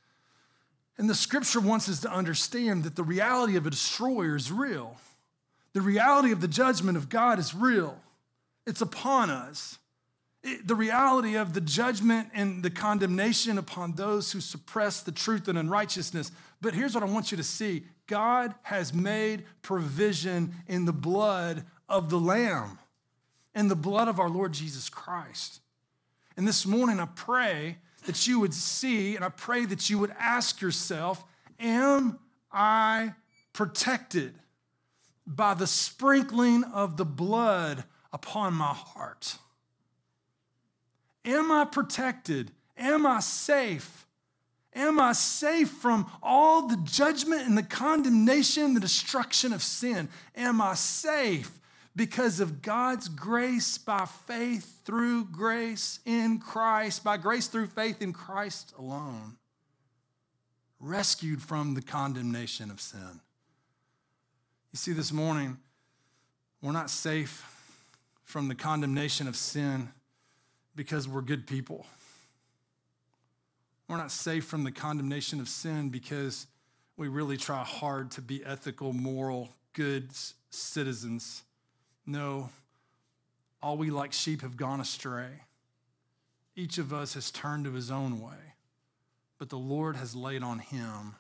and 0.99 1.11
the 1.11 1.15
scripture 1.15 1.61
wants 1.61 1.89
us 1.89 2.01
to 2.01 2.11
understand 2.11 2.85
that 2.85 2.97
the 2.97 3.03
reality 3.03 3.57
of 3.57 3.67
a 3.67 3.71
destroyer 3.71 4.37
is 4.37 4.53
real. 4.53 4.97
The 5.73 5.81
reality 5.81 6.33
of 6.33 6.41
the 6.41 6.49
judgment 6.49 6.97
of 6.97 7.09
God 7.09 7.39
is 7.39 7.55
real, 7.55 7.99
it's 8.67 8.81
upon 8.81 9.31
us. 9.31 9.79
The 10.65 10.75
reality 10.75 11.37
of 11.37 11.53
the 11.53 11.61
judgment 11.61 12.29
and 12.35 12.63
the 12.63 12.71
condemnation 12.71 13.59
upon 13.59 13.93
those 13.93 14.33
who 14.33 14.41
suppress 14.41 15.03
the 15.03 15.13
truth 15.13 15.49
and 15.49 15.59
unrighteousness 15.59 16.33
but 16.61 16.75
here's 16.75 16.95
what 16.95 17.03
I 17.03 17.07
want 17.07 17.31
you 17.31 17.37
to 17.37 17.43
see 17.43 17.85
God 18.07 18.55
has 18.63 18.93
made 18.93 19.45
provision 19.63 20.55
in 20.67 20.85
the 20.85 20.93
blood 20.93 21.65
of 21.89 22.11
the 22.11 22.21
Lamb, 22.21 22.79
in 23.55 23.69
the 23.69 23.77
blood 23.77 24.09
of 24.09 24.21
our 24.21 24.29
Lord 24.29 24.53
Jesus 24.53 24.89
Christ. 24.89 25.61
And 26.37 26.47
this 26.47 26.67
morning, 26.67 27.01
I 27.01 27.07
pray 27.07 27.79
that 28.07 28.27
you 28.27 28.41
would 28.41 28.55
see, 28.55 29.17
and 29.17 29.25
I 29.25 29.29
pray 29.29 29.65
that 29.67 29.91
you 29.91 29.99
would 29.99 30.15
ask 30.19 30.61
yourself, 30.61 31.25
Am 31.59 32.19
I 32.53 33.15
protected 33.53 34.35
by 35.27 35.55
the 35.55 35.67
sprinkling 35.67 36.65
of 36.65 36.97
the 36.97 37.05
blood 37.05 37.85
upon 38.13 38.55
my 38.55 38.73
heart? 38.73 39.37
Am 41.25 41.53
I 41.53 41.65
protected? 41.65 42.53
Am 42.77 43.07
I 43.07 43.21
safe? 43.21 44.07
Am 44.75 45.01
I 45.01 45.13
safe 45.13 45.69
from 45.69 46.11
all 46.23 46.69
the 46.69 46.79
judgment 46.85 47.47
and 47.47 47.59
the 47.59 47.63
condemnation, 47.63 48.75
the 48.75 48.81
destruction 48.81 49.53
of 49.53 49.63
sin? 49.63 50.09
Am 50.37 50.61
I 50.61 50.75
safe 50.75 51.51
because 51.97 52.39
of 52.39 52.63
God's 52.63 53.09
grace 53.09 53.79
by 53.79 54.07
faith 54.27 54.81
through 54.85 55.25
grace 55.27 55.99
in 56.07 56.39
Christ, 56.39 57.03
by 57.03 57.17
grace 57.17 57.49
through 57.49 57.67
faith 57.67 58.01
in 58.01 58.13
Christ 58.13 58.73
alone? 58.79 59.37
Rescued 60.79 61.43
from 61.43 61.75
the 61.75 61.83
condemnation 61.83 62.71
of 62.71 62.81
sin. 62.81 63.21
You 64.73 64.77
see, 64.77 64.93
this 64.93 65.13
morning, 65.13 65.59
we're 66.63 66.73
not 66.73 66.91
safe 66.91 67.45
from 68.23 68.47
the 68.47 68.55
condemnation 68.55 69.27
of 69.27 69.35
sin 69.35 69.91
because 70.75 71.09
we're 71.09 71.21
good 71.23 71.47
people. 71.47 71.87
We're 73.89 73.97
not 73.97 74.13
safe 74.13 74.45
from 74.45 74.65
the 74.65 74.71
condemnation 74.71 75.41
of 75.41 75.49
sin 75.49 75.89
because 75.89 76.47
we 76.97 77.09
really 77.09 77.37
try 77.37 77.65
hard 77.65 78.11
to 78.13 78.23
be 78.23 78.45
ethical, 78.45 78.93
moral, 78.93 79.49
good 79.73 80.11
citizens. 80.51 81.43
No, 82.07 82.51
all 83.63 83.77
we 83.77 83.91
like 83.91 84.13
sheep 84.13 84.43
have 84.43 84.57
gone 84.57 84.81
astray. 84.81 85.43
Each 86.57 86.79
of 86.79 86.93
us 86.93 87.15
has 87.15 87.31
turned 87.31 87.65
to 87.65 87.73
his 87.73 87.91
own 87.91 88.21
way, 88.21 88.55
but 89.39 89.49
the 89.49 89.59
Lord 89.59 89.97
has 89.97 90.15
laid 90.15 90.43
on 90.43 90.59
him 90.59 91.15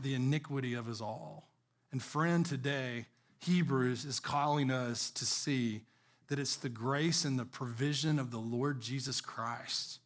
the 0.00 0.14
iniquity 0.14 0.74
of 0.74 0.88
us 0.88 1.00
all. 1.00 1.48
And 1.92 2.02
friend, 2.02 2.46
today, 2.46 3.06
Hebrews 3.40 4.04
is 4.04 4.20
calling 4.20 4.70
us 4.70 5.10
to 5.10 5.26
see 5.26 5.82
that 6.30 6.38
it's 6.38 6.56
the 6.56 6.68
grace 6.68 7.24
and 7.24 7.38
the 7.38 7.44
provision 7.44 8.18
of 8.18 8.30
the 8.30 8.38
Lord 8.38 8.80
Jesus 8.80 9.20
Christ 9.20 9.98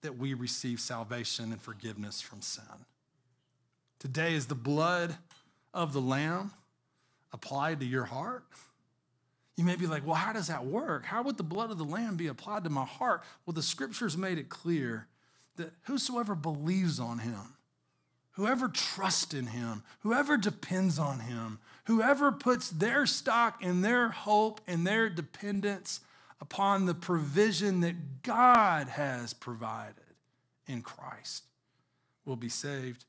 that 0.00 0.18
we 0.18 0.32
receive 0.32 0.80
salvation 0.80 1.52
and 1.52 1.60
forgiveness 1.60 2.20
from 2.20 2.40
sin. 2.40 2.64
Today 3.98 4.34
is 4.34 4.46
the 4.46 4.54
blood 4.54 5.16
of 5.74 5.92
the 5.92 6.00
Lamb 6.00 6.52
applied 7.30 7.80
to 7.80 7.86
your 7.86 8.04
heart. 8.04 8.44
You 9.56 9.64
may 9.64 9.76
be 9.76 9.86
like, 9.86 10.06
well, 10.06 10.14
how 10.14 10.32
does 10.32 10.48
that 10.48 10.64
work? 10.64 11.04
How 11.04 11.22
would 11.22 11.36
the 11.36 11.42
blood 11.42 11.70
of 11.70 11.76
the 11.76 11.84
Lamb 11.84 12.16
be 12.16 12.26
applied 12.26 12.64
to 12.64 12.70
my 12.70 12.84
heart? 12.84 13.22
Well, 13.44 13.54
the 13.54 13.62
scriptures 13.62 14.16
made 14.16 14.38
it 14.38 14.48
clear 14.48 15.06
that 15.56 15.72
whosoever 15.82 16.34
believes 16.34 16.98
on 16.98 17.18
him 17.18 17.56
Whoever 18.36 18.68
trusts 18.68 19.32
in 19.32 19.46
him, 19.46 19.82
whoever 20.00 20.36
depends 20.36 20.98
on 20.98 21.20
him, 21.20 21.58
whoever 21.86 22.32
puts 22.32 22.70
their 22.70 23.06
stock 23.06 23.62
and 23.62 23.84
their 23.84 24.08
hope 24.08 24.60
and 24.66 24.86
their 24.86 25.08
dependence 25.08 26.00
upon 26.40 26.86
the 26.86 26.94
provision 26.94 27.80
that 27.80 28.22
God 28.22 28.88
has 28.88 29.32
provided 29.32 29.94
in 30.66 30.82
Christ 30.82 31.44
will 32.24 32.36
be 32.36 32.48
saved. 32.48 33.04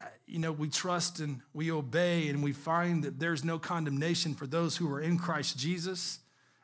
Uh, 0.00 0.06
you 0.26 0.38
know, 0.38 0.52
we 0.52 0.68
trust 0.68 1.20
and 1.20 1.40
we 1.52 1.70
obey, 1.70 2.28
and 2.28 2.42
we 2.42 2.52
find 2.52 3.02
that 3.02 3.18
there's 3.18 3.44
no 3.44 3.58
condemnation 3.58 4.34
for 4.34 4.46
those 4.46 4.76
who 4.76 4.90
are 4.92 5.00
in 5.00 5.18
Christ 5.18 5.58
Jesus. 5.58 6.20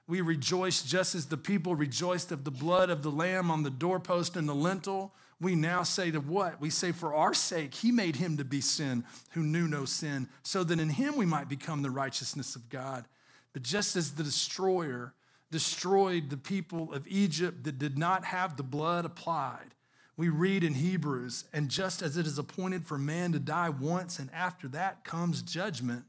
We 0.06 0.20
rejoice 0.20 0.82
just 0.82 1.14
as 1.14 1.26
the 1.26 1.36
people 1.36 1.74
rejoiced 1.74 2.32
of 2.32 2.44
the 2.44 2.50
blood 2.50 2.90
of 2.90 3.02
the 3.02 3.10
Lamb 3.10 3.50
on 3.50 3.62
the 3.62 3.70
doorpost 3.70 4.36
and 4.36 4.48
the 4.48 4.54
lintel 4.54 5.12
we 5.40 5.54
now 5.54 5.82
say 5.82 6.10
to 6.10 6.20
what? 6.20 6.60
We 6.60 6.70
say, 6.70 6.92
for 6.92 7.14
our 7.14 7.32
sake, 7.32 7.74
he 7.74 7.90
made 7.90 8.16
him 8.16 8.36
to 8.36 8.44
be 8.44 8.60
sin 8.60 9.04
who 9.32 9.42
knew 9.42 9.66
no 9.66 9.86
sin, 9.86 10.28
so 10.42 10.62
that 10.64 10.78
in 10.78 10.90
him 10.90 11.16
we 11.16 11.26
might 11.26 11.48
become 11.48 11.82
the 11.82 11.90
righteousness 11.90 12.56
of 12.56 12.68
God. 12.68 13.06
But 13.52 13.62
just 13.62 13.96
as 13.96 14.12
the 14.12 14.22
destroyer 14.22 15.14
destroyed 15.50 16.30
the 16.30 16.36
people 16.36 16.92
of 16.92 17.08
Egypt 17.08 17.64
that 17.64 17.78
did 17.78 17.98
not 17.98 18.24
have 18.26 18.56
the 18.56 18.62
blood 18.62 19.04
applied, 19.04 19.74
we 20.16 20.28
read 20.28 20.62
in 20.62 20.74
Hebrews, 20.74 21.46
and 21.52 21.70
just 21.70 22.02
as 22.02 22.18
it 22.18 22.26
is 22.26 22.38
appointed 22.38 22.86
for 22.86 22.98
man 22.98 23.32
to 23.32 23.38
die 23.38 23.70
once, 23.70 24.18
and 24.18 24.30
after 24.34 24.68
that 24.68 25.02
comes 25.04 25.40
judgment, 25.40 26.04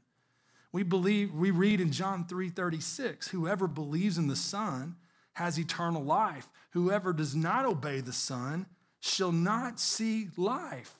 we 0.70 0.82
believe 0.82 1.32
we 1.32 1.50
read 1.50 1.80
in 1.80 1.90
John 1.90 2.26
3:36, 2.26 3.28
whoever 3.28 3.66
believes 3.66 4.18
in 4.18 4.26
the 4.26 4.36
Son 4.36 4.96
has 5.34 5.58
eternal 5.58 6.04
life. 6.04 6.48
Whoever 6.70 7.14
does 7.14 7.34
not 7.34 7.64
obey 7.64 8.00
the 8.00 8.12
Son 8.12 8.66
shall 9.02 9.32
not 9.32 9.80
see 9.80 10.28
life. 10.36 10.94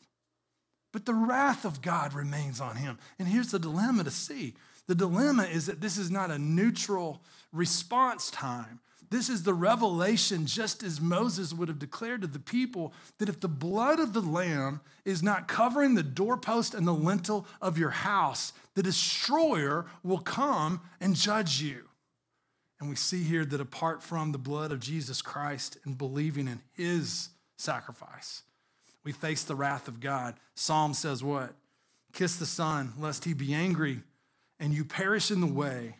But 0.93 1.07
the 1.07 1.15
wrath 1.15 1.65
of 1.65 1.81
God 1.81 2.13
remains 2.13 2.61
on 2.61 2.77
him. 2.77 2.99
And 3.19 3.29
here's 3.29 3.53
the 3.53 3.59
dilemma 3.59 4.05
to 4.05 4.11
see 4.11 4.55
the 4.89 4.95
dilemma 4.97 5.45
is 5.45 5.67
that 5.67 5.81
this 5.81 5.97
is 5.97 6.11
not 6.11 6.31
a 6.31 6.39
neutral 6.39 7.23
response 7.53 8.31
time. 8.31 8.81
This 9.09 9.29
is 9.29 9.45
the 9.45 9.55
revelation, 9.55 10.47
just 10.47 10.83
as 10.83 11.01
Moses 11.01 11.53
would 11.53 11.69
have 11.69 11.79
declared 11.79 12.23
to 12.23 12.27
the 12.27 12.41
people 12.41 12.93
that 13.19 13.29
if 13.29 13.39
the 13.41 13.49
blood 13.49 14.01
of 14.01 14.13
the 14.13 14.21
Lamb 14.21 14.81
is 15.05 15.23
not 15.23 15.47
covering 15.47 15.95
the 15.95 16.03
doorpost 16.03 16.75
and 16.75 16.87
the 16.87 16.95
lintel 16.95 17.47
of 17.61 17.79
your 17.79 17.91
house, 17.91 18.53
the 18.75 18.83
destroyer 18.83 19.87
will 20.03 20.19
come 20.19 20.81
and 21.01 21.15
judge 21.15 21.61
you. 21.61 21.85
And 22.81 22.91
we 22.91 22.97
see 22.97 23.23
here 23.23 23.45
that 23.45 23.61
apart 23.61 24.03
from 24.03 24.33
the 24.33 24.39
blood 24.39 24.73
of 24.73 24.81
Jesus 24.81 25.23
Christ 25.23 25.79
and 25.85 25.97
believing 25.97 26.49
in 26.49 26.61
his 26.73 27.29
sacrifice. 27.63 28.43
We 29.05 29.13
face 29.13 29.45
the 29.45 29.55
wrath 29.55 29.89
of 29.89 30.01
God. 30.01 30.35
Psalm 30.55 30.95
says 30.95 31.25
what? 31.25 31.55
Kiss 32.13 32.37
the 32.37 32.47
Son, 32.47 32.93
lest 32.99 33.25
he 33.25 33.33
be 33.33 33.55
angry 33.55 34.03
and 34.63 34.73
you 34.73 34.85
perish 34.85 35.33
in 35.33 35.41
the 35.41 35.47
way, 35.47 35.97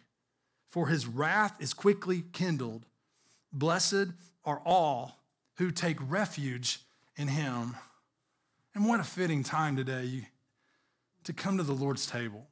for 0.69 0.87
his 0.87 1.05
wrath 1.05 1.57
is 1.61 1.75
quickly 1.75 2.23
kindled. 2.33 2.87
Blessed 3.53 4.13
are 4.45 4.63
all 4.65 5.19
who 5.57 5.73
take 5.73 5.97
refuge 6.01 6.81
in 7.17 7.27
him. 7.27 7.75
And 8.73 8.87
what 8.87 9.01
a 9.01 9.05
fitting 9.05 9.43
time 9.43 9.75
today 9.75 10.29
to 11.25 11.33
come 11.33 11.57
to 11.57 11.65
the 11.65 11.73
Lord's 11.73 12.07
table. 12.07 12.47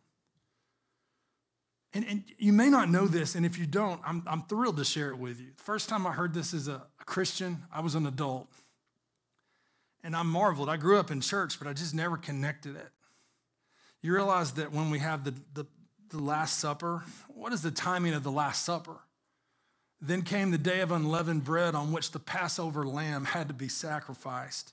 And, 1.95 2.05
and 2.09 2.25
you 2.39 2.53
may 2.53 2.71
not 2.71 2.91
know 2.91 3.07
this, 3.07 3.37
and 3.37 3.47
if 3.47 3.57
you 3.57 3.67
don't, 3.67 4.01
I'm, 4.05 4.25
I'm 4.27 4.43
thrilled 4.43 4.79
to 4.79 4.85
share 4.85 5.11
it 5.11 5.19
with 5.19 5.41
you. 5.41 5.47
The 5.57 5.63
first 5.63 5.89
time 5.89 6.07
I 6.07 6.13
heard 6.13 6.35
this 6.35 6.53
as 6.53 6.67
a, 6.67 6.83
a 7.01 7.05
Christian, 7.05 7.63
I 7.73 7.81
was 7.81 7.95
an 7.95 8.07
adult. 8.07 8.49
And 10.03 10.17
I 10.17 10.23
marveled. 10.23 10.69
I 10.69 10.77
grew 10.77 10.99
up 10.99 11.11
in 11.11 11.21
church, 11.21 11.59
but 11.59 11.69
I 11.69 11.73
just 11.73 11.95
never 11.95 12.17
connected 12.17 12.77
it. 12.77 12.89
You 14.03 14.15
realize 14.15 14.53
that 14.53 14.73
when 14.73 14.91
we 14.91 14.99
have 15.01 15.25
the, 15.25 15.35
the, 15.53 15.67
the 16.09 16.19
Last 16.19 16.59
Supper, 16.59 17.03
what 17.29 17.53
is 17.53 17.63
the 17.63 17.71
timing 17.71 18.15
of 18.15 18.23
the 18.23 18.31
Last 18.31 18.65
Supper? 18.65 18.97
Then 20.01 20.23
came 20.23 20.51
the 20.51 20.59
day 20.59 20.81
of 20.81 20.91
unleavened 20.91 21.45
bread 21.45 21.75
on 21.75 21.93
which 21.93 22.13
the 22.13 22.19
Passover 22.19 22.87
lamb 22.87 23.27
had 23.27 23.49
to 23.49 23.55
be 23.55 23.69
sacrificed. 23.69 24.73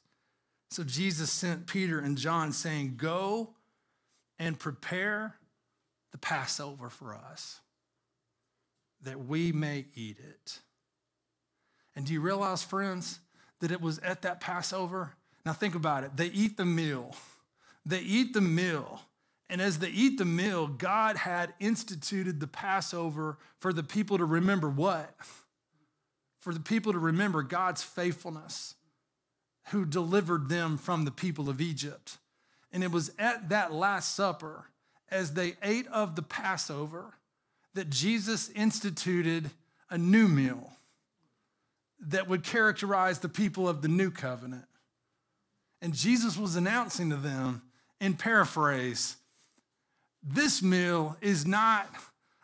So 0.70 0.84
Jesus 0.84 1.30
sent 1.30 1.68
Peter 1.68 2.00
and 2.00 2.18
John 2.18 2.54
saying, 2.54 2.96
Go 2.96 3.54
and 4.40 4.58
prepare 4.58 5.36
the 6.12 6.18
Passover 6.18 6.90
for 6.90 7.14
us 7.14 7.60
that 9.02 9.26
we 9.26 9.52
may 9.52 9.86
eat 9.96 10.18
it. 10.20 10.60
And 11.96 12.06
do 12.06 12.14
you 12.14 12.22
realize, 12.22 12.64
friends, 12.64 13.20
that 13.60 13.72
it 13.72 13.82
was 13.82 14.00
at 14.00 14.22
that 14.22 14.40
Passover. 14.40 15.14
Now 15.46 15.54
think 15.54 15.76
about 15.76 16.04
it. 16.04 16.16
They 16.16 16.28
eat 16.28 16.58
the 16.58 16.66
meal. 16.66 17.16
They 17.86 18.00
eat 18.02 18.34
the 18.34 18.42
meal. 18.42 19.02
And 19.50 19.62
as 19.62 19.80
they 19.80 19.90
eat 19.90 20.18
the 20.18 20.26
meal, 20.26 20.68
God 20.68 21.16
had 21.16 21.54
instituted 21.60 22.40
the 22.40 22.48
Passover 22.48 23.38
for 23.60 23.72
the 23.72 23.84
people 23.84 24.18
to 24.18 24.26
remember 24.26 24.70
what? 24.70 25.14
For 26.40 26.54
the 26.54 26.60
people 26.60 26.92
to 26.92 27.00
remember 27.00 27.44
God's 27.44 27.82
faithfulness, 27.82 28.76
who 29.70 29.86
delivered 29.86 30.50
them 30.50 30.78
from 30.78 31.06
the 31.06 31.12
people 31.12 31.50
of 31.50 31.62
Egypt. 31.62 32.18
And 32.72 32.84
it 32.84 32.92
was 32.92 33.12
at 33.18 33.50
that 33.50 33.74
Last 33.74 34.16
Supper, 34.16 34.66
as 35.10 35.34
they 35.34 35.56
ate 35.64 35.88
of 35.88 36.16
the 36.16 36.22
Passover, 36.22 37.14
that 37.74 37.90
Jesus 37.90 38.50
instituted 38.50 39.52
a 39.90 39.98
new 39.98 40.28
meal 40.28 40.74
that 42.00 42.28
would 42.28 42.44
characterize 42.44 43.20
the 43.20 43.30
people 43.30 43.68
of 43.68 43.82
the 43.82 43.88
new 43.88 44.12
covenant. 44.12 44.66
And 45.82 45.94
Jesus 45.94 46.38
was 46.38 46.56
announcing 46.56 47.10
to 47.10 47.16
them, 47.16 47.62
in 48.00 48.14
paraphrase, 48.14 49.18
this 50.24 50.62
meal 50.62 51.18
is 51.22 51.46
not 51.46 51.90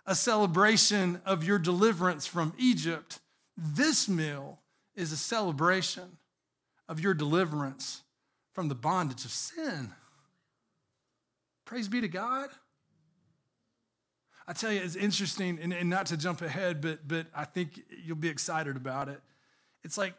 a 0.05 0.15
celebration 0.15 1.21
of 1.25 1.43
your 1.43 1.59
deliverance 1.59 2.25
from 2.25 2.53
Egypt. 2.57 3.19
This 3.57 4.09
meal 4.09 4.59
is 4.95 5.11
a 5.11 5.17
celebration 5.17 6.17
of 6.87 6.99
your 6.99 7.13
deliverance 7.13 8.01
from 8.53 8.67
the 8.67 8.75
bondage 8.75 9.25
of 9.25 9.31
sin. 9.31 9.91
Praise 11.65 11.87
be 11.87 12.01
to 12.01 12.07
God. 12.07 12.49
I 14.47 14.53
tell 14.53 14.71
you, 14.71 14.81
it's 14.81 14.95
interesting, 14.95 15.57
and, 15.61 15.71
and 15.71 15.89
not 15.89 16.07
to 16.07 16.17
jump 16.17 16.41
ahead, 16.41 16.81
but, 16.81 17.07
but 17.07 17.27
I 17.33 17.45
think 17.45 17.81
you'll 18.03 18.17
be 18.17 18.27
excited 18.27 18.75
about 18.75 19.07
it. 19.07 19.21
It's 19.83 19.97
like 19.97 20.13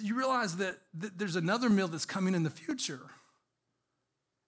you 0.00 0.16
realize 0.16 0.56
that, 0.56 0.78
that 0.94 1.18
there's 1.18 1.36
another 1.36 1.68
meal 1.68 1.88
that's 1.88 2.04
coming 2.04 2.34
in 2.34 2.42
the 2.42 2.50
future. 2.50 3.00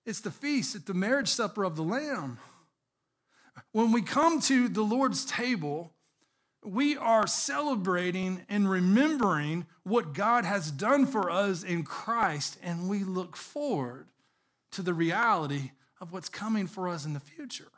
It's 0.07 0.21
the 0.21 0.31
feast, 0.31 0.75
it's 0.75 0.85
the 0.85 0.95
marriage 0.95 1.29
supper 1.29 1.65
of 1.65 1.77
the 1.77 1.83
Lamb. 1.83 2.39
When 3.73 3.93
we 3.93 4.03
come 4.03 4.41
to 4.43 4.69
the 4.69 4.83
Lord's 4.83 5.25
table, 5.25 5.93
we 6.65 6.97
are 6.97 7.27
celebrating 7.27 8.45
and 8.49 8.69
remembering 8.69 9.67
what 9.83 10.15
God 10.15 10.45
has 10.45 10.71
done 10.71 11.07
for 11.07 11.31
us 11.31 11.63
in 11.63 11.85
Christ, 11.85 12.59
and 12.63 12.89
we 12.89 13.05
look 13.05 13.37
forward 13.37 14.07
to 14.73 14.83
the 14.83 14.95
reality 14.95 15.73
of 16.01 16.13
what's 16.13 16.29
coming 16.29 16.67
for 16.67 16.89
us 16.89 17.05
in 17.05 17.13
the 17.13 17.21
future. 17.21 17.69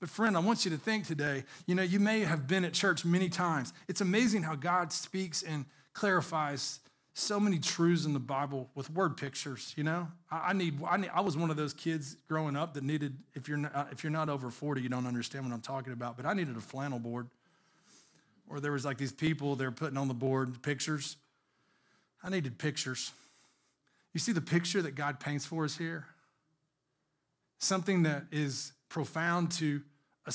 But, 0.00 0.08
friend, 0.08 0.36
I 0.36 0.40
want 0.40 0.64
you 0.64 0.70
to 0.70 0.76
think 0.76 1.06
today 1.06 1.44
you 1.66 1.74
know, 1.74 1.82
you 1.82 2.00
may 2.00 2.20
have 2.20 2.46
been 2.46 2.64
at 2.64 2.72
church 2.72 3.04
many 3.04 3.28
times. 3.28 3.72
It's 3.88 4.00
amazing 4.00 4.42
how 4.42 4.54
God 4.54 4.92
speaks 4.92 5.42
and 5.42 5.64
clarifies 5.92 6.80
so 7.14 7.40
many 7.40 7.58
truths 7.58 8.04
in 8.04 8.12
the 8.12 8.20
Bible 8.20 8.70
with 8.76 8.88
word 8.90 9.16
pictures. 9.16 9.74
You 9.76 9.82
know, 9.82 10.06
I, 10.30 10.52
need, 10.52 10.78
I 10.88 10.96
need. 10.98 11.10
I 11.12 11.20
was 11.20 11.36
one 11.36 11.50
of 11.50 11.56
those 11.56 11.72
kids 11.72 12.16
growing 12.28 12.54
up 12.54 12.74
that 12.74 12.84
needed. 12.84 13.16
If 13.34 13.48
you're 13.48 13.58
not, 13.58 13.88
if 13.90 14.04
you're 14.04 14.12
not 14.12 14.28
over 14.28 14.50
forty, 14.50 14.82
you 14.82 14.88
don't 14.88 15.06
understand 15.06 15.44
what 15.44 15.52
I'm 15.52 15.60
talking 15.60 15.92
about. 15.92 16.16
But 16.16 16.26
I 16.26 16.32
needed 16.32 16.56
a 16.56 16.60
flannel 16.60 17.00
board, 17.00 17.26
or 18.48 18.60
there 18.60 18.70
was 18.70 18.84
like 18.84 18.98
these 18.98 19.12
people 19.12 19.56
they're 19.56 19.72
putting 19.72 19.98
on 19.98 20.06
the 20.06 20.14
board 20.14 20.62
pictures. 20.62 21.16
I 22.22 22.30
needed 22.30 22.56
pictures. 22.56 23.10
You 24.14 24.20
see 24.20 24.32
the 24.32 24.40
picture 24.40 24.80
that 24.82 24.94
God 24.94 25.18
paints 25.18 25.44
for 25.44 25.64
us 25.64 25.76
here. 25.76 26.06
Something 27.58 28.04
that 28.04 28.26
is 28.30 28.72
profound 28.88 29.52
to 29.52 29.82
a, 30.26 30.32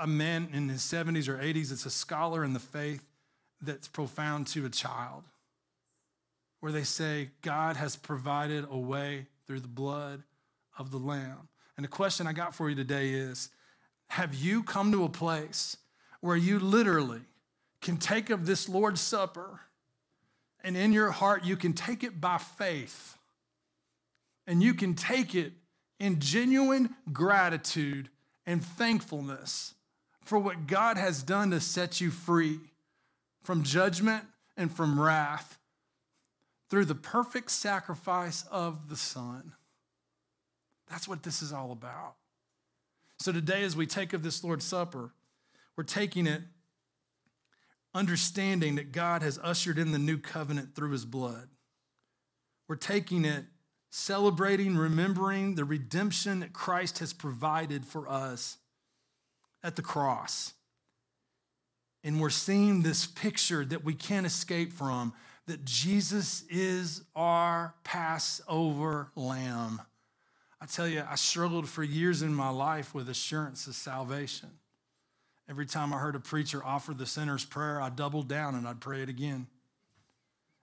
a 0.00 0.06
man 0.06 0.48
in 0.52 0.68
his 0.68 0.82
70s 0.82 1.28
or 1.28 1.36
80s. 1.38 1.72
It's 1.72 1.86
a 1.86 1.90
scholar 1.90 2.44
in 2.44 2.52
the 2.52 2.60
faith 2.60 3.04
that's 3.60 3.88
profound 3.88 4.46
to 4.48 4.66
a 4.66 4.70
child 4.70 5.24
where 6.60 6.72
they 6.72 6.82
say, 6.82 7.30
God 7.42 7.76
has 7.76 7.96
provided 7.96 8.66
a 8.70 8.78
way 8.78 9.26
through 9.46 9.60
the 9.60 9.68
blood 9.68 10.22
of 10.78 10.90
the 10.90 10.98
Lamb. 10.98 11.48
And 11.76 11.84
the 11.84 11.88
question 11.88 12.26
I 12.26 12.32
got 12.32 12.54
for 12.54 12.70
you 12.70 12.76
today 12.76 13.10
is 13.10 13.50
Have 14.08 14.34
you 14.34 14.62
come 14.62 14.92
to 14.92 15.04
a 15.04 15.08
place 15.08 15.76
where 16.20 16.36
you 16.36 16.58
literally 16.58 17.20
can 17.80 17.98
take 17.98 18.30
of 18.30 18.46
this 18.46 18.68
Lord's 18.68 19.00
Supper 19.00 19.60
and 20.62 20.76
in 20.76 20.92
your 20.92 21.10
heart 21.10 21.44
you 21.44 21.56
can 21.56 21.74
take 21.74 22.02
it 22.02 22.18
by 22.18 22.38
faith 22.38 23.18
and 24.46 24.62
you 24.62 24.72
can 24.72 24.94
take 24.94 25.34
it 25.34 25.52
in 26.04 26.20
genuine 26.20 26.94
gratitude 27.14 28.10
and 28.44 28.62
thankfulness 28.62 29.72
for 30.22 30.38
what 30.38 30.66
God 30.66 30.98
has 30.98 31.22
done 31.22 31.50
to 31.50 31.60
set 31.60 31.98
you 31.98 32.10
free 32.10 32.60
from 33.42 33.62
judgment 33.62 34.24
and 34.54 34.70
from 34.70 35.00
wrath 35.00 35.58
through 36.68 36.84
the 36.84 36.94
perfect 36.94 37.50
sacrifice 37.50 38.44
of 38.50 38.90
the 38.90 38.96
Son. 38.96 39.54
That's 40.90 41.08
what 41.08 41.22
this 41.22 41.40
is 41.40 41.54
all 41.54 41.72
about. 41.72 42.16
So 43.18 43.32
today, 43.32 43.62
as 43.62 43.74
we 43.74 43.86
take 43.86 44.12
of 44.12 44.22
this 44.22 44.44
Lord's 44.44 44.66
Supper, 44.66 45.14
we're 45.74 45.84
taking 45.84 46.26
it 46.26 46.42
understanding 47.94 48.74
that 48.74 48.92
God 48.92 49.22
has 49.22 49.38
ushered 49.42 49.78
in 49.78 49.92
the 49.92 49.98
new 49.98 50.18
covenant 50.18 50.74
through 50.74 50.90
his 50.90 51.06
blood. 51.06 51.48
We're 52.68 52.76
taking 52.76 53.24
it 53.24 53.46
celebrating, 53.96 54.76
remembering 54.76 55.54
the 55.54 55.64
redemption 55.64 56.40
that 56.40 56.52
Christ 56.52 56.98
has 56.98 57.12
provided 57.12 57.84
for 57.84 58.08
us 58.08 58.56
at 59.62 59.76
the 59.76 59.82
cross. 59.82 60.52
And 62.02 62.20
we're 62.20 62.28
seeing 62.28 62.82
this 62.82 63.06
picture 63.06 63.64
that 63.64 63.84
we 63.84 63.94
can't 63.94 64.26
escape 64.26 64.72
from 64.72 65.12
that 65.46 65.64
Jesus 65.64 66.42
is 66.50 67.02
our 67.14 67.72
Passover 67.84 69.12
lamb. 69.14 69.80
I 70.60 70.66
tell 70.66 70.88
you, 70.88 71.04
I 71.08 71.14
struggled 71.14 71.68
for 71.68 71.84
years 71.84 72.20
in 72.20 72.34
my 72.34 72.48
life 72.48 72.96
with 72.96 73.08
assurance 73.08 73.68
of 73.68 73.76
salvation. 73.76 74.50
Every 75.48 75.66
time 75.66 75.94
I 75.94 75.98
heard 75.98 76.16
a 76.16 76.20
preacher 76.20 76.60
offer 76.64 76.94
the 76.94 77.06
sinner's 77.06 77.44
prayer, 77.44 77.80
I 77.80 77.90
doubled 77.90 78.26
down 78.26 78.56
and 78.56 78.66
I'd 78.66 78.80
pray 78.80 79.02
it 79.02 79.08
again. 79.08 79.46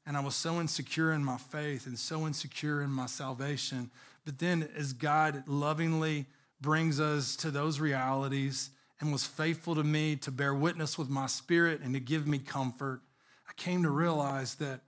And 0.05 0.17
I 0.17 0.19
was 0.19 0.35
so 0.35 0.59
insecure 0.59 1.11
in 1.11 1.23
my 1.23 1.37
faith 1.37 1.85
and 1.85 1.97
so 1.97 2.25
insecure 2.25 2.81
in 2.81 2.89
my 2.89 3.05
salvation. 3.05 3.91
But 4.25 4.39
then, 4.39 4.67
as 4.75 4.93
God 4.93 5.43
lovingly 5.47 6.25
brings 6.59 6.99
us 6.99 7.35
to 7.37 7.51
those 7.51 7.79
realities 7.79 8.71
and 8.99 9.11
was 9.11 9.25
faithful 9.25 9.75
to 9.75 9.83
me 9.83 10.15
to 10.17 10.31
bear 10.31 10.53
witness 10.53 10.97
with 10.97 11.09
my 11.09 11.27
spirit 11.27 11.81
and 11.81 11.93
to 11.93 11.99
give 11.99 12.27
me 12.27 12.39
comfort, 12.39 13.01
I 13.47 13.53
came 13.57 13.83
to 13.83 13.89
realize 13.89 14.55
that 14.55 14.81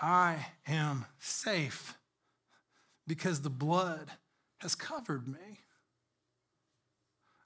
I 0.00 0.46
am 0.66 1.06
safe 1.18 1.96
because 3.06 3.42
the 3.42 3.50
blood 3.50 4.10
has 4.58 4.74
covered 4.74 5.26
me. 5.28 5.60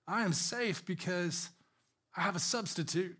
I 0.06 0.22
am 0.22 0.32
safe 0.32 0.84
because 0.84 1.48
I 2.16 2.20
have 2.20 2.36
a 2.36 2.40
substitute. 2.40 3.16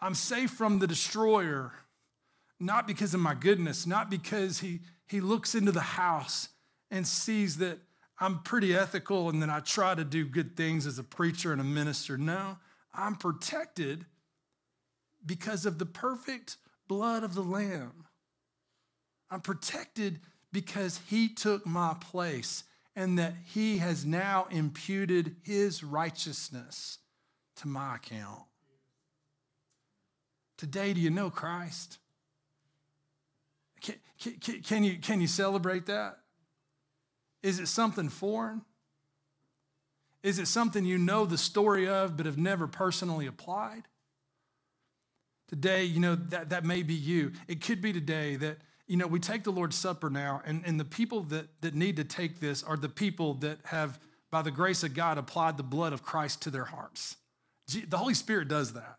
I'm 0.00 0.14
safe 0.14 0.50
from 0.50 0.78
the 0.78 0.86
destroyer, 0.86 1.72
not 2.60 2.86
because 2.86 3.14
of 3.14 3.20
my 3.20 3.34
goodness, 3.34 3.86
not 3.86 4.10
because 4.10 4.60
he, 4.60 4.80
he 5.06 5.20
looks 5.20 5.54
into 5.54 5.72
the 5.72 5.80
house 5.80 6.48
and 6.90 7.06
sees 7.06 7.58
that 7.58 7.78
I'm 8.18 8.40
pretty 8.40 8.74
ethical 8.74 9.28
and 9.28 9.42
that 9.42 9.50
I 9.50 9.60
try 9.60 9.94
to 9.94 10.04
do 10.04 10.24
good 10.24 10.56
things 10.56 10.86
as 10.86 10.98
a 10.98 11.04
preacher 11.04 11.52
and 11.52 11.60
a 11.60 11.64
minister. 11.64 12.16
No, 12.16 12.58
I'm 12.94 13.16
protected 13.16 14.06
because 15.24 15.66
of 15.66 15.78
the 15.78 15.86
perfect 15.86 16.56
blood 16.88 17.24
of 17.24 17.34
the 17.34 17.42
Lamb. 17.42 18.06
I'm 19.30 19.40
protected 19.40 20.20
because 20.52 21.00
he 21.08 21.28
took 21.28 21.66
my 21.66 21.94
place 22.00 22.64
and 22.94 23.18
that 23.18 23.34
he 23.44 23.78
has 23.78 24.06
now 24.06 24.46
imputed 24.50 25.36
his 25.42 25.84
righteousness 25.84 26.98
to 27.56 27.68
my 27.68 27.96
account. 27.96 28.42
Today, 30.56 30.92
do 30.92 31.00
you 31.00 31.10
know 31.10 31.30
Christ? 31.30 31.98
Can, 33.80 33.96
can, 34.40 34.60
can, 34.62 34.84
you, 34.84 34.98
can 34.98 35.20
you 35.20 35.26
celebrate 35.26 35.86
that? 35.86 36.18
Is 37.42 37.60
it 37.60 37.68
something 37.68 38.08
foreign? 38.08 38.62
Is 40.22 40.38
it 40.38 40.48
something 40.48 40.84
you 40.84 40.98
know 40.98 41.24
the 41.24 41.38
story 41.38 41.86
of 41.86 42.16
but 42.16 42.26
have 42.26 42.38
never 42.38 42.66
personally 42.66 43.26
applied? 43.26 43.82
Today, 45.48 45.84
you 45.84 46.00
know, 46.00 46.16
that, 46.16 46.50
that 46.50 46.64
may 46.64 46.82
be 46.82 46.94
you. 46.94 47.32
It 47.46 47.60
could 47.60 47.80
be 47.80 47.92
today 47.92 48.34
that, 48.36 48.58
you 48.88 48.96
know, 48.96 49.06
we 49.06 49.20
take 49.20 49.44
the 49.44 49.52
Lord's 49.52 49.76
Supper 49.76 50.10
now, 50.10 50.42
and, 50.44 50.64
and 50.66 50.80
the 50.80 50.84
people 50.84 51.22
that, 51.24 51.46
that 51.60 51.74
need 51.74 51.96
to 51.96 52.04
take 52.04 52.40
this 52.40 52.64
are 52.64 52.76
the 52.76 52.88
people 52.88 53.34
that 53.34 53.58
have, 53.66 54.00
by 54.32 54.42
the 54.42 54.50
grace 54.50 54.82
of 54.82 54.94
God, 54.94 55.18
applied 55.18 55.56
the 55.56 55.62
blood 55.62 55.92
of 55.92 56.02
Christ 56.02 56.42
to 56.42 56.50
their 56.50 56.64
hearts. 56.64 57.16
The 57.68 57.98
Holy 57.98 58.14
Spirit 58.14 58.48
does 58.48 58.72
that. 58.72 58.98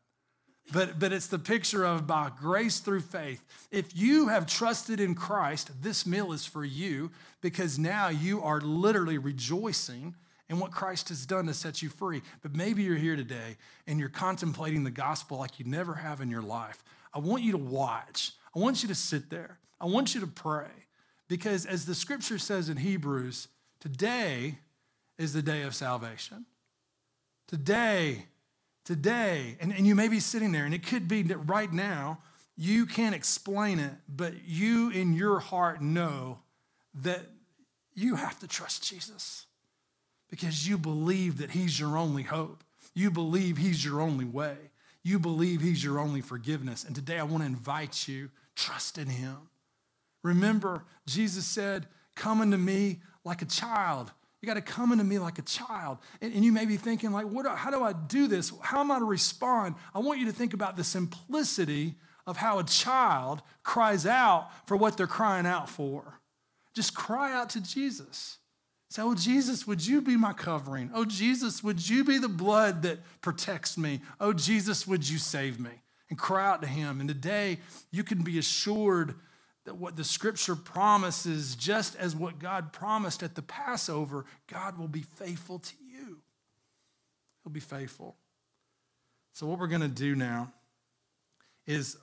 But, 0.74 1.00
but 1.00 1.14
it's 1.14 1.28
the 1.28 1.40
picture 1.40 1.86
of 1.86 2.06
by 2.06 2.30
grace 2.38 2.80
through 2.80 3.02
faith. 3.02 3.44
If 3.72 3.96
you 3.96 4.28
have 4.28 4.46
trusted 4.46 5.00
in 5.00 5.16
Christ, 5.16 5.82
this 5.82 6.06
meal 6.06 6.34
is 6.34 6.46
for 6.46 6.66
you 6.66 7.12
because 7.42 7.80
now 7.80 8.10
you 8.10 8.42
are 8.42 8.60
literally 8.60 9.18
rejoicing 9.18 10.16
in 10.50 10.60
what 10.60 10.72
Christ 10.72 11.10
has 11.10 11.26
done 11.26 11.46
to 11.48 11.54
set 11.54 11.82
you 11.82 11.90
free. 11.90 12.22
But 12.42 12.56
maybe 12.56 12.84
you're 12.84 12.96
here 12.96 13.16
today 13.16 13.58
and 13.86 14.00
you're 14.00 14.10
contemplating 14.10 14.84
the 14.84 14.92
gospel 14.92 15.38
like 15.38 15.60
you 15.60 15.66
never 15.66 15.96
have 15.96 16.22
in 16.22 16.30
your 16.30 16.42
life. 16.42 16.84
I 17.14 17.20
want 17.20 17.44
you 17.44 17.54
to 17.54 17.58
watch. 17.58 18.34
I 18.56 18.60
want 18.60 18.82
you 18.84 18.90
to 18.90 18.96
sit 18.96 19.30
there. 19.30 19.60
I 19.80 19.86
want 19.86 20.16
you 20.16 20.22
to 20.22 20.28
pray. 20.28 20.70
Because 21.28 21.66
as 21.66 21.86
the 21.86 21.96
scripture 21.96 22.38
says 22.38 22.70
in 22.70 22.78
Hebrews, 22.78 23.48
today 23.80 24.60
is 25.18 25.34
the 25.34 25.42
day 25.42 25.64
of 25.64 25.76
salvation. 25.76 26.46
Today, 27.48 28.26
today, 28.88 29.58
and, 29.60 29.74
and 29.74 29.86
you 29.86 29.96
may 29.96 30.08
be 30.08 30.22
sitting 30.22 30.54
there, 30.54 30.64
and 30.64 30.74
it 30.74 30.88
could 30.88 31.10
be 31.10 31.22
that 31.22 31.38
right 31.40 31.74
now 31.74 32.20
you 32.56 32.86
can't 32.86 33.14
explain 33.14 33.80
it, 33.80 33.92
but 34.08 34.34
you 34.46 34.90
in 34.92 35.14
your 35.14 35.40
heart 35.40 35.82
know 35.82 36.40
that 37.02 37.20
you 37.94 38.16
have 38.16 38.40
to 38.40 38.48
trust 38.48 38.88
Jesus 38.88 39.46
because 40.30 40.66
you 40.66 40.78
believe 40.78 41.40
that 41.40 41.52
He's 41.52 41.78
your 41.78 41.98
only 41.98 42.24
hope. 42.24 42.64
You 42.94 43.12
believe 43.12 43.58
He's 43.58 43.84
your 43.84 44.00
only 44.00 44.24
way. 44.24 44.56
You 45.04 45.20
believe 45.20 45.60
He's 45.60 45.84
your 45.84 46.00
only 46.00 46.22
forgiveness. 46.22 46.86
And 46.86 46.96
today 46.96 47.20
I 47.20 47.24
want 47.24 47.44
to 47.44 47.48
invite 47.48 48.08
you, 48.08 48.30
trust 48.56 48.98
in 48.98 49.10
Him. 49.10 49.36
Remember, 50.24 50.86
Jesus 51.06 51.46
said, 51.46 51.88
Come 52.16 52.40
unto 52.40 52.58
me 52.58 53.02
like 53.26 53.42
a 53.42 53.46
child. 53.46 54.14
You 54.42 54.48
got 54.48 54.54
to 54.54 54.62
come 54.62 54.92
into 54.92 55.04
me 55.04 55.18
like 55.18 55.40
a 55.40 55.44
child. 55.44 55.98
And, 56.22 56.34
and 56.34 56.46
you 56.46 56.52
may 56.52 56.66
be 56.66 56.78
thinking, 56.78 57.12
like, 57.12 57.26
what, 57.26 57.48
how 57.58 57.72
do 57.72 57.84
I 57.84 57.94
do 57.94 58.28
this? 58.28 58.52
How 58.62 58.82
am 58.82 58.92
I 58.92 59.00
to 59.00 59.06
respond? 59.06 59.76
I 59.96 60.00
want 60.00 60.20
you 60.20 60.26
to 60.28 60.32
think 60.32 60.54
about 60.54 60.76
the 60.76 60.84
simplicity 60.84 61.96
of 62.28 62.38
how 62.38 62.60
a 62.60 62.64
child 62.64 63.42
cries 63.64 64.06
out 64.06 64.50
for 64.68 64.78
what 64.78 64.98
they're 64.98 65.08
crying 65.08 65.46
out 65.48 65.70
for. 65.70 66.20
Just 66.76 66.94
cry 66.94 67.34
out 67.34 67.50
to 67.52 67.62
Jesus. 67.62 68.38
Say, 68.90 69.02
Oh, 69.02 69.16
Jesus, 69.16 69.66
would 69.66 69.86
you 69.86 70.02
be 70.02 70.16
my 70.16 70.34
covering? 70.34 70.92
Oh, 70.94 71.06
Jesus, 71.06 71.64
would 71.64 71.90
you 71.90 72.04
be 72.04 72.20
the 72.20 72.30
blood 72.30 72.84
that 72.84 73.00
protects 73.22 73.78
me? 73.78 74.02
Oh, 74.20 74.34
Jesus, 74.34 74.86
would 74.86 75.10
you 75.10 75.18
save 75.18 75.60
me? 75.60 75.72
And 76.10 76.18
cry 76.18 76.48
out 76.48 76.62
to 76.62 76.68
him. 76.68 77.00
And 77.00 77.10
today, 77.10 77.60
you 77.92 78.04
can 78.04 78.24
be 78.24 78.38
assured 78.38 79.16
that 79.68 79.76
what 79.76 79.98
the 79.98 80.04
scripture 80.06 80.56
promises, 80.56 81.54
just 81.54 81.98
as 81.98 82.16
what 82.16 82.40
God 82.40 82.72
promised 82.72 83.22
at 83.22 83.36
the 83.36 83.42
Passover, 83.42 84.24
God 84.50 84.80
will 84.80 84.88
be 84.88 85.02
faithful 85.02 85.60
to 85.60 85.74
you. 85.86 86.20
He'll 87.44 87.52
be 87.52 87.60
faithful. 87.60 88.16
So, 89.34 89.46
what 89.46 89.60
we're 89.60 89.68
going 89.68 89.82
to 89.82 89.90
do 89.90 90.16
now 90.16 90.54
is 91.66 91.98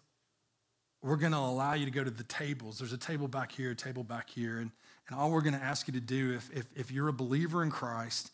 we're 1.01 1.17
going 1.17 1.33
to 1.33 1.39
allow 1.39 1.73
you 1.73 1.87
to 1.87 1.91
go 1.91 2.05
to 2.05 2.11
the 2.11 2.25
tables. 2.25 2.81
There's 2.81 2.93
a 2.93 2.99
table 2.99 3.29
back 3.29 3.51
here, 3.51 3.71
a 3.71 3.75
table 3.75 4.05
back 4.05 4.29
here. 4.29 4.59
And, 4.59 4.71
and 5.09 5.19
all 5.19 5.31
we're 5.31 5.41
going 5.41 5.59
to 5.59 5.65
ask 5.65 5.89
you 5.89 5.95
to 5.95 6.01
do, 6.01 6.35
if, 6.35 6.55
if, 6.55 6.67
if 6.77 6.93
you're 6.93 7.09
a 7.09 7.15
believer 7.15 7.63
in 7.63 7.71
Christ, 7.71 8.31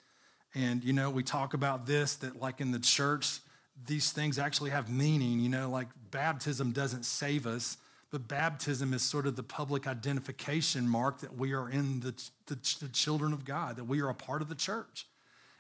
and, 0.57 0.83
you 0.83 0.93
know, 0.93 1.09
we 1.09 1.23
talk 1.23 1.55
about 1.55 1.87
this, 1.87 2.17
that 2.17 2.41
like 2.41 2.61
in 2.61 2.73
the 2.73 2.81
church, 2.81 3.39
these 3.87 4.11
things 4.11 4.41
actually 4.41 4.71
have 4.71 4.91
meaning. 4.91 5.39
You 5.39 5.51
know, 5.51 5.71
like 5.71 5.87
baptism 6.11 6.73
doesn't 6.73 7.05
save 7.05 7.47
us, 7.47 7.77
but 8.11 8.27
baptism 8.27 8.93
is 8.93 9.03
sort 9.03 9.27
of 9.27 9.37
the 9.37 9.43
public 9.43 9.87
identification 9.87 10.89
mark 10.89 11.21
that 11.21 11.37
we 11.37 11.53
are 11.53 11.71
in 11.71 12.01
the, 12.01 12.15
the, 12.47 12.59
the 12.81 12.89
children 12.89 13.33
of 13.33 13.45
God, 13.45 13.77
that 13.77 13.85
we 13.85 14.01
are 14.01 14.09
a 14.09 14.15
part 14.15 14.43
of 14.43 14.49
the 14.49 14.55
church. 14.55 15.07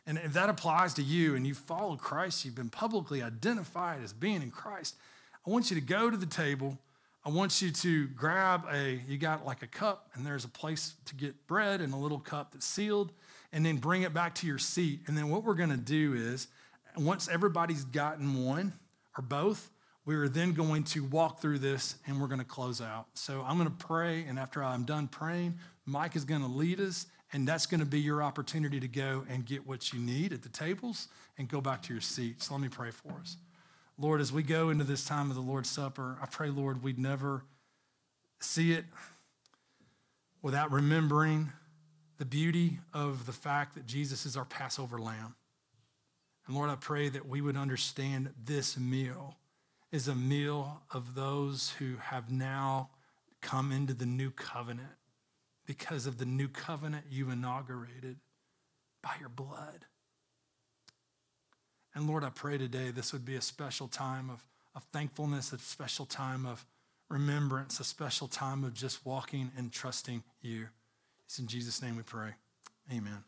And 0.06 0.18
if 0.18 0.32
that 0.32 0.48
applies 0.48 0.94
to 0.94 1.02
you 1.02 1.36
and 1.36 1.46
you 1.46 1.54
follow 1.54 1.96
Christ, 1.96 2.44
you've 2.44 2.54
been 2.54 2.70
publicly 2.70 3.22
identified 3.22 4.02
as 4.02 4.12
being 4.12 4.42
in 4.42 4.50
Christ, 4.50 4.96
I 5.46 5.50
want 5.50 5.70
you 5.70 5.76
to 5.76 5.86
go 5.86 6.10
to 6.10 6.16
the 6.16 6.26
table. 6.26 6.78
I 7.24 7.28
want 7.28 7.60
you 7.60 7.70
to 7.70 8.06
grab 8.08 8.64
a, 8.72 9.00
you 9.06 9.18
got 9.18 9.44
like 9.44 9.62
a 9.62 9.66
cup, 9.66 10.08
and 10.14 10.24
there's 10.24 10.44
a 10.44 10.48
place 10.48 10.94
to 11.04 11.14
get 11.14 11.46
bread 11.46 11.80
and 11.82 11.92
a 11.92 11.96
little 11.96 12.18
cup 12.18 12.52
that's 12.52 12.66
sealed 12.66 13.12
and 13.52 13.64
then 13.64 13.76
bring 13.76 14.02
it 14.02 14.14
back 14.14 14.34
to 14.36 14.46
your 14.46 14.58
seat. 14.58 15.00
And 15.06 15.16
then 15.16 15.28
what 15.28 15.44
we're 15.44 15.54
going 15.54 15.70
to 15.70 15.76
do 15.76 16.14
is, 16.14 16.48
once 16.96 17.28
everybody's 17.28 17.84
gotten 17.84 18.44
one 18.44 18.72
or 19.18 19.22
both, 19.22 19.70
we 20.04 20.16
are 20.16 20.28
then 20.28 20.52
going 20.52 20.84
to 20.84 21.04
walk 21.04 21.40
through 21.40 21.58
this 21.58 21.96
and 22.06 22.20
we're 22.20 22.26
going 22.26 22.40
to 22.40 22.44
close 22.44 22.80
out. 22.80 23.06
So 23.14 23.44
I'm 23.46 23.56
going 23.58 23.70
to 23.70 23.86
pray, 23.86 24.24
and 24.24 24.38
after 24.38 24.64
I'm 24.64 24.84
done 24.84 25.08
praying, 25.08 25.58
Mike 25.84 26.16
is 26.16 26.24
going 26.24 26.40
to 26.40 26.46
lead 26.46 26.80
us, 26.80 27.06
and 27.32 27.46
that's 27.46 27.66
going 27.66 27.80
to 27.80 27.86
be 27.86 28.00
your 28.00 28.22
opportunity 28.22 28.80
to 28.80 28.88
go 28.88 29.24
and 29.28 29.44
get 29.44 29.66
what 29.66 29.92
you 29.92 30.00
need 30.00 30.32
at 30.32 30.42
the 30.42 30.48
tables 30.48 31.08
and 31.38 31.48
go 31.48 31.60
back 31.60 31.82
to 31.82 31.92
your 31.92 32.00
seat. 32.00 32.42
So 32.42 32.54
let 32.54 32.62
me 32.62 32.68
pray 32.68 32.90
for 32.90 33.12
us. 33.20 33.36
Lord, 33.98 34.20
as 34.20 34.32
we 34.32 34.42
go 34.42 34.70
into 34.70 34.84
this 34.84 35.04
time 35.04 35.28
of 35.28 35.36
the 35.36 35.42
Lord's 35.42 35.68
Supper, 35.68 36.16
I 36.22 36.26
pray, 36.26 36.48
Lord, 36.48 36.82
we'd 36.82 36.98
never 36.98 37.44
see 38.40 38.72
it 38.72 38.86
without 40.42 40.72
remembering 40.72 41.52
the 42.16 42.24
beauty 42.24 42.78
of 42.94 43.26
the 43.26 43.32
fact 43.32 43.74
that 43.74 43.86
Jesus 43.86 44.24
is 44.24 44.36
our 44.36 44.46
Passover 44.46 44.98
lamb. 44.98 45.34
And 46.46 46.56
Lord, 46.56 46.70
I 46.70 46.76
pray 46.76 47.10
that 47.10 47.28
we 47.28 47.42
would 47.42 47.56
understand 47.56 48.32
this 48.42 48.78
meal 48.78 49.36
is 49.92 50.08
a 50.08 50.14
meal 50.14 50.82
of 50.90 51.14
those 51.14 51.70
who 51.78 51.96
have 51.96 52.30
now 52.30 52.90
come 53.40 53.72
into 53.72 53.94
the 53.94 54.06
new 54.06 54.30
covenant 54.30 54.88
because 55.66 56.06
of 56.06 56.18
the 56.18 56.24
new 56.24 56.48
covenant 56.48 57.06
you 57.10 57.30
inaugurated 57.30 58.16
by 59.02 59.12
your 59.18 59.28
blood. 59.28 59.86
And 61.94 62.06
Lord, 62.08 62.22
I 62.22 62.30
pray 62.30 62.58
today 62.58 62.90
this 62.90 63.12
would 63.12 63.24
be 63.24 63.34
a 63.34 63.40
special 63.40 63.88
time 63.88 64.30
of, 64.30 64.44
of 64.74 64.84
thankfulness, 64.92 65.52
a 65.52 65.58
special 65.58 66.06
time 66.06 66.46
of 66.46 66.64
remembrance, 67.08 67.80
a 67.80 67.84
special 67.84 68.28
time 68.28 68.62
of 68.62 68.74
just 68.74 69.04
walking 69.04 69.50
and 69.56 69.72
trusting 69.72 70.22
you. 70.40 70.68
It's 71.24 71.38
in 71.38 71.48
Jesus' 71.48 71.82
name 71.82 71.96
we 71.96 72.02
pray. 72.02 72.34
Amen. 72.92 73.24